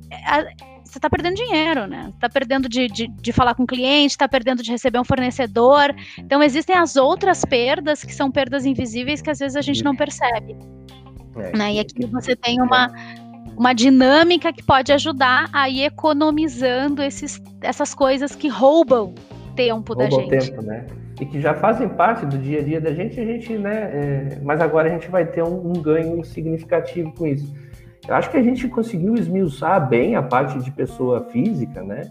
é, 0.09 0.55
você 0.83 0.97
está 0.97 1.09
perdendo 1.09 1.35
dinheiro, 1.35 1.87
né? 1.87 2.09
Está 2.13 2.29
perdendo 2.29 2.69
de, 2.69 2.87
de, 2.87 3.07
de, 3.07 3.31
falar 3.33 3.53
com 3.53 3.63
o 3.63 3.67
cliente, 3.67 4.11
está 4.11 4.27
perdendo 4.27 4.63
de 4.63 4.71
receber 4.71 4.99
um 4.99 5.03
fornecedor. 5.03 5.93
Então, 6.17 6.41
existem 6.41 6.75
as 6.75 6.95
outras 6.95 7.43
perdas, 7.43 8.03
que 8.03 8.13
são 8.13 8.31
perdas 8.31 8.65
invisíveis, 8.65 9.21
que 9.21 9.29
às 9.29 9.39
vezes 9.39 9.57
a 9.57 9.61
gente 9.61 9.83
não 9.83 9.95
percebe. 9.95 10.55
É, 11.35 11.57
né? 11.57 11.73
E 11.73 11.79
aqui 11.79 12.05
você 12.05 12.35
tem 12.35 12.61
uma, 12.61 12.91
uma 13.57 13.73
dinâmica 13.73 14.51
que 14.53 14.63
pode 14.63 14.91
ajudar 14.91 15.49
a 15.51 15.69
ir 15.69 15.83
economizando 15.83 17.01
esses, 17.01 17.41
essas 17.61 17.93
coisas 17.93 18.35
que 18.35 18.47
roubam 18.47 19.13
tempo 19.55 19.93
roubam 19.93 20.09
da 20.09 20.37
gente. 20.37 20.51
Tempo, 20.51 20.61
né? 20.61 20.85
E 21.19 21.25
que 21.25 21.39
já 21.39 21.53
fazem 21.53 21.87
parte 21.87 22.25
do 22.25 22.37
dia 22.37 22.59
a 22.59 22.63
dia 22.63 22.81
da 22.81 22.93
gente, 22.93 23.19
a 23.19 23.25
gente, 23.25 23.57
né? 23.57 23.73
É, 23.73 24.39
mas 24.43 24.59
agora 24.59 24.89
a 24.89 24.91
gente 24.91 25.09
vai 25.09 25.25
ter 25.25 25.43
um, 25.43 25.71
um, 25.71 25.81
ganho 25.81 26.23
significativo 26.25 27.13
com 27.13 27.25
isso. 27.25 27.53
Eu 28.07 28.15
acho 28.15 28.29
que 28.29 28.37
a 28.37 28.43
gente 28.43 28.67
conseguiu 28.67 29.15
esmiuçar 29.15 29.87
bem 29.87 30.15
a 30.15 30.21
parte 30.21 30.59
de 30.59 30.69
pessoa 30.71 31.23
física, 31.31 31.81
né? 31.81 32.01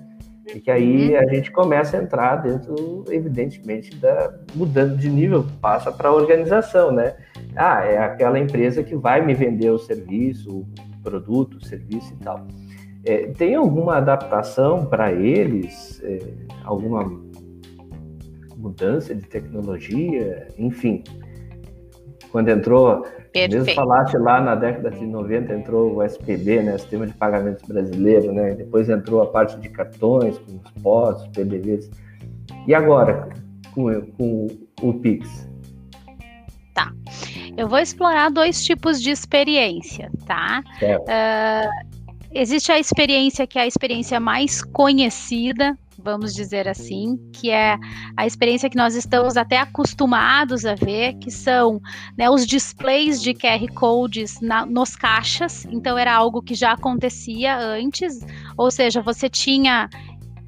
E 0.53 0.61
que 0.61 0.71
aí 0.71 1.15
uhum. 1.15 1.19
a 1.19 1.27
gente 1.27 1.51
começa 1.51 1.97
a 1.97 2.03
entrar 2.03 2.37
dentro, 2.37 3.05
evidentemente, 3.09 3.97
da 3.97 4.35
mudando 4.55 4.97
de 4.97 5.09
nível, 5.09 5.47
passa 5.61 5.91
para 5.91 6.09
a 6.09 6.13
organização, 6.13 6.93
né? 6.93 7.15
Ah, 7.57 7.85
é 7.85 7.99
aquela 7.99 8.39
empresa 8.39 8.83
que 8.83 8.95
vai 8.95 9.25
me 9.25 9.35
vender 9.35 9.71
o 9.71 9.79
serviço, 9.79 10.51
o 10.61 10.67
produto, 11.03 11.57
o 11.57 11.65
serviço 11.65 12.13
e 12.13 12.25
tal. 12.25 12.47
É, 13.07 13.29
tem 13.29 13.55
alguma 13.55 13.97
adaptação 13.97 14.87
para 14.87 15.13
eles? 15.13 16.03
É, 16.03 16.19
alguma 16.65 17.05
mudança 18.57 19.15
de 19.15 19.27
tecnologia? 19.27 20.49
Enfim, 20.59 21.05
quando 22.35 22.49
entrou, 22.49 23.03
Perfeito. 23.33 23.65
mesmo 23.65 23.75
falaste 23.77 24.17
lá 24.17 24.41
na 24.41 24.57
década 24.57 24.91
de 24.91 25.07
90, 25.07 25.55
entrou 25.55 25.95
o 25.95 26.03
SPB, 26.03 26.65
né, 26.65 26.77
Sistema 26.77 27.07
de 27.07 27.13
Pagamentos 27.13 27.63
Brasileiro, 27.63 28.33
né, 28.33 28.55
depois 28.55 28.89
entrou 28.89 29.23
a 29.23 29.27
parte 29.29 29.57
de 29.61 29.69
cartões, 29.69 30.37
com 30.39 30.57
os 30.57 30.83
POS, 30.83 31.23
os 31.23 31.29
PDVs. 31.29 31.89
E 32.67 32.75
agora, 32.75 33.29
com, 33.73 34.01
com 34.19 34.49
o 34.83 34.95
Pix? 34.95 35.49
Tá. 36.75 36.93
Eu 37.57 37.69
vou 37.69 37.79
explorar 37.79 38.33
dois 38.33 38.65
tipos 38.65 39.01
de 39.01 39.11
experiência, 39.11 40.11
tá? 40.27 40.65
Uh, 40.83 41.95
existe 42.33 42.73
a 42.73 42.81
experiência 42.81 43.47
que 43.47 43.61
é 43.61 43.63
a 43.63 43.67
experiência 43.69 44.19
mais 44.19 44.61
conhecida, 44.61 45.79
vamos 46.05 46.35
dizer 46.35 46.69
assim, 46.69 47.17
que 47.33 47.51
é 47.51 47.77
a 48.17 48.27
experiência 48.27 48.69
que 48.69 48.77
nós 48.77 48.95
estamos 48.95 49.37
até 49.37 49.59
acostumados 49.59 50.67
a 50.67 50.75
ver, 50.75 51.15
que 51.15 51.31
são 51.31 51.81
né, 52.17 52.29
os 52.29 52.47
displays 52.47 53.23
de 53.23 53.33
QR 53.33 53.67
codes 53.75 54.41
na, 54.41 54.67
nos 54.67 54.95
caixas. 54.95 55.65
Então 55.71 55.97
era 55.97 56.15
algo 56.15 56.43
que 56.43 56.55
já 56.55 56.73
acontecia 56.73 57.57
antes, 57.57 58.21
ou 58.57 58.71
seja, 58.71 59.01
você 59.01 59.29
tinha 59.29 59.89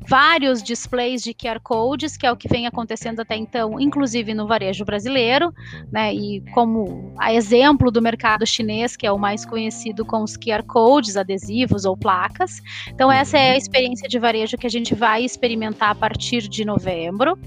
vários 0.09 0.63
displays 0.63 1.23
de 1.23 1.35
QR 1.35 1.61
codes, 1.61 2.17
que 2.17 2.27
é 2.27 2.33
o 2.33 2.37
que 2.37 2.49
vem 2.49 2.67
acontecendo 2.67 3.21
até 3.21 3.37
então, 3.37 3.81
inclusive 3.81 4.35
no 4.35 4.47
varejo 4.47 4.85
brasileiro, 4.85 5.53
né? 5.91 6.15
E 6.15 6.43
como 6.53 7.13
a 7.19 7.33
exemplo 7.33 7.91
do 7.91 8.01
mercado 8.01 8.47
chinês, 8.47 8.97
que 8.97 9.07
é 9.07 9.13
o 9.13 9.19
mais 9.19 9.45
conhecido 9.45 10.05
com 10.05 10.23
os 10.23 10.37
QR 10.37 10.63
codes, 10.67 11.17
adesivos 11.17 11.85
ou 11.85 11.97
placas. 11.97 12.61
Então 12.89 13.11
essa 13.11 13.39
é 13.39 13.53
a 13.53 13.57
experiência 13.57 14.09
de 14.09 14.19
varejo 14.19 14.57
que 14.57 14.67
a 14.67 14.71
gente 14.71 14.95
vai 14.95 15.25
experimentar 15.25 15.91
a 15.91 15.95
partir 15.95 16.49
de 16.49 16.65
novembro. 16.65 17.39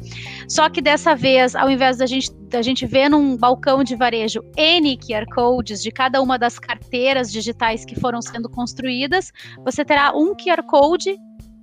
Só 0.48 0.70
que 0.70 0.82
dessa 0.82 1.16
vez, 1.16 1.56
ao 1.56 1.70
invés 1.70 1.98
da 1.98 2.06
gente 2.06 2.32
da 2.50 2.64
gente 2.64 2.84
ver 2.88 3.10
num 3.10 3.38
balcão 3.38 3.84
de 3.84 3.96
varejo 3.96 4.44
N 4.58 4.98
QR 4.98 5.28
codes 5.34 5.84
de 5.84 5.92
cada 5.92 6.20
uma 6.20 6.38
das 6.38 6.58
carteiras 6.58 7.32
digitais 7.32 7.86
que 7.86 8.00
foram 8.00 8.24
sendo 8.24 8.50
construídas, 8.50 9.32
você 9.64 9.86
terá 9.86 10.12
um 10.16 10.34
QR 10.36 10.64
code 10.64 11.16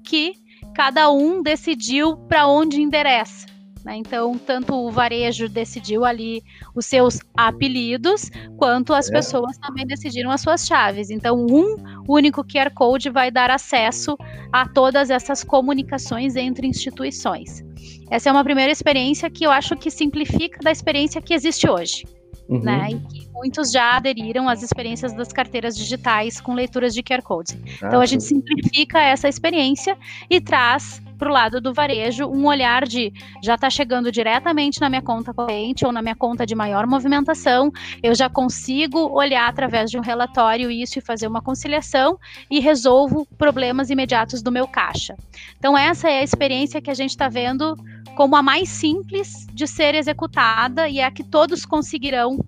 que 0.05 0.35
cada 0.75 1.11
um 1.11 1.43
decidiu 1.43 2.17
para 2.17 2.47
onde 2.47 2.81
endereça. 2.81 3.47
Né? 3.87 3.99
Então, 3.99 4.37
tanto 4.37 4.75
o 4.75 4.91
varejo 4.91 5.49
decidiu 5.49 6.05
ali 6.05 6.43
os 6.75 6.87
seus 6.87 7.21
apelidos, 7.37 8.29
quanto 8.57 8.93
as 8.93 9.09
é. 9.09 9.13
pessoas 9.13 9.57
também 9.59 9.87
decidiram 9.87 10.33
as 10.33 10.41
suas 10.41 10.67
chaves. 10.67 11.09
Então, 11.09 11.47
um 11.49 11.77
único 12.09 12.43
QR 12.45 12.73
Code 12.75 13.09
vai 13.11 13.31
dar 13.31 13.49
acesso 13.49 14.17
a 14.53 14.69
todas 14.69 15.09
essas 15.09 15.45
comunicações 15.45 16.35
entre 16.35 16.67
instituições. 16.67 17.65
Essa 18.11 18.29
é 18.29 18.33
uma 18.33 18.43
primeira 18.43 18.73
experiência 18.73 19.31
que 19.31 19.47
eu 19.47 19.53
acho 19.53 19.77
que 19.77 19.89
simplifica 19.89 20.59
da 20.61 20.73
experiência 20.73 21.23
que 21.23 21.33
existe 21.33 21.71
hoje. 21.71 22.05
Uhum. 22.49 22.61
Né, 22.61 22.91
e 22.91 23.01
que 23.01 23.26
muitos 23.37 23.71
já 23.71 23.97
aderiram 23.97 24.49
às 24.49 24.63
experiências 24.63 25.13
das 25.13 25.33
carteiras 25.33 25.77
digitais 25.77 26.41
com 26.41 26.55
leituras 26.55 26.95
de 26.95 27.03
QR 27.03 27.23
Codes. 27.23 27.57
Ah, 27.83 27.87
então 27.87 28.01
a 28.01 28.07
gente 28.07 28.25
simplifica 28.25 28.99
essa 28.99 29.29
experiência 29.29 29.97
e 30.31 30.41
traz 30.41 31.03
para 31.19 31.29
o 31.29 31.33
lado 31.33 31.61
do 31.61 31.73
varejo 31.73 32.27
um 32.27 32.47
olhar 32.47 32.87
de 32.87 33.13
já 33.43 33.55
está 33.55 33.71
chegando 33.71 34.13
diretamente 34.13 34.81
na 34.81 34.89
minha 34.89 35.03
conta 35.03 35.33
corrente 35.33 35.85
ou 35.85 35.93
na 35.93 36.03
minha 36.03 36.15
conta 36.15 36.45
de 36.45 36.55
maior 36.55 36.87
movimentação, 36.87 37.73
eu 38.03 38.15
já 38.15 38.29
consigo 38.29 39.11
olhar 39.13 39.49
através 39.49 39.91
de 39.91 39.99
um 39.99 40.03
relatório 40.03 40.71
isso 40.71 40.99
e 40.99 41.03
fazer 41.03 41.27
uma 41.27 41.41
conciliação 41.41 42.19
e 42.51 42.61
resolvo 42.61 43.27
problemas 43.39 43.91
imediatos 43.91 44.43
do 44.43 44.53
meu 44.53 44.69
caixa. 44.69 45.17
Então 45.59 45.77
essa 45.77 46.09
é 46.09 46.21
a 46.21 46.23
experiência 46.23 46.81
que 46.81 46.91
a 46.91 46.95
gente 46.95 47.11
está 47.11 47.29
vendo 47.29 47.77
como 48.15 48.37
a 48.37 48.43
mais 48.43 48.69
simples 48.69 49.47
de 49.53 49.67
ser 49.67 49.95
executada 49.95 50.89
e 50.89 51.01
é 51.01 51.05
a 51.05 51.11
que 51.11 51.23
todos 51.23 51.65
conseguirão 51.65 52.39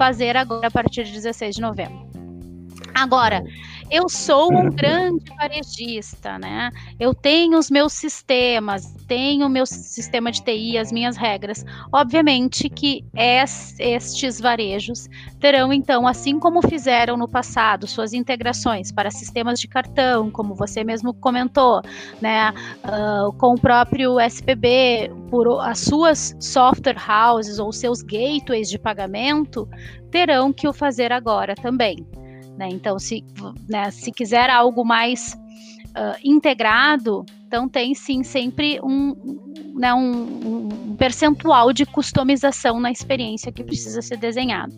fazer 0.00 0.34
agora 0.34 0.68
a 0.68 0.70
partir 0.70 1.04
de 1.04 1.12
16 1.12 1.56
de 1.56 1.60
novembro. 1.60 2.09
Agora, 2.94 3.42
eu 3.90 4.08
sou 4.08 4.52
um 4.52 4.70
grande 4.74 5.24
varejista, 5.36 6.38
né? 6.38 6.70
Eu 6.98 7.12
tenho 7.14 7.58
os 7.58 7.70
meus 7.70 7.92
sistemas, 7.92 8.94
tenho 9.06 9.46
o 9.46 9.48
meu 9.48 9.66
sistema 9.66 10.30
de 10.30 10.42
TI, 10.42 10.78
as 10.78 10.92
minhas 10.92 11.16
regras. 11.16 11.64
Obviamente 11.92 12.68
que 12.68 13.04
es, 13.14 13.74
estes 13.78 14.40
varejos 14.40 15.08
terão, 15.40 15.72
então, 15.72 16.06
assim 16.06 16.38
como 16.38 16.62
fizeram 16.62 17.16
no 17.16 17.28
passado, 17.28 17.86
suas 17.86 18.12
integrações 18.12 18.92
para 18.92 19.10
sistemas 19.10 19.58
de 19.58 19.66
cartão, 19.66 20.30
como 20.30 20.54
você 20.54 20.84
mesmo 20.84 21.12
comentou, 21.14 21.82
né? 22.20 22.52
Uh, 22.84 23.32
com 23.34 23.54
o 23.54 23.60
próprio 23.60 24.20
SPB, 24.20 25.10
por 25.30 25.60
as 25.60 25.80
suas 25.80 26.36
software 26.38 26.98
houses 27.08 27.58
ou 27.58 27.72
seus 27.72 28.02
gateways 28.02 28.68
de 28.68 28.78
pagamento, 28.78 29.68
terão 30.10 30.52
que 30.52 30.68
o 30.68 30.72
fazer 30.72 31.12
agora 31.12 31.54
também. 31.54 31.96
Né? 32.60 32.68
Então, 32.70 32.98
se, 32.98 33.24
né, 33.66 33.90
se 33.90 34.12
quiser 34.12 34.50
algo 34.50 34.84
mais 34.84 35.32
uh, 35.96 36.14
integrado, 36.22 37.24
então 37.46 37.66
tem 37.66 37.94
sim 37.94 38.22
sempre 38.22 38.78
um, 38.82 39.16
né, 39.74 39.94
um, 39.94 40.68
um, 40.90 40.96
percentual 40.96 41.72
de 41.72 41.86
customização 41.86 42.78
na 42.78 42.90
experiência 42.90 43.50
que 43.50 43.64
precisa 43.64 44.02
ser 44.02 44.16
desenhado. 44.16 44.74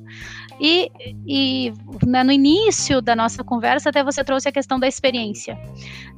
E, 0.60 0.90
e 1.26 1.72
né, 2.06 2.22
no 2.22 2.30
início 2.30 3.00
da 3.00 3.16
nossa 3.16 3.42
conversa, 3.42 3.90
até 3.90 4.04
você 4.04 4.22
trouxe 4.22 4.48
a 4.48 4.52
questão 4.52 4.78
da 4.78 4.86
experiência. 4.86 5.58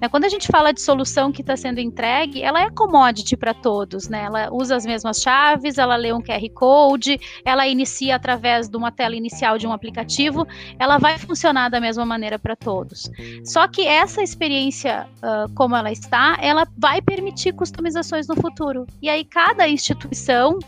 Né, 0.01 0.09
quando 0.09 0.25
a 0.25 0.29
gente 0.29 0.49
fala 0.49 0.73
de 0.73 0.83
solução 0.83 1.33
que 1.33 1.41
está 1.41 1.57
sendo 1.57 1.81
entregue, 1.81 2.43
ela 2.43 2.63
é 2.63 2.71
commodity 2.71 3.37
para 3.37 3.55
todos, 3.55 4.09
né? 4.09 4.25
Ela 4.25 4.49
usa 4.53 4.77
as 4.77 4.85
mesmas 4.85 5.21
chaves, 5.23 5.79
ela 5.79 5.97
lê 5.97 6.13
um 6.13 6.21
QR 6.21 6.49
Code, 6.55 7.19
ela 7.45 7.67
inicia 7.67 8.17
através 8.17 8.69
de 8.69 8.77
uma 8.77 8.93
tela 8.93 9.17
inicial 9.17 9.57
de 9.57 9.67
um 9.67 9.73
aplicativo, 9.73 10.47
ela 10.79 10.99
vai 10.99 11.17
funcionar 11.19 11.71
da 11.71 11.81
mesma 11.81 12.05
maneira 12.05 12.39
para 12.39 12.57
todos. 12.57 13.11
Só 13.45 13.67
que 13.67 13.87
essa 13.87 14.23
experiência, 14.23 15.07
uh, 15.19 15.53
como 15.55 15.75
ela 15.75 15.91
está, 15.91 16.37
ela 16.41 16.67
vai 16.77 17.01
permitir 17.01 17.53
customizações 17.55 18.27
no 18.27 18.35
futuro. 18.35 18.54
E 19.03 19.09
aí 19.09 19.25
cada 19.25 19.69
instituição 19.69 20.59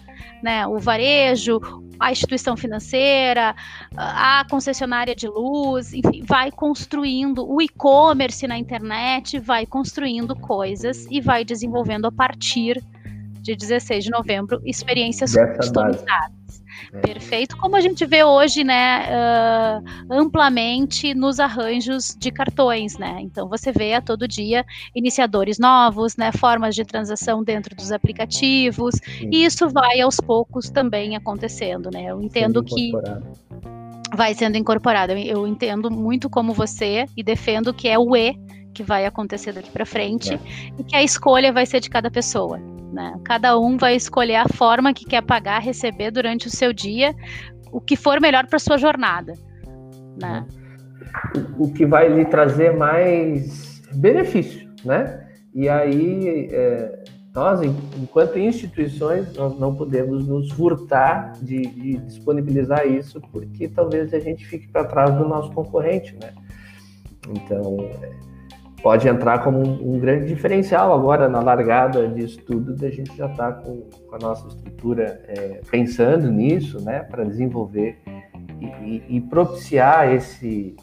né, 0.42 0.66
o 0.66 0.78
varejo, 0.78 1.60
a 1.98 2.12
instituição 2.12 2.56
financeira, 2.56 3.54
a 3.96 4.44
concessionária 4.50 5.14
de 5.14 5.26
luz, 5.26 5.92
enfim, 5.92 6.22
vai 6.22 6.50
construindo 6.50 7.48
o 7.48 7.60
e-commerce 7.60 8.46
na 8.46 8.58
internet, 8.58 9.38
vai 9.38 9.66
construindo 9.66 10.36
coisas 10.36 11.06
e 11.10 11.20
vai 11.20 11.44
desenvolvendo 11.44 12.06
a 12.06 12.12
partir 12.12 12.82
de 13.40 13.56
16 13.56 14.04
de 14.04 14.10
novembro 14.10 14.60
experiências 14.64 15.34
customizadas. 15.56 16.45
É. 16.92 17.00
Perfeito, 17.00 17.56
como 17.56 17.76
a 17.76 17.80
gente 17.80 18.04
vê 18.06 18.24
hoje, 18.24 18.64
né, 18.64 19.06
uh, 19.08 20.12
amplamente 20.12 21.14
nos 21.14 21.40
arranjos 21.40 22.16
de 22.18 22.30
cartões, 22.30 22.98
né? 22.98 23.18
Então 23.20 23.48
você 23.48 23.72
vê 23.72 23.94
a 23.94 24.00
todo 24.00 24.26
dia 24.28 24.64
iniciadores 24.94 25.58
novos, 25.58 26.16
né, 26.16 26.32
formas 26.32 26.74
de 26.74 26.84
transação 26.84 27.42
dentro 27.42 27.74
dos 27.74 27.92
aplicativos, 27.92 28.94
Sim. 28.96 29.30
e 29.32 29.44
isso 29.44 29.68
vai 29.68 30.00
aos 30.00 30.16
poucos 30.16 30.70
também 30.70 31.16
acontecendo, 31.16 31.90
né? 31.92 32.04
Eu 32.06 32.22
entendo 32.22 32.62
que 32.62 32.92
vai 34.14 34.34
sendo 34.34 34.56
incorporado. 34.56 35.12
Eu 35.12 35.46
entendo 35.46 35.90
muito 35.90 36.28
como 36.30 36.52
você 36.52 37.06
e 37.16 37.22
defendo 37.22 37.72
que 37.72 37.88
é 37.88 37.98
o 37.98 38.16
E 38.16 38.36
que 38.72 38.82
vai 38.82 39.06
acontecer 39.06 39.52
daqui 39.52 39.70
para 39.70 39.86
frente 39.86 40.34
é. 40.34 40.38
e 40.78 40.84
que 40.84 40.94
a 40.94 41.02
escolha 41.02 41.50
vai 41.50 41.64
ser 41.64 41.80
de 41.80 41.88
cada 41.88 42.10
pessoa. 42.10 42.60
Né? 42.96 43.20
Cada 43.22 43.58
um 43.58 43.76
vai 43.76 43.94
escolher 43.94 44.36
a 44.36 44.48
forma 44.48 44.94
que 44.94 45.04
quer 45.04 45.20
pagar, 45.20 45.60
receber 45.60 46.10
durante 46.10 46.46
o 46.46 46.50
seu 46.50 46.72
dia, 46.72 47.14
o 47.70 47.78
que 47.78 47.94
for 47.94 48.18
melhor 48.22 48.46
para 48.46 48.58
sua 48.58 48.78
jornada. 48.78 49.34
Né? 50.18 50.46
O, 51.58 51.64
o, 51.64 51.72
que 51.74 51.84
vai 51.84 52.08
lhe 52.08 52.24
trazer 52.24 52.74
mais 52.74 53.82
benefício, 53.92 54.66
né? 54.82 55.28
E 55.54 55.68
aí, 55.68 56.48
é, 56.50 57.04
nós, 57.34 57.60
enquanto 57.62 58.38
instituições, 58.38 59.30
nós 59.34 59.58
não 59.58 59.74
podemos 59.74 60.26
nos 60.26 60.50
furtar 60.52 61.32
de, 61.42 61.66
de 61.66 61.98
disponibilizar 61.98 62.86
isso, 62.86 63.20
porque 63.30 63.68
talvez 63.68 64.14
a 64.14 64.20
gente 64.20 64.46
fique 64.46 64.68
para 64.68 64.86
trás 64.86 65.14
do 65.14 65.28
nosso 65.28 65.52
concorrente, 65.52 66.14
né? 66.14 66.32
Então, 67.28 67.76
pode 68.82 69.08
entrar 69.08 69.42
como 69.42 69.58
um, 69.58 69.94
um, 69.94 69.98
grande 69.98 70.26
diferencial 70.26 70.92
agora 70.92 71.28
na 71.28 71.40
largada 71.40 72.06
disso 72.08 72.40
tudo, 72.44 72.74
da 72.74 72.90
gente 72.90 73.16
já 73.16 73.26
estar 73.26 73.52
tá 73.52 73.60
com, 73.60 73.82
com, 73.82 74.14
a 74.14 74.18
nossa 74.18 74.46
estrutura 74.48 75.20
é, 75.26 75.60
pensando 75.70 76.30
nisso, 76.30 76.82
né, 76.82 77.00
para 77.00 77.24
desenvolver 77.24 77.98
e, 78.60 78.66
e, 78.66 79.16
e, 79.16 79.20
propiciar 79.20 80.12
esse 80.12 80.76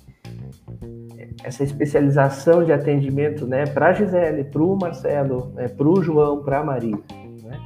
essa 1.43 1.63
especialização 1.63 2.63
de 2.63 2.71
atendimento, 2.71 3.45
né, 3.45 3.65
para 3.65 3.87
a 3.87 3.93
Gisele, 3.93 4.43
para 4.45 4.63
o 4.63 4.77
Marcelo, 4.77 5.51
né, 5.55 5.67
para 5.67 5.87
o 5.87 6.01
João, 6.01 6.43
para 6.43 6.59
a 6.59 6.63
Maria. 6.63 6.97
Né? 7.43 7.59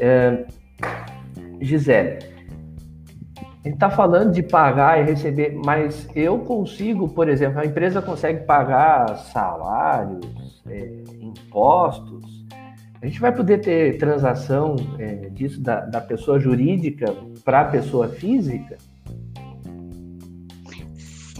É, 0.00 0.44
Gisele, 1.60 2.31
a 3.64 3.68
gente 3.68 3.76
está 3.76 3.88
falando 3.88 4.32
de 4.32 4.42
pagar 4.42 5.00
e 5.00 5.04
receber, 5.04 5.54
mas 5.64 6.08
eu 6.16 6.40
consigo, 6.40 7.08
por 7.08 7.28
exemplo, 7.28 7.60
a 7.60 7.64
empresa 7.64 8.02
consegue 8.02 8.44
pagar 8.44 9.16
salários, 9.16 10.60
é, 10.66 11.02
impostos. 11.20 12.44
A 13.00 13.06
gente 13.06 13.20
vai 13.20 13.32
poder 13.32 13.60
ter 13.60 13.98
transação 13.98 14.74
é, 14.98 15.28
disso 15.28 15.60
da, 15.60 15.80
da 15.80 16.00
pessoa 16.00 16.40
jurídica 16.40 17.14
para 17.44 17.60
a 17.60 17.64
pessoa 17.66 18.08
física? 18.08 18.78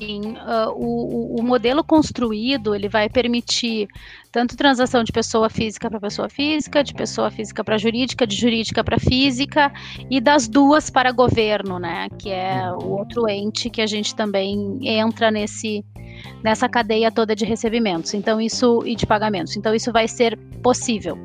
Sim, 0.05 0.33
uh, 0.33 0.73
o, 0.75 1.37
o 1.39 1.43
modelo 1.45 1.85
construído 1.85 2.75
ele 2.75 2.89
vai 2.89 3.09
permitir 3.09 3.87
tanto 4.33 4.57
transação 4.57 5.05
de 5.05 5.13
pessoa 5.13 5.49
física 5.49 5.89
para 5.89 6.01
pessoa 6.01 6.29
física, 6.29 6.83
de 6.83 6.93
pessoa 6.93 7.31
física 7.31 7.63
para 7.63 7.79
jurídica, 7.79 8.27
de 8.27 8.35
jurídica 8.35 8.83
para 8.83 8.99
física 8.99 9.73
e 10.11 10.21
das 10.21 10.49
duas 10.49 10.91
para 10.91 11.13
governo, 11.13 11.79
né? 11.79 12.09
Que 12.19 12.31
é 12.31 12.69
o 12.73 12.99
outro 12.99 13.29
ente 13.29 13.71
que 13.71 13.81
a 13.81 13.87
gente 13.87 14.13
também 14.17 14.81
entra 14.83 15.31
nesse 15.31 15.85
nessa 16.43 16.69
cadeia 16.69 17.11
toda 17.11 17.35
de 17.35 17.45
recebimentos. 17.45 18.15
Então 18.15 18.41
isso 18.41 18.83
e 18.85 18.95
de 18.95 19.07
pagamentos. 19.07 19.57
Então 19.57 19.75
isso 19.75 19.93
vai 19.93 20.09
ser 20.09 20.37
possível. 20.63 21.17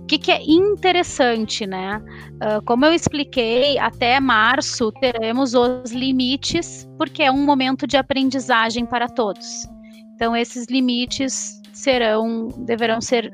O 0.00 0.06
que, 0.06 0.18
que 0.18 0.32
é 0.32 0.42
interessante, 0.42 1.66
né? 1.66 2.02
Uh, 2.36 2.64
como 2.64 2.84
eu 2.84 2.92
expliquei, 2.92 3.78
até 3.78 4.18
março 4.18 4.90
teremos 4.92 5.54
os 5.54 5.92
limites, 5.92 6.88
porque 6.96 7.22
é 7.22 7.30
um 7.30 7.44
momento 7.44 7.86
de 7.86 7.96
aprendizagem 7.96 8.86
para 8.86 9.08
todos. 9.08 9.66
Então 10.14 10.34
esses 10.34 10.66
limites 10.66 11.60
serão, 11.72 12.48
deverão 12.58 13.00
ser 13.00 13.32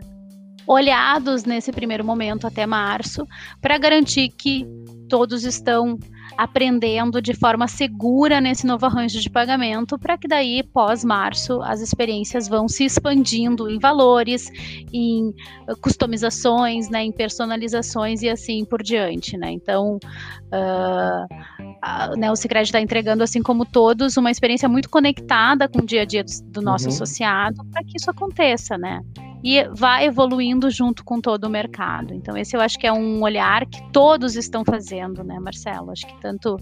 olhados 0.67 1.45
nesse 1.45 1.71
primeiro 1.73 2.05
momento 2.05 2.47
até 2.47 2.67
março, 2.67 3.27
para 3.61 3.79
garantir 3.79 4.31
que 4.31 4.67
todos 5.09 5.45
estão 5.45 5.99
aprendendo 6.37 7.23
de 7.23 7.35
forma 7.35 7.69
segura 7.69 8.41
nesse 8.41 8.67
novo 8.67 8.87
arranjo 8.87 9.21
de 9.21 9.31
pagamento, 9.31 9.99
para 9.99 10.19
que 10.19 10.27
daí, 10.27 10.63
pós-março, 10.63 11.61
as 11.63 11.81
experiências 11.81 12.49
vão 12.49 12.67
se 12.69 12.85
expandindo 12.85 13.71
em 13.71 13.79
valores, 13.79 14.51
em 14.93 15.33
customizações, 15.81 16.89
né, 16.89 17.05
em 17.05 17.13
personalizações 17.13 18.23
e 18.23 18.29
assim 18.29 18.65
por 18.65 18.83
diante. 18.83 19.37
Né? 19.37 19.53
Então, 19.53 19.97
uh, 19.97 21.35
a, 21.81 22.17
né, 22.17 22.31
o 22.31 22.37
Cicred 22.37 22.67
está 22.67 22.81
entregando, 22.81 23.23
assim 23.23 23.43
como 23.43 23.65
todos, 23.65 24.17
uma 24.17 24.31
experiência 24.31 24.69
muito 24.69 24.91
conectada 24.91 25.69
com 25.69 25.81
o 25.81 25.87
dia 25.87 26.03
a 26.03 26.05
dia 26.05 26.25
do, 26.25 26.33
do 26.51 26.63
nosso 26.63 26.87
uhum. 26.87 26.93
associado 26.93 27.65
para 27.67 27.85
que 27.85 27.97
isso 27.97 28.11
aconteça, 28.11 28.77
né? 28.77 29.01
E 29.45 29.63
vai 29.69 30.07
evoluindo 30.07 30.71
junto 30.71 31.05
com 31.05 31.21
todo 31.21 31.45
o 31.45 31.51
mercado. 31.51 32.15
Então, 32.15 32.35
esse 32.35 32.57
eu 32.57 32.63
acho 32.63 32.79
que 32.79 32.87
é 32.87 32.93
um 32.93 33.23
olhar 33.23 33.67
que 33.67 33.83
todos 33.93 34.37
estão 34.37 34.65
fazendo, 34.65 35.23
né, 35.23 35.39
Marcelo? 35.39 35.91
Acho 35.91 36.07
que 36.07 36.19
tanto 36.23 36.57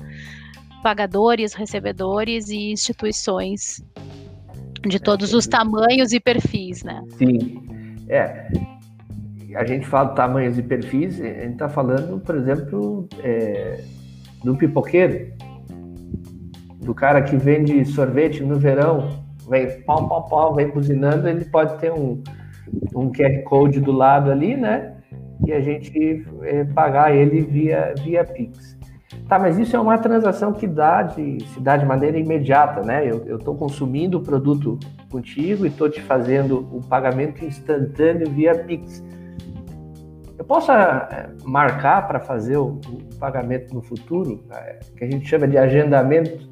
pagadores, 0.82 1.54
recebedores 1.54 2.48
e 2.48 2.72
instituições 2.72 3.80
de 4.84 4.98
todos 4.98 5.32
os 5.32 5.46
tamanhos 5.46 6.12
e 6.12 6.18
perfis, 6.18 6.82
né? 6.82 7.04
Sim, 7.10 7.62
é. 8.08 8.50
A 9.54 9.64
gente 9.64 9.86
fala 9.86 10.08
tamanhos 10.08 10.58
e 10.58 10.62
perfis, 10.62 11.20
a 11.20 11.24
gente 11.24 11.52
está 11.52 11.68
falando, 11.68 12.18
por 12.18 12.34
exemplo, 12.34 13.08
é, 13.22 13.84
do 14.42 14.56
pipoqueiro, 14.56 15.32
do 16.80 16.92
cara 16.92 17.22
que 17.22 17.36
vende 17.36 17.84
sorvete 17.84 18.42
no 18.42 18.58
verão, 18.58 19.24
vem 19.48 19.80
pau, 19.82 20.08
pau, 20.08 20.28
pau, 20.28 20.54
vem 20.56 20.68
buzinando, 20.68 21.28
ele 21.28 21.44
pode 21.44 21.78
ter 21.78 21.92
um, 21.92 22.20
um 22.94 23.10
QR 23.10 23.42
Code 23.44 23.80
do 23.80 23.92
lado 23.92 24.30
ali, 24.30 24.56
né? 24.56 24.96
E 25.46 25.52
a 25.52 25.60
gente 25.60 26.24
é, 26.42 26.64
pagar 26.64 27.14
ele 27.14 27.40
via, 27.40 27.94
via 28.02 28.24
Pix. 28.24 28.78
Tá, 29.28 29.38
mas 29.38 29.58
isso 29.58 29.74
é 29.76 29.80
uma 29.80 29.98
transação 29.98 30.52
que 30.52 30.66
dá 30.66 31.02
de, 31.02 31.42
se 31.46 31.60
dá 31.60 31.76
de 31.76 31.84
maneira 31.84 32.18
imediata, 32.18 32.82
né? 32.82 33.08
Eu 33.08 33.36
estou 33.36 33.54
consumindo 33.54 34.18
o 34.18 34.22
produto 34.22 34.78
contigo 35.10 35.64
e 35.64 35.68
estou 35.68 35.88
te 35.88 36.00
fazendo 36.00 36.68
o 36.72 36.80
pagamento 36.80 37.44
instantâneo 37.44 38.30
via 38.30 38.54
Pix. 38.54 39.02
Eu 40.38 40.44
posso 40.44 40.72
é, 40.72 41.30
marcar 41.44 42.06
para 42.08 42.20
fazer 42.20 42.56
o, 42.56 42.80
o, 42.88 43.18
pagamento 43.18 43.72
no 43.72 43.80
futuro, 43.80 44.44
é, 44.50 44.80
que 44.96 45.04
a 45.04 45.10
gente 45.10 45.26
chama 45.26 45.46
de 45.46 45.56
agendamento? 45.56 46.50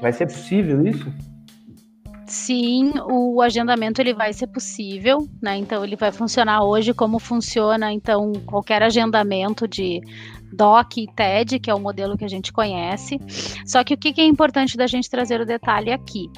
Vai 0.00 0.12
ser 0.12 0.26
possível 0.26 0.86
isso? 0.86 1.12
Sim, 2.32 2.94
o 3.10 3.42
agendamento 3.42 4.00
ele 4.00 4.14
vai 4.14 4.32
ser 4.32 4.46
possível, 4.46 5.28
né? 5.40 5.58
Então 5.58 5.84
ele 5.84 5.96
vai 5.96 6.10
funcionar 6.10 6.64
hoje 6.64 6.94
como 6.94 7.18
funciona 7.18 7.92
então 7.92 8.32
qualquer 8.46 8.82
agendamento 8.82 9.68
de 9.68 10.00
DOC 10.50 11.02
e 11.02 11.06
TED, 11.08 11.58
que 11.60 11.70
é 11.70 11.74
o 11.74 11.78
modelo 11.78 12.16
que 12.16 12.24
a 12.24 12.28
gente 12.28 12.50
conhece. 12.50 13.20
Só 13.66 13.84
que 13.84 13.92
o 13.92 13.98
que 13.98 14.18
é 14.18 14.24
importante 14.24 14.78
da 14.78 14.86
gente 14.86 15.10
trazer 15.10 15.42
o 15.42 15.44
detalhe 15.44 15.92
aqui? 15.92 16.30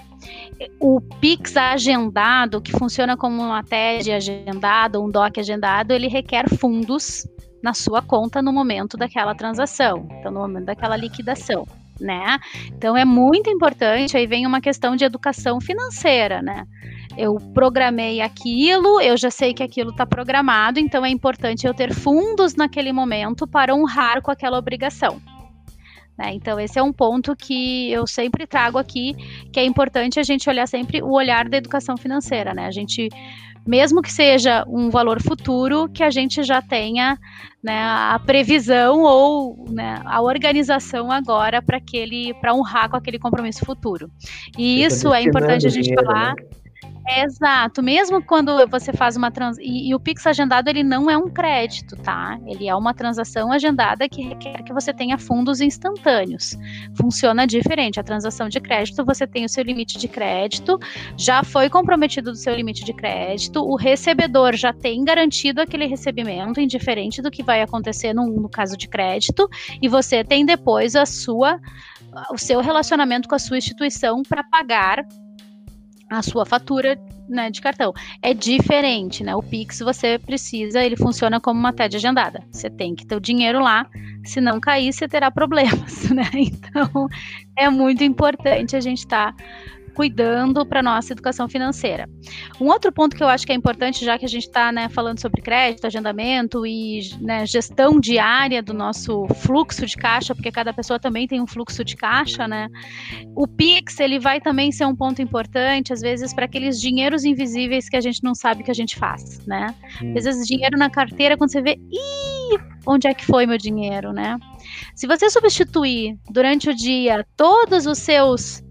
O 0.80 1.01
Pix 1.01 1.57
agendado, 1.57 2.61
que 2.61 2.72
funciona 2.72 3.16
como 3.16 3.40
uma 3.40 3.62
TED 3.62 4.11
agendada, 4.11 5.01
um 5.01 5.09
DOC 5.09 5.38
agendado, 5.38 5.92
ele 5.92 6.09
requer 6.09 6.49
fundos 6.59 7.24
na 7.62 7.72
sua 7.72 8.03
conta 8.03 8.42
no 8.42 8.53
momento 8.53 8.97
daquela 8.97 9.32
transação, 9.32 10.09
então 10.18 10.32
no 10.32 10.40
momento 10.40 10.64
daquela 10.64 10.97
liquidação 10.97 11.64
né? 12.01 12.38
Então 12.66 12.97
é 12.97 13.05
muito 13.05 13.51
importante, 13.51 14.16
aí 14.16 14.26
vem 14.26 14.47
uma 14.47 14.61
questão 14.61 14.97
de 14.97 15.05
educação 15.05 15.61
financeira, 15.61 16.42
né? 16.42 16.64
Eu 17.16 17.36
programei 17.55 18.20
aquilo, 18.20 19.01
eu 19.01 19.16
já 19.16 19.30
sei 19.30 19.55
que 19.55 19.62
aquilo 19.62 19.90
está 19.90 20.05
programado, 20.05 20.80
então 20.80 21.05
é 21.05 21.11
importante 21.11 21.66
eu 21.66 21.72
ter 21.72 21.95
fundos 21.95 22.57
naquele 22.57 22.92
momento 22.92 23.47
para 23.47 23.74
honrar 23.74 24.20
com 24.20 24.30
aquela 24.30 24.59
obrigação. 24.59 25.20
Né? 26.18 26.32
Então, 26.34 26.61
esse 26.61 26.78
é 26.78 26.82
um 26.82 26.92
ponto 26.92 27.34
que 27.34 27.90
eu 27.90 28.07
sempre 28.07 28.47
trago 28.47 28.78
aqui, 28.78 29.14
que 29.53 29.59
é 29.59 29.64
importante 29.64 30.20
a 30.20 30.22
gente 30.22 30.49
olhar 30.49 30.66
sempre 30.66 31.03
o 31.03 31.11
olhar 31.11 31.49
da 31.49 31.57
educação 31.57 31.97
financeira, 31.97 32.55
né? 32.55 32.66
A 32.66 32.70
gente 32.70 33.09
mesmo 33.66 34.02
que 34.02 34.12
seja 34.12 34.64
um 34.68 34.90
valor 34.90 35.22
futuro, 35.22 35.88
que 35.88 36.02
a 36.02 36.10
gente 36.10 36.42
já 36.42 36.60
tenha 36.60 37.18
né, 37.62 37.82
a 37.82 38.20
previsão 38.24 39.02
ou 39.02 39.64
né, 39.70 40.02
a 40.04 40.20
organização 40.20 41.10
agora 41.10 41.62
para 41.62 41.78
aquele 41.78 42.34
para 42.34 42.54
honrar 42.54 42.90
com 42.90 42.96
aquele 42.96 43.18
compromisso 43.18 43.64
futuro. 43.64 44.10
E 44.58 44.84
isso 44.84 45.12
é 45.14 45.22
importante 45.22 45.66
a 45.66 45.70
gente 45.70 45.84
dinheiro, 45.84 46.04
falar. 46.04 46.34
Né? 46.34 46.63
Exato, 47.07 47.82
mesmo 47.82 48.22
quando 48.22 48.66
você 48.66 48.90
faz 48.90 49.14
uma 49.14 49.30
trans 49.30 49.59
e, 49.59 49.90
e, 49.90 49.94
o 49.94 50.00
Pix 50.00 50.26
agendado 50.26 50.70
ele 50.70 50.82
não 50.82 51.11
é 51.11 51.18
um 51.18 51.28
crédito, 51.28 51.96
tá? 51.96 52.38
Ele 52.46 52.66
é 52.66 52.74
uma 52.74 52.94
transação 52.94 53.52
agendada 53.52 54.09
que 54.09 54.22
requer 54.22 54.62
que 54.62 54.72
você 54.72 54.90
tenha 54.90 55.18
fundos 55.18 55.61
instantâneos. 55.61 56.57
Funciona 56.98 57.46
diferente. 57.46 58.00
A 58.00 58.02
transação 58.02 58.48
de 58.48 58.59
crédito 58.59 59.05
você 59.05 59.26
tem 59.26 59.44
o 59.44 59.48
seu 59.50 59.62
limite 59.62 59.98
de 59.98 60.09
crédito, 60.09 60.78
já 61.16 61.44
foi 61.44 61.68
comprometido 61.68 62.30
do 62.30 62.36
seu 62.36 62.55
limite 62.55 62.84
de 62.84 62.94
crédito, 62.94 63.61
o 63.61 63.76
recebedor 63.76 64.55
já 64.55 64.72
tem 64.72 65.05
garantido 65.05 65.61
aquele 65.61 65.84
recebimento, 65.84 66.59
indiferente 66.59 67.20
do 67.20 67.30
que 67.30 67.42
vai 67.42 67.61
acontecer 67.61 68.14
no, 68.14 68.26
no 68.26 68.48
caso 68.48 68.78
de 68.78 68.88
crédito, 68.88 69.46
e 69.82 69.88
você 69.88 70.24
tem 70.24 70.46
depois 70.46 70.96
a 70.96 71.05
sua 71.05 71.61
o 72.30 72.38
seu 72.38 72.61
relacionamento 72.61 73.28
com 73.28 73.34
a 73.34 73.40
sua 73.40 73.59
instituição 73.59 74.22
para 74.22 74.44
pagar 74.44 75.05
a 76.18 76.22
sua 76.22 76.44
fatura 76.44 76.98
né, 77.28 77.50
de 77.50 77.60
cartão. 77.60 77.92
É 78.22 78.34
diferente, 78.34 79.22
né? 79.22 79.34
O 79.34 79.42
Pix 79.42 79.80
você 79.80 80.18
precisa, 80.18 80.82
ele 80.82 80.96
funciona 80.96 81.40
como 81.40 81.58
uma 81.58 81.72
TED 81.72 81.96
agendada. 81.96 82.42
Você 82.50 82.68
tem 82.68 82.94
que 82.94 83.06
ter 83.06 83.16
o 83.16 83.20
dinheiro 83.20 83.60
lá, 83.60 83.86
se 84.24 84.40
não 84.40 84.60
cair, 84.60 84.92
você 84.92 85.08
terá 85.08 85.30
problemas, 85.30 86.08
né? 86.10 86.28
Então 86.34 87.08
é 87.56 87.68
muito 87.68 88.04
importante 88.04 88.76
a 88.76 88.80
gente 88.80 88.98
estar 88.98 89.34
tá 89.34 89.44
cuidando 89.95 90.66
para 90.66 90.82
nossa 90.82 91.12
educação 91.12 91.49
financeira. 91.49 92.09
Um 92.61 92.66
outro 92.66 92.92
ponto 92.92 93.16
que 93.16 93.22
eu 93.22 93.28
acho 93.28 93.47
que 93.47 93.53
é 93.53 93.55
importante, 93.55 94.05
já 94.05 94.18
que 94.18 94.24
a 94.24 94.28
gente 94.28 94.45
está 94.45 94.72
né, 94.72 94.88
falando 94.88 95.20
sobre 95.20 95.40
crédito, 95.40 95.86
agendamento 95.86 96.66
e 96.66 97.01
né, 97.20 97.47
gestão 97.47 98.01
diária 98.01 98.62
do 98.62 98.74
nosso 98.74 99.26
fluxo 99.36 99.86
de 99.86 99.97
caixa, 99.97 100.34
porque 100.34 100.51
cada 100.51 100.72
pessoa 100.72 100.99
também 100.99 101.26
tem 101.26 101.40
um 101.40 101.47
fluxo 101.47 101.84
de 101.84 101.97
caixa, 101.97 102.49
né? 102.49 102.68
O 103.36 103.47
Pix 103.47 104.01
ele 104.01 104.18
vai 104.18 104.40
também 104.40 104.72
ser 104.72 104.84
um 104.86 104.97
ponto 104.97 105.22
importante, 105.22 105.92
às 105.92 106.01
vezes, 106.01 106.34
para 106.34 106.45
aqueles 106.47 106.80
dinheiros 106.80 107.24
invisíveis 107.24 107.88
que 107.88 107.97
a 107.97 108.01
gente 108.01 108.22
não 108.22 108.34
sabe 108.34 108.64
que 108.64 108.70
a 108.70 108.74
gente 108.74 108.97
faz, 108.97 109.45
né? 109.47 109.74
Às 110.16 110.24
vezes 110.24 110.47
dinheiro 110.47 110.76
na 110.76 110.90
carteira, 110.90 111.36
quando 111.36 111.51
você 111.51 111.62
vê, 111.62 111.78
ih, 111.90 112.59
onde 112.86 113.07
é 113.07 113.14
que 113.14 113.24
foi 113.24 113.47
meu 113.47 113.59
dinheiro, 113.59 114.12
né? 114.12 114.36
Se 114.95 115.07
você 115.07 115.30
substituir 115.30 116.16
durante 116.30 116.68
o 116.68 116.74
dia 116.74 117.24
todos 117.36 117.86
os 117.86 117.99
seus 117.99 118.63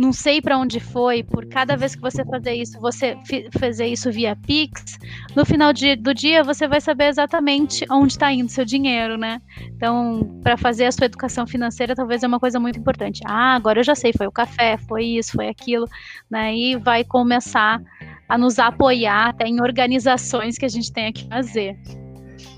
não 0.00 0.14
sei 0.14 0.40
para 0.40 0.56
onde 0.56 0.80
foi, 0.80 1.22
por 1.22 1.44
cada 1.44 1.76
vez 1.76 1.94
que 1.94 2.00
você 2.00 2.24
fazer 2.24 2.54
isso, 2.54 2.80
você 2.80 3.18
fazer 3.58 3.84
isso 3.84 4.10
via 4.10 4.34
Pix, 4.34 4.98
no 5.36 5.44
final 5.44 5.74
de, 5.74 5.94
do 5.94 6.14
dia 6.14 6.42
você 6.42 6.66
vai 6.66 6.80
saber 6.80 7.08
exatamente 7.08 7.84
onde 7.90 8.14
está 8.14 8.32
indo 8.32 8.50
seu 8.50 8.64
dinheiro, 8.64 9.18
né? 9.18 9.42
Então, 9.60 10.40
para 10.42 10.56
fazer 10.56 10.86
a 10.86 10.92
sua 10.92 11.04
educação 11.04 11.46
financeira, 11.46 11.94
talvez 11.94 12.22
é 12.22 12.26
uma 12.26 12.40
coisa 12.40 12.58
muito 12.58 12.78
importante. 12.78 13.20
Ah, 13.26 13.54
agora 13.54 13.80
eu 13.80 13.84
já 13.84 13.94
sei, 13.94 14.10
foi 14.16 14.26
o 14.26 14.32
café, 14.32 14.78
foi 14.88 15.04
isso, 15.04 15.32
foi 15.32 15.48
aquilo, 15.48 15.86
né? 16.30 16.56
E 16.56 16.76
vai 16.76 17.04
começar 17.04 17.78
a 18.26 18.38
nos 18.38 18.58
apoiar 18.58 19.28
até 19.28 19.46
em 19.46 19.60
organizações 19.60 20.56
que 20.56 20.64
a 20.64 20.68
gente 20.70 20.90
tem 20.90 21.12
que 21.12 21.28
fazer. 21.28 21.76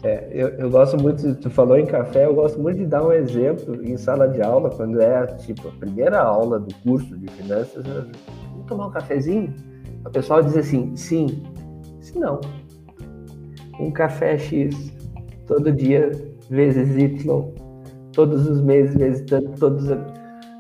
É, 0.02 0.28
eu, 0.32 0.48
eu, 0.48 0.70
gosto 0.70 1.00
muito, 1.00 1.34
tu 1.36 1.48
falou 1.48 1.78
em 1.78 1.86
café, 1.86 2.26
eu 2.26 2.34
gosto 2.34 2.60
muito 2.60 2.78
de 2.78 2.86
dar 2.86 3.04
um 3.04 3.12
exemplo 3.12 3.84
em 3.84 3.96
sala 3.96 4.28
de 4.28 4.42
aula, 4.42 4.70
quando 4.70 5.00
é 5.00 5.26
tipo 5.36 5.68
a 5.68 5.72
primeira 5.72 6.20
aula 6.20 6.58
do 6.58 6.74
curso 6.76 7.16
de 7.16 7.28
finanças, 7.28 7.84
vamos 7.84 8.66
tomar 8.66 8.88
um 8.88 8.90
cafezinho? 8.90 9.54
O 10.04 10.10
pessoal 10.10 10.42
diz 10.42 10.56
assim, 10.56 10.94
sim, 10.96 11.42
se 12.00 12.18
não. 12.18 12.40
Um 13.78 13.90
café 13.90 14.36
X, 14.36 14.92
todo 15.46 15.70
dia, 15.70 16.10
vezes 16.50 16.96
Y, 16.96 17.52
todos 18.12 18.48
os 18.48 18.60
meses, 18.60 18.94
vezes 18.96 19.22
tanto, 19.22 19.52
todos. 19.58 19.88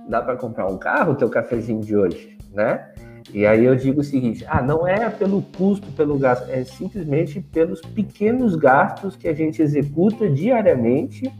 Dá 0.08 0.22
para 0.22 0.36
comprar 0.36 0.66
um 0.66 0.78
carro, 0.78 1.12
o 1.12 1.14
teu 1.16 1.28
cafezinho 1.28 1.80
de 1.80 1.96
hoje, 1.96 2.36
né? 2.52 2.92
E 3.32 3.46
aí 3.46 3.64
eu 3.64 3.74
digo 3.74 4.00
o 4.00 4.04
seguinte: 4.04 4.44
ah, 4.48 4.62
não 4.62 4.86
é 4.86 5.08
pelo 5.08 5.42
custo, 5.56 5.90
pelo 5.92 6.18
gasto, 6.18 6.50
é 6.50 6.64
simplesmente 6.64 7.40
pelos 7.40 7.80
pequenos 7.80 8.54
gastos 8.54 9.16
que 9.16 9.26
a 9.26 9.32
gente 9.32 9.62
executa 9.62 10.28
diariamente 10.28 11.32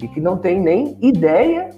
e 0.00 0.08
que 0.08 0.20
não 0.20 0.36
tem 0.36 0.60
nem 0.60 0.98
ideia 1.00 1.70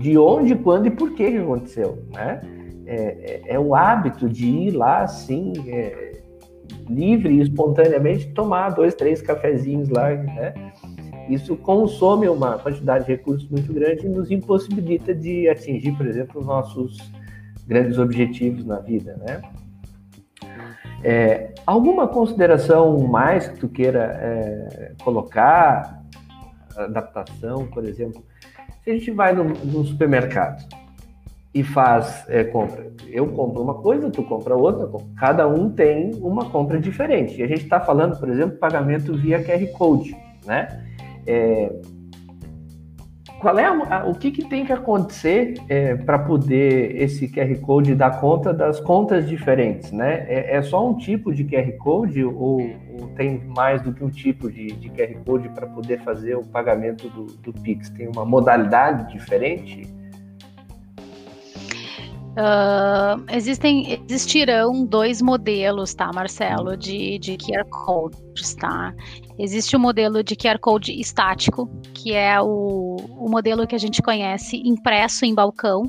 de 0.00 0.16
onde, 0.16 0.54
quando 0.54 0.86
e 0.86 0.90
por 0.90 1.12
que, 1.12 1.26
aconteceu, 1.26 2.02
né? 2.12 2.40
É, 2.86 2.94
é, 2.94 3.54
é 3.54 3.58
o 3.58 3.74
hábito 3.74 4.28
de 4.28 4.46
ir 4.46 4.70
lá 4.70 5.02
assim, 5.02 5.52
é, 5.66 6.22
livre 6.88 7.34
e 7.34 7.40
espontaneamente 7.42 8.32
tomar 8.32 8.70
dois, 8.70 8.94
três 8.94 9.20
cafezinhos 9.20 9.90
lá, 9.90 10.08
né? 10.10 10.54
Isso 11.28 11.54
consome 11.56 12.26
uma 12.26 12.58
quantidade 12.58 13.04
de 13.04 13.12
recursos 13.12 13.46
muito 13.50 13.70
grande 13.74 14.06
e 14.06 14.08
nos 14.08 14.30
impossibilita 14.30 15.14
de 15.14 15.46
atingir, 15.46 15.92
por 15.92 16.06
exemplo, 16.06 16.40
os 16.40 16.46
nossos 16.46 16.96
grandes 17.68 17.98
objetivos 17.98 18.64
na 18.64 18.80
vida, 18.80 19.16
né? 19.18 19.42
É, 21.04 21.52
alguma 21.66 22.08
consideração 22.08 22.98
mais 23.06 23.46
que 23.46 23.58
tu 23.58 23.68
queira 23.68 24.18
é, 24.20 24.92
colocar? 25.04 26.02
Adaptação, 26.74 27.66
por 27.66 27.84
exemplo. 27.84 28.24
Se 28.82 28.90
a 28.90 28.94
gente 28.94 29.10
vai 29.10 29.34
no, 29.34 29.44
no 29.44 29.84
supermercado 29.84 30.66
e 31.52 31.62
faz 31.62 32.24
é, 32.28 32.44
compra, 32.44 32.90
eu 33.08 33.26
compro 33.28 33.62
uma 33.62 33.74
coisa, 33.74 34.10
tu 34.10 34.22
compra 34.22 34.54
outra, 34.54 34.88
cada 35.16 35.46
um 35.46 35.70
tem 35.70 36.14
uma 36.20 36.48
compra 36.50 36.80
diferente. 36.80 37.38
E 37.38 37.42
a 37.42 37.46
gente 37.46 37.64
está 37.64 37.80
falando, 37.80 38.18
por 38.18 38.28
exemplo, 38.28 38.58
pagamento 38.58 39.14
via 39.14 39.42
QR 39.42 39.66
Code, 39.76 40.16
né? 40.46 40.84
É, 41.26 41.72
qual 43.40 43.58
é 43.58 43.64
a, 43.66 44.04
o 44.04 44.14
que, 44.14 44.30
que, 44.30 44.44
tem 44.44 44.64
que 44.64 44.72
acontecer 44.72 45.54
é, 45.68 45.94
para 45.94 46.18
poder 46.18 47.00
esse 47.00 47.28
QR 47.28 47.56
Code 47.60 47.94
dar 47.94 48.20
conta 48.20 48.52
das 48.52 48.80
contas 48.80 49.28
diferentes, 49.28 49.92
né? 49.92 50.26
É, 50.28 50.56
é 50.56 50.62
só 50.62 50.88
um 50.88 50.96
tipo 50.96 51.32
de 51.32 51.44
QR 51.44 51.70
Code 51.78 52.24
ou, 52.24 52.60
ou, 52.98 53.08
tem 53.16 53.42
mais 53.56 53.80
do 53.82 53.92
que 53.92 54.02
um 54.02 54.10
tipo 54.10 54.50
de, 54.50 54.68
de 54.72 54.88
QR 54.90 55.14
Code 55.24 55.48
para 55.50 55.66
poder 55.66 56.00
fazer 56.02 56.36
o 56.36 56.42
pagamento 56.42 57.08
do, 57.08 57.26
do 57.26 57.52
Pix? 57.52 57.90
Tem 57.90 58.08
uma 58.08 58.24
modalidade 58.24 59.12
diferente? 59.12 59.82
Uh, 62.38 63.24
existem, 63.32 64.00
existirão 64.08 64.84
dois 64.84 65.20
modelos, 65.20 65.92
tá, 65.92 66.10
Marcelo, 66.14 66.76
de, 66.76 67.18
de 67.18 67.36
QR 67.36 67.64
Codes, 67.68 68.54
tá? 68.54 68.94
Existe 69.38 69.76
o 69.76 69.80
modelo 69.80 70.22
de 70.22 70.34
QR 70.34 70.58
Code 70.58 70.98
estático, 70.98 71.70
que 71.94 72.12
é 72.12 72.40
o, 72.40 72.96
o 72.96 73.30
modelo 73.30 73.66
que 73.66 73.74
a 73.74 73.78
gente 73.78 74.02
conhece 74.02 74.56
impresso 74.64 75.24
em 75.24 75.34
balcão, 75.34 75.82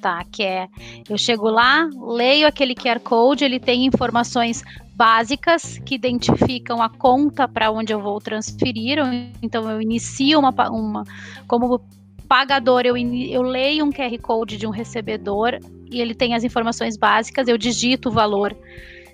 tá? 0.00 0.24
Que 0.32 0.42
é, 0.42 0.68
eu 1.08 1.18
chego 1.18 1.50
lá, 1.50 1.88
leio 2.06 2.46
aquele 2.46 2.74
QR 2.74 3.00
Code, 3.00 3.44
ele 3.44 3.60
tem 3.60 3.84
informações 3.84 4.62
básicas 4.94 5.78
que 5.78 5.94
identificam 5.94 6.82
a 6.82 6.88
conta 6.88 7.46
para 7.46 7.70
onde 7.70 7.92
eu 7.92 8.00
vou 8.00 8.18
transferir, 8.20 8.98
então 9.42 9.70
eu 9.70 9.80
inicio 9.80 10.38
uma, 10.38 10.50
uma 10.70 11.04
como 11.46 11.80
pagador, 12.26 12.82
eu, 12.84 12.96
eu 12.96 13.42
leio 13.42 13.84
um 13.84 13.92
QR 13.92 14.18
Code 14.20 14.56
de 14.56 14.66
um 14.66 14.70
recebedor 14.70 15.58
e 15.90 16.00
ele 16.00 16.14
tem 16.14 16.34
as 16.34 16.44
informações 16.44 16.96
básicas, 16.96 17.48
eu 17.48 17.56
digito 17.56 18.08
o 18.08 18.12
valor 18.12 18.56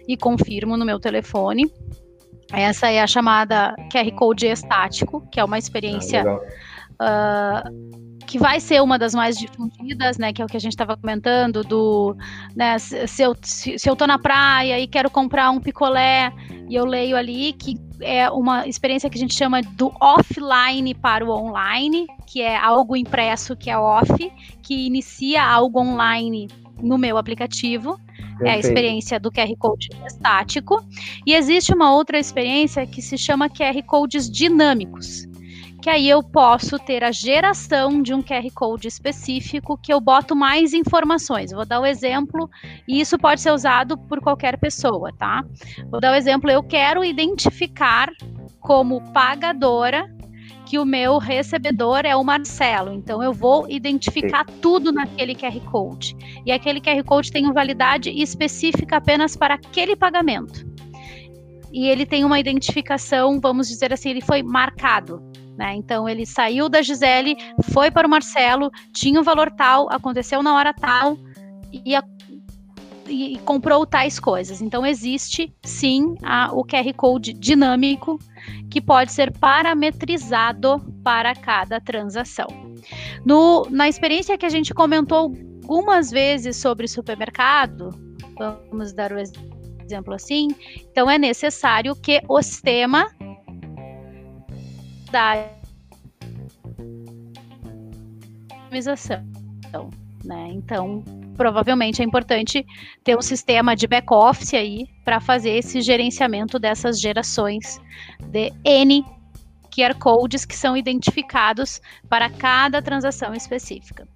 e 0.08 0.16
confirmo 0.16 0.76
no 0.76 0.84
meu 0.84 0.98
telefone. 0.98 1.70
Essa 2.52 2.90
é 2.90 3.00
a 3.00 3.06
chamada 3.06 3.74
QR 3.92 4.10
Code 4.12 4.46
estático, 4.46 5.26
que 5.30 5.40
é 5.40 5.44
uma 5.44 5.58
experiência 5.58 6.24
uh, 6.24 8.04
que 8.26 8.38
vai 8.38 8.58
ser 8.60 8.82
uma 8.82 8.98
das 8.98 9.14
mais 9.14 9.38
difundidas, 9.38 10.18
né, 10.18 10.32
que 10.32 10.40
é 10.40 10.44
o 10.44 10.48
que 10.48 10.56
a 10.56 10.60
gente 10.60 10.72
estava 10.72 10.96
comentando, 10.96 11.62
do, 11.62 12.16
né, 12.54 12.78
se 12.78 13.22
eu, 13.22 13.36
se, 13.42 13.78
se 13.78 13.88
eu 13.88 13.94
tô 13.94 14.06
na 14.06 14.18
praia 14.18 14.80
e 14.80 14.86
quero 14.86 15.10
comprar 15.10 15.50
um 15.50 15.60
picolé, 15.60 16.32
e 16.68 16.74
eu 16.74 16.84
leio 16.84 17.16
ali 17.16 17.52
que 17.52 17.76
é 18.00 18.28
uma 18.30 18.66
experiência 18.66 19.08
que 19.08 19.16
a 19.16 19.20
gente 19.20 19.34
chama 19.34 19.60
do 19.62 19.92
offline 20.00 20.94
para 20.94 21.24
o 21.24 21.30
online, 21.30 22.06
que 22.26 22.40
é 22.40 22.56
algo 22.56 22.96
impresso 22.96 23.56
que 23.56 23.70
é 23.70 23.78
off, 23.78 24.32
que 24.62 24.86
inicia 24.86 25.44
algo 25.44 25.80
online 25.80 26.48
no 26.82 26.98
meu 26.98 27.16
aplicativo. 27.16 27.98
Perfeito. 28.38 28.46
É 28.46 28.50
a 28.52 28.58
experiência 28.58 29.20
do 29.20 29.30
QR 29.30 29.54
Code 29.58 29.90
estático. 30.06 30.84
E 31.26 31.34
existe 31.34 31.74
uma 31.74 31.94
outra 31.94 32.18
experiência 32.18 32.86
que 32.86 33.00
se 33.00 33.16
chama 33.16 33.48
QR 33.48 33.82
Codes 33.86 34.30
dinâmicos 34.30 35.26
que 35.84 35.90
aí 35.90 36.08
eu 36.08 36.22
posso 36.22 36.78
ter 36.78 37.04
a 37.04 37.12
geração 37.12 38.00
de 38.00 38.14
um 38.14 38.22
QR 38.22 38.50
Code 38.54 38.88
específico 38.88 39.76
que 39.76 39.92
eu 39.92 40.00
boto 40.00 40.34
mais 40.34 40.72
informações. 40.72 41.52
Vou 41.52 41.66
dar 41.66 41.78
o 41.78 41.82
um 41.82 41.86
exemplo, 41.86 42.48
e 42.88 43.02
isso 43.02 43.18
pode 43.18 43.42
ser 43.42 43.52
usado 43.52 43.98
por 43.98 44.18
qualquer 44.22 44.58
pessoa, 44.58 45.12
tá? 45.12 45.44
Vou 45.90 46.00
dar 46.00 46.12
o 46.12 46.14
um 46.14 46.16
exemplo, 46.16 46.50
eu 46.50 46.62
quero 46.62 47.04
identificar 47.04 48.08
como 48.60 49.12
pagadora 49.12 50.10
que 50.64 50.78
o 50.78 50.84
meu 50.84 51.18
recebedor 51.18 52.02
é 52.04 52.16
o 52.16 52.24
Marcelo. 52.24 52.92
Então 52.92 53.22
eu 53.22 53.32
vou 53.32 53.68
identificar 53.68 54.44
Sim. 54.48 54.56
tudo 54.60 54.92
naquele 54.92 55.34
QR 55.34 55.58
Code. 55.70 56.16
E 56.44 56.52
aquele 56.52 56.80
QR 56.80 57.02
Code 57.04 57.30
tem 57.30 57.44
uma 57.44 57.52
validade 57.52 58.10
específica 58.10 58.96
apenas 58.96 59.36
para 59.36 59.54
aquele 59.54 59.94
pagamento. 59.94 60.66
E 61.72 61.88
ele 61.88 62.06
tem 62.06 62.24
uma 62.24 62.38
identificação, 62.38 63.40
vamos 63.40 63.68
dizer 63.68 63.92
assim, 63.92 64.10
ele 64.10 64.20
foi 64.20 64.42
marcado. 64.42 65.20
Né? 65.56 65.74
Então 65.74 66.08
ele 66.08 66.26
saiu 66.26 66.68
da 66.68 66.82
Gisele, 66.82 67.36
foi 67.72 67.90
para 67.90 68.06
o 68.06 68.10
Marcelo, 68.10 68.70
tinha 68.92 69.20
um 69.20 69.22
valor 69.22 69.50
tal, 69.50 69.88
aconteceu 69.90 70.42
na 70.42 70.54
hora 70.54 70.72
tal 70.72 71.16
e, 71.72 71.94
a, 71.94 72.02
e 73.08 73.38
comprou 73.44 73.86
tais 73.86 74.18
coisas. 74.18 74.60
Então 74.60 74.84
existe 74.84 75.54
sim 75.64 76.14
a, 76.22 76.52
o 76.52 76.64
QR 76.64 76.92
Code 76.94 77.32
dinâmico 77.32 78.18
que 78.70 78.80
pode 78.80 79.12
ser 79.12 79.32
parametrizado 79.38 80.80
para 81.02 81.34
cada 81.34 81.80
transação. 81.80 82.46
No, 83.24 83.66
na 83.70 83.88
experiência 83.88 84.36
que 84.36 84.46
a 84.46 84.50
gente 84.50 84.74
comentou 84.74 85.32
algumas 85.62 86.10
vezes 86.10 86.56
sobre 86.56 86.86
supermercado, 86.86 87.90
vamos 88.38 88.92
dar 88.92 89.12
o 89.12 89.18
exemplo 89.18 90.14
assim, 90.14 90.48
então 90.90 91.10
é 91.10 91.18
necessário 91.18 91.94
que 91.96 92.20
o 92.28 92.42
sistema 92.42 93.06
da 95.10 95.48
otimização, 98.66 99.24
né? 100.24 100.48
Então, 100.50 101.04
provavelmente 101.36 102.02
é 102.02 102.04
importante 102.04 102.64
ter 103.02 103.16
um 103.16 103.22
sistema 103.22 103.74
de 103.74 103.86
back-office 103.86 104.54
aí 104.54 104.86
para 105.04 105.20
fazer 105.20 105.50
esse 105.50 105.80
gerenciamento 105.80 106.58
dessas 106.58 107.00
gerações 107.00 107.80
de 108.20 108.52
N 108.64 109.04
QR 109.74 109.98
codes 109.98 110.44
que 110.44 110.54
são 110.54 110.76
identificados 110.76 111.80
para 112.08 112.30
cada 112.30 112.80
transação 112.80 113.34
específica. 113.34 114.06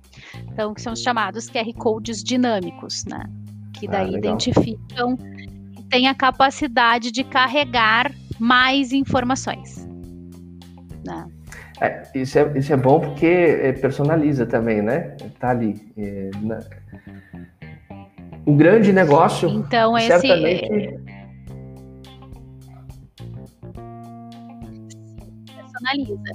Então, 0.52 0.72
que 0.72 0.80
são 0.80 0.92
os 0.92 1.02
chamados 1.02 1.50
QR 1.50 1.72
codes 1.76 2.22
dinâmicos, 2.22 3.04
né? 3.06 3.24
Que 3.74 3.86
ah, 3.88 3.92
daí 3.92 4.14
ah, 4.14 4.18
identificam 4.18 5.16
e 5.76 5.82
têm 5.84 6.08
a 6.08 6.14
capacidade 6.14 7.10
de 7.10 7.24
carregar 7.24 8.12
mais 8.38 8.92
informações. 8.92 9.86
Né? 11.04 11.26
É, 11.80 12.02
isso, 12.14 12.38
é, 12.38 12.58
isso 12.58 12.72
é 12.72 12.76
bom 12.76 13.00
porque 13.00 13.26
é, 13.26 13.72
personaliza 13.72 14.46
também, 14.46 14.82
né? 14.82 15.16
Tá 15.38 15.50
ali. 15.50 15.74
É, 15.96 16.30
na... 16.42 16.58
O 18.48 18.54
grande 18.54 18.94
negócio. 18.94 19.46
Então, 19.50 19.94
esse. 19.98 20.06
Certamente... 20.06 20.98
Personaliza. 25.54 26.32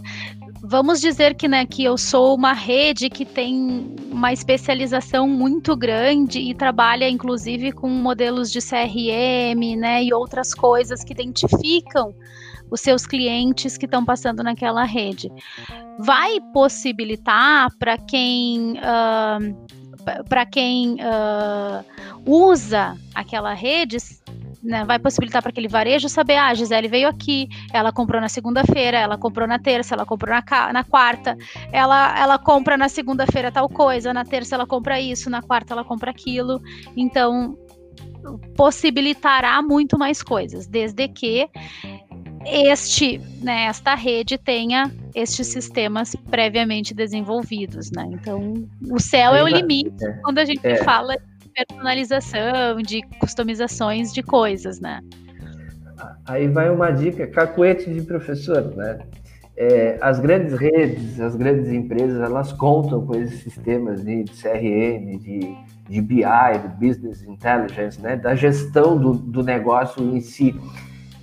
Vamos 0.61 1.01
dizer 1.01 1.33
que, 1.33 1.47
né, 1.47 1.65
que 1.65 1.83
eu 1.83 1.97
sou 1.97 2.35
uma 2.35 2.53
rede 2.53 3.09
que 3.09 3.25
tem 3.25 3.95
uma 4.11 4.31
especialização 4.31 5.27
muito 5.27 5.75
grande 5.75 6.37
e 6.37 6.53
trabalha, 6.53 7.09
inclusive, 7.09 7.71
com 7.71 7.89
modelos 7.89 8.51
de 8.51 8.59
CRM, 8.59 9.75
né, 9.75 10.03
e 10.03 10.13
outras 10.13 10.53
coisas 10.53 11.03
que 11.03 11.13
identificam 11.13 12.13
os 12.69 12.79
seus 12.79 13.07
clientes 13.07 13.75
que 13.75 13.85
estão 13.85 14.05
passando 14.05 14.43
naquela 14.43 14.83
rede. 14.83 15.31
Vai 15.97 16.39
possibilitar 16.53 17.69
para 17.79 17.97
quem 17.97 18.73
uh, 18.73 19.62
para 20.27 20.45
quem 20.45 20.95
uh, 20.95 21.83
usa 22.25 22.97
aquela 23.13 23.53
rede 23.53 23.97
né, 24.63 24.85
vai 24.85 24.97
possibilitar 24.97 25.41
para 25.41 25.49
aquele 25.49 25.67
varejo 25.67 26.07
saber, 26.07 26.37
ah, 26.37 26.47
a 26.47 26.53
Gisele 26.53 26.87
veio 26.87 27.07
aqui, 27.07 27.49
ela 27.73 27.91
comprou 27.91 28.21
na 28.21 28.29
segunda-feira, 28.29 28.97
ela 28.97 29.17
comprou 29.17 29.47
na 29.47 29.59
terça, 29.59 29.93
ela 29.93 30.05
comprou 30.05 30.33
na, 30.33 30.73
na 30.73 30.83
quarta, 30.83 31.37
ela, 31.71 32.17
ela 32.17 32.39
compra 32.39 32.77
na 32.77 32.87
segunda-feira 32.87 33.51
tal 33.51 33.67
coisa, 33.67 34.13
na 34.13 34.23
terça 34.23 34.55
ela 34.55 34.65
compra 34.65 34.99
isso, 35.01 35.29
na 35.29 35.41
quarta 35.41 35.73
ela 35.73 35.83
compra 35.83 36.11
aquilo. 36.11 36.61
Então, 36.95 37.57
possibilitará 38.55 39.61
muito 39.61 39.97
mais 39.97 40.23
coisas, 40.23 40.65
desde 40.65 41.07
que 41.09 41.49
este, 42.45 43.19
né, 43.41 43.65
esta 43.65 43.95
rede 43.95 44.37
tenha 44.37 44.91
estes 45.15 45.47
sistemas 45.47 46.15
previamente 46.29 46.93
desenvolvidos, 46.93 47.91
né? 47.91 48.07
Então, 48.11 48.67
o 48.89 48.99
céu 48.99 49.35
é 49.35 49.43
o 49.43 49.47
limite 49.47 50.03
é, 50.03 50.11
quando 50.21 50.39
a 50.39 50.45
gente 50.45 50.65
é. 50.65 50.83
fala 50.83 51.15
de 51.15 51.49
personalização, 51.49 52.77
de 52.81 53.01
customizações 53.19 54.13
de 54.13 54.23
coisas, 54.23 54.79
né? 54.79 55.01
Aí 56.25 56.47
vai 56.47 56.69
uma 56.69 56.91
dica, 56.91 57.27
cacuete 57.27 57.93
de 57.93 58.01
professor, 58.01 58.75
né? 58.75 58.99
É, 59.55 59.99
as 60.01 60.19
grandes 60.19 60.53
redes, 60.57 61.19
as 61.19 61.35
grandes 61.35 61.71
empresas, 61.71 62.19
elas 62.19 62.51
contam 62.51 63.05
com 63.05 63.15
esses 63.15 63.41
sistemas 63.41 64.03
de 64.03 64.23
CRM, 64.23 65.19
de, 65.19 65.55
de 65.87 66.01
BI, 66.01 66.23
de 66.23 66.87
Business 66.87 67.21
Intelligence, 67.21 68.01
né? 68.01 68.15
Da 68.15 68.33
gestão 68.33 68.97
do, 68.97 69.13
do 69.13 69.43
negócio 69.43 70.03
em 70.03 70.19
si. 70.21 70.59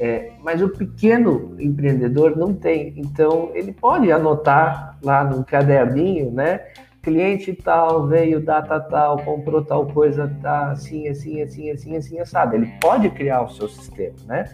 É, 0.03 0.32
mas 0.42 0.62
o 0.62 0.68
pequeno 0.70 1.55
empreendedor 1.61 2.34
não 2.34 2.55
tem, 2.55 2.94
então 2.96 3.51
ele 3.53 3.70
pode 3.70 4.11
anotar 4.11 4.96
lá 5.03 5.22
no 5.22 5.44
caderninho, 5.44 6.30
né? 6.30 6.61
Cliente 7.03 7.53
tal 7.53 8.07
veio, 8.07 8.40
data 8.40 8.80
tal, 8.80 9.18
comprou 9.18 9.62
tal 9.62 9.86
coisa, 9.88 10.26
tá 10.40 10.70
assim, 10.70 11.07
assim, 11.07 11.42
assim, 11.42 11.70
assim, 11.70 11.96
assim, 11.98 12.24
sabe? 12.24 12.57
Ele 12.57 12.72
pode 12.80 13.11
criar 13.11 13.42
o 13.42 13.51
seu 13.51 13.68
sistema, 13.68 14.16
né? 14.26 14.44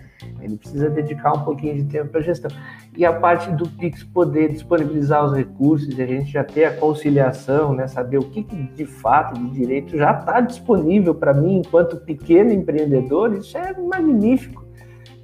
Ele 0.41 0.57
precisa 0.57 0.91
dedicar 0.91 1.33
um 1.33 1.45
pouquinho 1.45 1.77
de 1.77 1.85
tempo 1.85 2.09
para 2.09 2.23
gestão. 2.23 2.51
E 2.97 3.05
a 3.05 3.13
parte 3.13 3.49
do 3.53 3.69
Pix 3.69 4.03
poder 4.03 4.51
disponibilizar 4.51 5.25
os 5.25 5.33
recursos, 5.33 5.89
a 6.01 6.07
gente 6.07 6.33
já 6.33 6.43
ter 6.43 6.65
a 6.65 6.77
conciliação, 6.77 7.73
né? 7.73 7.87
Saber 7.87 8.19
o 8.19 8.29
que, 8.31 8.43
que 8.43 8.57
de 8.57 8.85
fato, 8.85 9.41
de 9.41 9.51
direito, 9.51 9.97
já 9.97 10.11
está 10.11 10.41
disponível 10.41 11.15
para 11.15 11.33
mim 11.33 11.59
enquanto 11.59 11.99
pequeno 11.99 12.53
empreendedor, 12.53 13.33
isso 13.35 13.57
é 13.57 13.73
magnífico 13.81 14.66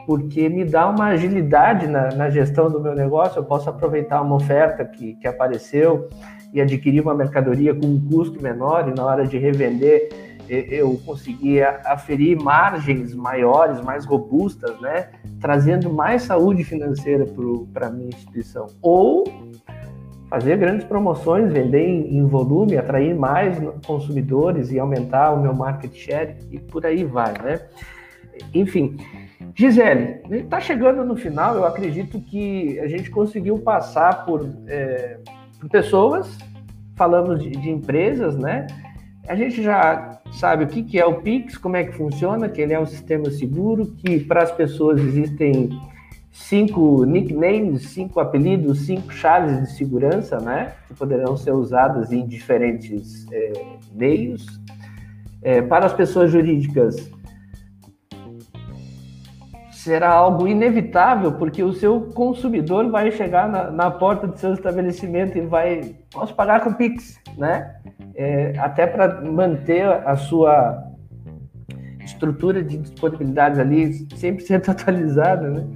porque 0.07 0.49
me 0.49 0.65
dá 0.65 0.89
uma 0.89 1.07
agilidade 1.07 1.87
na, 1.87 2.11
na, 2.15 2.31
gestão 2.31 2.71
do 2.71 2.81
meu 2.81 2.95
negócio. 2.95 3.39
Eu 3.39 3.45
posso 3.45 3.69
aproveitar 3.69 4.21
uma 4.23 4.37
oferta 4.37 4.85
que, 4.85 5.15
que 5.15 5.27
apareceu 5.27 6.09
e 6.53 6.61
adquirir 6.61 7.01
uma 7.01 7.15
mercadoria 7.15 7.75
com 7.75 7.87
um 7.87 8.01
custo 8.11 8.43
menor, 8.43 8.89
e 8.89 8.95
na 8.95 9.05
hora 9.05 9.27
de 9.27 9.39
revender 9.39 10.09
eu 10.49 11.01
conseguia 11.07 11.81
aferir 11.87 12.39
margens 12.39 13.15
maiores, 13.15 13.81
mais 13.81 14.05
robustas, 14.05 14.79
né? 14.81 15.09
trazendo 15.41 15.91
mais 15.91 16.23
saúde 16.23 16.63
financeira 16.63 17.27
para 17.73 17.87
a 17.87 17.91
minha 17.91 18.09
instituição. 18.09 18.67
Ou 18.83 19.25
fazer 20.29 20.57
grandes 20.57 20.87
promoções, 20.87 21.53
vender 21.53 21.87
em, 21.87 22.17
em, 22.17 22.27
volume, 22.27 22.77
atrair 22.77 23.15
mais 23.15 23.59
consumidores 23.87 24.71
e 24.71 24.79
aumentar 24.79 25.33
o 25.33 25.41
meu 25.41 25.55
market 25.55 25.95
share 25.95 26.37
e 26.51 26.59
por 26.59 26.87
aí 26.87 27.05
vai, 27.05 27.33
né? 27.33 27.61
Enfim, 28.55 28.97
Gisele, 29.55 30.21
está 30.31 30.61
chegando 30.61 31.05
no 31.05 31.15
final, 31.15 31.57
eu 31.57 31.65
acredito 31.65 32.21
que 32.21 32.81
a 32.81 32.87
gente 32.87 33.11
conseguiu 33.11 33.59
passar 33.59 34.25
por, 34.25 34.49
é, 34.67 35.19
por 35.61 35.69
pessoas, 35.69 36.39
falamos 36.97 37.43
de, 37.43 37.51
de, 37.51 37.71
empresas, 37.71 38.37
né? 38.37 38.67
A 39.29 39.35
gente 39.35 39.63
já 39.63 40.21
sabe 40.33 40.65
o 40.65 40.67
que, 40.67 40.83
que 40.83 40.99
é 40.99 41.05
o 41.05 41.21
Pix, 41.21 41.59
como 41.59 41.77
é 41.77 41.85
que 41.85 41.93
funciona, 41.93 42.49
que 42.49 42.61
ele 42.61 42.73
é 42.73 42.81
um 42.81 42.87
sistema 42.87 43.31
seguro, 43.31 43.87
que 43.99 44.21
para 44.21 44.43
as 44.43 44.51
pessoas 44.51 45.01
existem 45.01 45.69
cinco 46.33 47.05
nicknames, 47.05 47.91
cinco 47.91 48.19
apelidos, 48.19 48.87
cinco 48.87 49.13
chaves 49.13 49.61
de 49.61 49.77
segurança, 49.77 50.41
né? 50.41 50.73
Que 50.89 50.95
poderão 50.95 51.37
ser 51.37 51.53
usadas 51.53 52.11
em 52.11 52.27
diferentes 52.27 53.27
é, 53.31 53.53
meios. 53.95 54.47
É, 55.43 55.61
para 55.61 55.87
as 55.87 55.93
pessoas 55.93 56.31
jurídicas, 56.31 57.11
será 59.83 60.11
algo 60.11 60.47
inevitável, 60.47 61.33
porque 61.33 61.63
o 61.63 61.73
seu 61.73 62.03
consumidor 62.15 62.89
vai 62.89 63.11
chegar 63.11 63.49
na, 63.49 63.71
na 63.71 63.91
porta 63.91 64.29
do 64.29 64.39
seu 64.39 64.55
estabelecimento 64.55 65.37
e 65.37 65.41
vai, 65.41 65.97
posso 66.13 66.33
pagar 66.35 66.61
com 66.61 66.73
Pix, 66.73 67.19
né? 67.37 67.75
É, 68.15 68.53
até 68.59 68.87
para 68.87 69.21
manter 69.23 69.85
a 69.85 70.17
sua 70.17 70.85
estrutura 72.05 72.63
de 72.63 72.79
disponibilidade 72.79 73.61
ali 73.61 74.07
100% 74.07 74.69
atualizada, 74.71 75.51
né? 75.51 75.67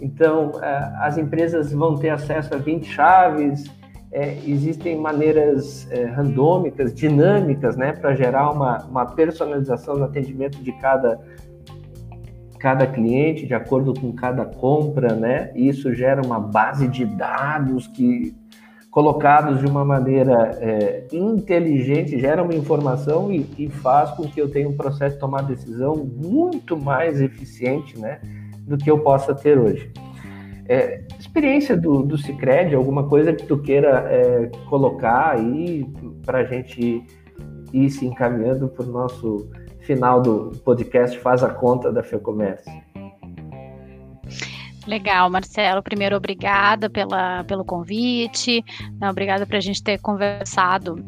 Então, 0.00 0.52
é, 0.62 0.92
as 1.00 1.18
empresas 1.18 1.72
vão 1.72 1.96
ter 1.96 2.10
acesso 2.10 2.54
a 2.54 2.58
20 2.58 2.84
chaves, 2.86 3.64
é, 4.12 4.38
existem 4.46 4.96
maneiras 4.96 5.90
é, 5.90 6.04
randômicas, 6.04 6.94
dinâmicas, 6.94 7.76
né, 7.76 7.92
para 7.92 8.14
gerar 8.14 8.50
uma, 8.50 8.84
uma 8.84 9.06
personalização 9.06 9.96
no 9.96 10.04
atendimento 10.04 10.62
de 10.62 10.72
cada, 10.72 11.20
cada 12.66 12.84
cliente, 12.84 13.46
de 13.46 13.54
acordo 13.54 13.94
com 13.94 14.12
cada 14.12 14.44
compra, 14.44 15.14
né? 15.14 15.52
Isso 15.54 15.94
gera 15.94 16.20
uma 16.20 16.40
base 16.40 16.88
de 16.88 17.04
dados 17.06 17.86
que 17.86 18.34
colocados 18.90 19.60
de 19.60 19.66
uma 19.66 19.84
maneira 19.84 20.58
é, 20.60 21.06
inteligente, 21.12 22.18
gera 22.18 22.42
uma 22.42 22.56
informação 22.56 23.30
e, 23.30 23.46
e, 23.56 23.68
faz 23.68 24.10
com 24.16 24.24
que 24.24 24.40
eu 24.40 24.50
tenha 24.50 24.68
um 24.68 24.76
processo 24.76 25.14
de 25.14 25.20
tomar 25.20 25.42
decisão 25.42 25.94
muito 25.94 26.76
mais 26.76 27.20
eficiente 27.20 27.96
né, 28.00 28.18
do 28.62 28.76
que 28.76 28.90
eu 28.90 28.98
possa 28.98 29.32
ter 29.32 29.56
hoje. 29.56 29.88
É, 30.68 31.04
experiência 31.20 31.76
do, 31.76 32.02
do 32.02 32.18
Cicred, 32.18 32.74
alguma 32.74 33.06
coisa 33.06 33.32
que 33.32 33.46
tu 33.46 33.58
queira 33.58 34.08
é, 34.10 34.50
colocar 34.68 35.36
aí 35.36 35.86
para 36.24 36.38
a 36.38 36.44
gente 36.44 37.00
ir 37.72 37.90
se 37.90 38.04
encaminhando 38.04 38.66
para 38.66 38.84
o 38.84 38.90
nosso 38.90 39.48
final 39.86 40.20
do 40.20 40.52
podcast 40.64 41.18
Faz 41.20 41.42
a 41.42 41.48
Conta 41.48 41.92
da 41.92 42.02
FEComércio. 42.02 42.70
Legal, 44.86 45.30
Marcelo. 45.30 45.82
Primeiro, 45.82 46.16
obrigada 46.16 46.90
pela, 46.90 47.44
pelo 47.44 47.64
convite, 47.64 48.64
né, 49.00 49.10
obrigada 49.10 49.46
por 49.46 49.56
a 49.56 49.60
gente 49.60 49.82
ter 49.82 50.00
conversado 50.00 51.04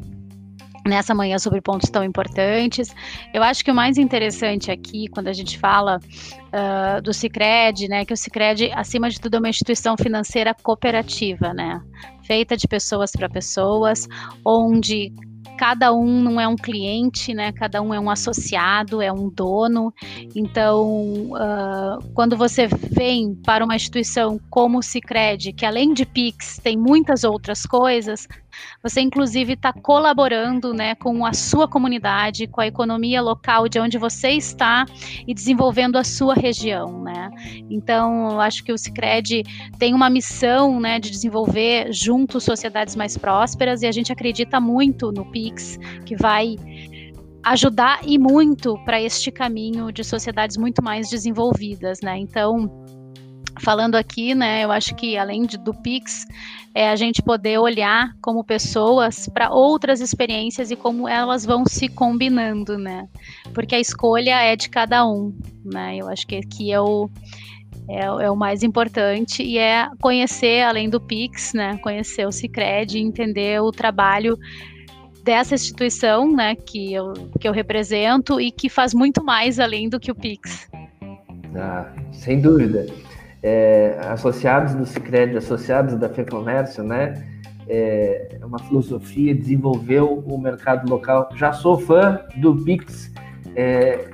nessa 0.87 1.15
manhã 1.15 1.39
sobre 1.39 1.61
pontos 1.61 1.91
tão 1.91 2.03
importantes. 2.03 2.95
Eu 3.33 3.43
acho 3.43 3.65
que 3.65 3.71
o 3.71 3.75
mais 3.75 3.99
interessante 3.99 4.71
aqui, 4.71 5.07
quando 5.09 5.29
a 5.29 5.33
gente 5.33 5.59
fala 5.59 5.99
uh, 5.99 7.03
do 7.03 7.13
Cicred, 7.13 7.89
né, 7.89 8.05
que 8.05 8.13
o 8.13 8.17
Cicred, 8.17 8.73
acima 8.73 9.11
de 9.11 9.21
tudo, 9.21 9.37
é 9.37 9.39
uma 9.39 9.51
instituição 9.51 9.97
financeira 9.97 10.55
cooperativa, 10.55 11.53
né, 11.53 11.81
feita 12.23 12.57
de 12.57 12.67
pessoas 12.67 13.13
para 13.13 13.29
pessoas, 13.29 14.09
onde 14.45 15.13
cada 15.59 15.93
um 15.93 16.23
não 16.23 16.41
é 16.41 16.47
um 16.47 16.55
cliente, 16.55 17.35
né? 17.35 17.51
Cada 17.51 17.83
um 17.83 17.93
é 17.93 17.99
um 17.99 18.09
associado, 18.09 19.03
é 19.03 19.13
um 19.13 19.29
dono. 19.29 19.93
Então, 20.35 21.33
uh, 21.33 22.13
quando 22.15 22.37
você 22.37 22.69
vem 22.69 23.35
para 23.35 23.65
uma 23.65 23.75
instituição 23.75 24.41
como 24.49 24.79
o 24.79 24.83
Cicred, 24.83 25.53
que 25.53 25.67
além 25.67 25.93
de 25.93 26.07
Pix 26.07 26.61
tem 26.63 26.77
muitas 26.77 27.25
outras 27.25 27.67
coisas, 27.67 28.29
você 28.83 29.01
inclusive 29.01 29.55
está 29.55 29.73
colaborando, 29.73 30.73
né, 30.73 30.95
com 30.95 31.25
a 31.25 31.33
sua 31.33 31.69
comunidade, 31.69 32.47
com 32.47 32.61
a 32.61 32.67
economia 32.67 33.21
local 33.21 33.69
de 33.69 33.79
onde 33.81 33.99
você 33.99 34.31
está 34.31 34.87
e 35.27 35.35
desenvolvendo 35.35 35.97
a 35.97 36.05
sua 36.05 36.35
região, 36.35 37.03
né? 37.03 37.31
Então, 37.71 38.31
eu 38.33 38.41
acho 38.41 38.65
que 38.65 38.73
o 38.73 38.79
Cicred 38.79 39.43
tem 39.79 39.95
uma 39.95 40.11
missão, 40.11 40.81
né, 40.81 40.99
de 40.99 41.11
desenvolver 41.11 41.93
juntos 41.93 42.45
sociedades 42.45 42.97
mais 42.97 43.17
prósperas 43.17 43.83
e 43.83 43.87
a 43.87 43.93
gente 43.93 44.13
acredita 44.13 44.61
muito 44.61 45.13
no 45.13 45.31
Pix, 45.31 45.79
que 46.05 46.17
vai 46.17 46.57
ajudar 47.45 48.01
e 48.05 48.19
muito 48.19 48.77
para 48.85 49.01
este 49.01 49.31
caminho 49.31 49.91
de 49.93 50.05
sociedades 50.05 50.57
muito 50.57 50.83
mais 50.83 51.09
desenvolvidas, 51.09 52.01
né? 52.03 52.19
Então, 52.19 52.71
falando 53.59 53.95
aqui, 53.95 54.35
né, 54.35 54.65
eu 54.65 54.71
acho 54.71 54.95
que 54.95 55.17
além 55.17 55.47
de, 55.47 55.59
do 55.59 55.75
Pix, 55.75 56.27
é 56.75 56.89
a 56.91 56.97
gente 56.97 57.23
poder 57.23 57.59
olhar 57.59 58.15
como 58.21 58.45
pessoas 58.45 59.29
para 59.29 59.51
outras 59.51 60.01
experiências 60.01 60.71
e 60.71 60.77
como 60.77 61.09
elas 61.09 61.45
vão 61.45 61.65
se 61.67 61.89
combinando, 61.89 62.79
né? 62.79 63.09
Porque 63.53 63.75
a 63.75 63.81
escolha 63.81 64.41
é 64.41 64.55
de 64.55 64.69
cada 64.69 65.05
um, 65.05 65.35
né? 65.65 65.97
Eu 65.97 66.09
acho 66.09 66.27
que 66.27 66.37
aqui 66.37 66.71
é 66.71 66.81
o, 66.81 67.11
é, 67.89 68.05
é 68.05 68.31
o 68.31 68.37
mais 68.37 68.63
importante 68.63 69.43
e 69.43 69.59
é 69.59 69.89
conhecer, 70.01 70.63
além 70.63 70.89
do 70.89 71.01
Pix, 71.01 71.53
né? 71.53 71.79
Conhecer 71.79 72.27
o 72.27 72.33
Cicred, 72.33 72.99
entender 72.99 73.61
o 73.61 73.73
trabalho 73.73 74.39
dessa 75.25 75.55
instituição, 75.55 76.33
né, 76.33 76.55
que 76.55 76.95
eu, 76.95 77.13
que 77.39 77.47
eu 77.47 77.53
represento 77.53 78.41
e 78.41 78.51
que 78.51 78.71
faz 78.71 78.95
muito 78.95 79.23
mais 79.23 79.61
além 79.61 79.87
do 79.87 80.01
que 80.01 80.11
o 80.11 80.15
Pix. 80.15 80.71
Ah, 81.55 81.93
sem 82.13 82.41
dúvida 82.41 82.87
é, 83.43 83.99
associados 84.09 84.75
do 84.75 84.85
Cicred, 84.87 85.37
associados 85.37 85.95
da 85.95 86.09
FEComércio, 86.09 86.83
né? 86.83 87.25
É 87.71 88.39
uma 88.43 88.59
filosofia, 88.59 89.35
desenvolveu 89.35 90.25
o 90.27 90.39
mercado 90.41 90.89
local. 90.89 91.29
Já 91.35 91.53
sou 91.53 91.79
fã 91.79 92.19
do 92.37 92.57
Pix, 92.65 93.13
é, 93.55 94.09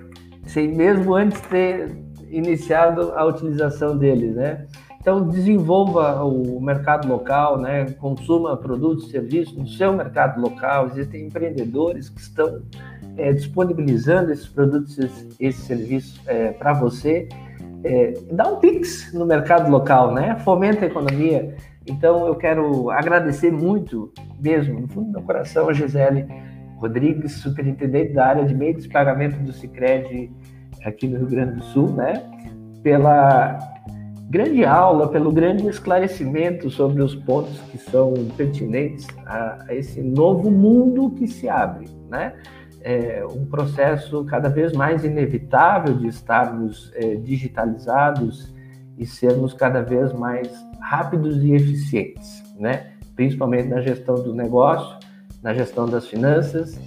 sem 0.46 0.74
mesmo 0.74 1.14
antes 1.14 1.40
ter 1.42 1.96
iniciado 2.30 3.12
a 3.12 3.24
utilização 3.24 3.96
dele, 3.96 4.32
né? 4.32 4.66
Então, 5.04 5.28
desenvolva 5.28 6.24
o 6.24 6.58
mercado 6.58 7.06
local, 7.06 7.60
né? 7.60 7.84
consuma 8.00 8.56
produtos 8.56 9.10
serviços 9.10 9.54
no 9.54 9.68
seu 9.68 9.92
mercado 9.92 10.40
local. 10.40 10.86
Existem 10.86 11.26
empreendedores 11.26 12.08
que 12.08 12.22
estão 12.22 12.62
é, 13.18 13.30
disponibilizando 13.34 14.32
esses 14.32 14.48
produtos, 14.48 14.98
esses, 14.98 15.36
esses 15.38 15.64
serviços 15.64 16.18
é, 16.26 16.52
para 16.52 16.72
você 16.72 17.28
é, 17.84 18.14
dá 18.32 18.48
um 18.48 18.56
pix 18.56 19.12
no 19.12 19.26
mercado 19.26 19.70
local, 19.70 20.12
né? 20.12 20.36
Fomenta 20.40 20.84
a 20.84 20.88
economia. 20.88 21.54
Então 21.86 22.26
eu 22.26 22.34
quero 22.34 22.90
agradecer 22.90 23.52
muito, 23.52 24.10
mesmo, 24.40 24.80
no 24.80 24.88
fundo 24.88 25.06
do 25.06 25.12
meu 25.12 25.22
coração, 25.22 25.68
a 25.68 25.72
Gisele 25.72 26.26
Rodrigues, 26.78 27.32
superintendente 27.32 28.14
da 28.14 28.26
área 28.26 28.44
de 28.44 28.54
meio 28.54 28.74
de 28.74 28.88
pagamento 28.88 29.36
do 29.38 29.52
Cicred 29.52 30.32
aqui 30.84 31.06
no 31.06 31.18
Rio 31.18 31.28
Grande 31.28 31.56
do 31.56 31.64
Sul, 31.64 31.90
né? 31.90 32.22
Pela 32.82 33.58
grande 34.30 34.64
aula, 34.64 35.08
pelo 35.08 35.30
grande 35.30 35.68
esclarecimento 35.68 36.70
sobre 36.70 37.02
os 37.02 37.14
pontos 37.14 37.60
que 37.70 37.78
são 37.78 38.14
pertinentes 38.36 39.06
a, 39.26 39.64
a 39.68 39.74
esse 39.74 40.02
novo 40.02 40.50
mundo 40.50 41.10
que 41.10 41.26
se 41.26 41.48
abre, 41.48 41.86
né? 42.10 42.32
É, 42.84 43.24
um 43.24 43.46
processo 43.46 44.24
cada 44.26 44.50
vez 44.50 44.74
mais 44.74 45.04
inevitável 45.04 45.94
de 45.94 46.06
estarmos 46.06 46.92
é, 46.94 47.14
digitalizados 47.14 48.54
e 48.98 49.06
sermos 49.06 49.54
cada 49.54 49.80
vez 49.80 50.12
mais 50.12 50.48
rápidos 50.80 51.42
e 51.42 51.54
eficientes, 51.54 52.44
né? 52.60 52.92
principalmente 53.16 53.68
na 53.68 53.80
gestão 53.80 54.16
do 54.16 54.34
negócio, 54.34 54.98
na 55.42 55.54
gestão 55.54 55.88
das 55.88 56.06
finanças, 56.06 56.78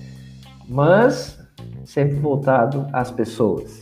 mas 0.70 1.40
sempre 1.84 2.16
voltado 2.16 2.88
às 2.94 3.10
pessoas. 3.10 3.82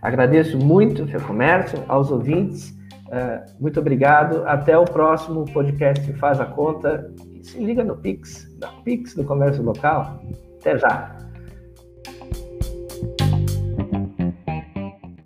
Agradeço 0.00 0.56
muito 0.56 1.02
o 1.02 1.22
Comércio, 1.22 1.82
aos 1.88 2.10
ouvintes, 2.10 2.70
uh, 3.06 3.44
muito 3.60 3.80
obrigado. 3.80 4.46
Até 4.46 4.78
o 4.78 4.84
próximo 4.84 5.44
podcast 5.46 6.12
Faz 6.14 6.40
a 6.40 6.46
Conta. 6.46 7.12
E 7.34 7.44
se 7.44 7.58
liga 7.58 7.82
no 7.82 7.96
Pix, 7.96 8.46
na 8.60 8.68
Pix 8.84 9.14
do 9.14 9.24
Comércio 9.24 9.62
Local. 9.62 10.20
Até 10.60 10.78
já! 10.78 11.17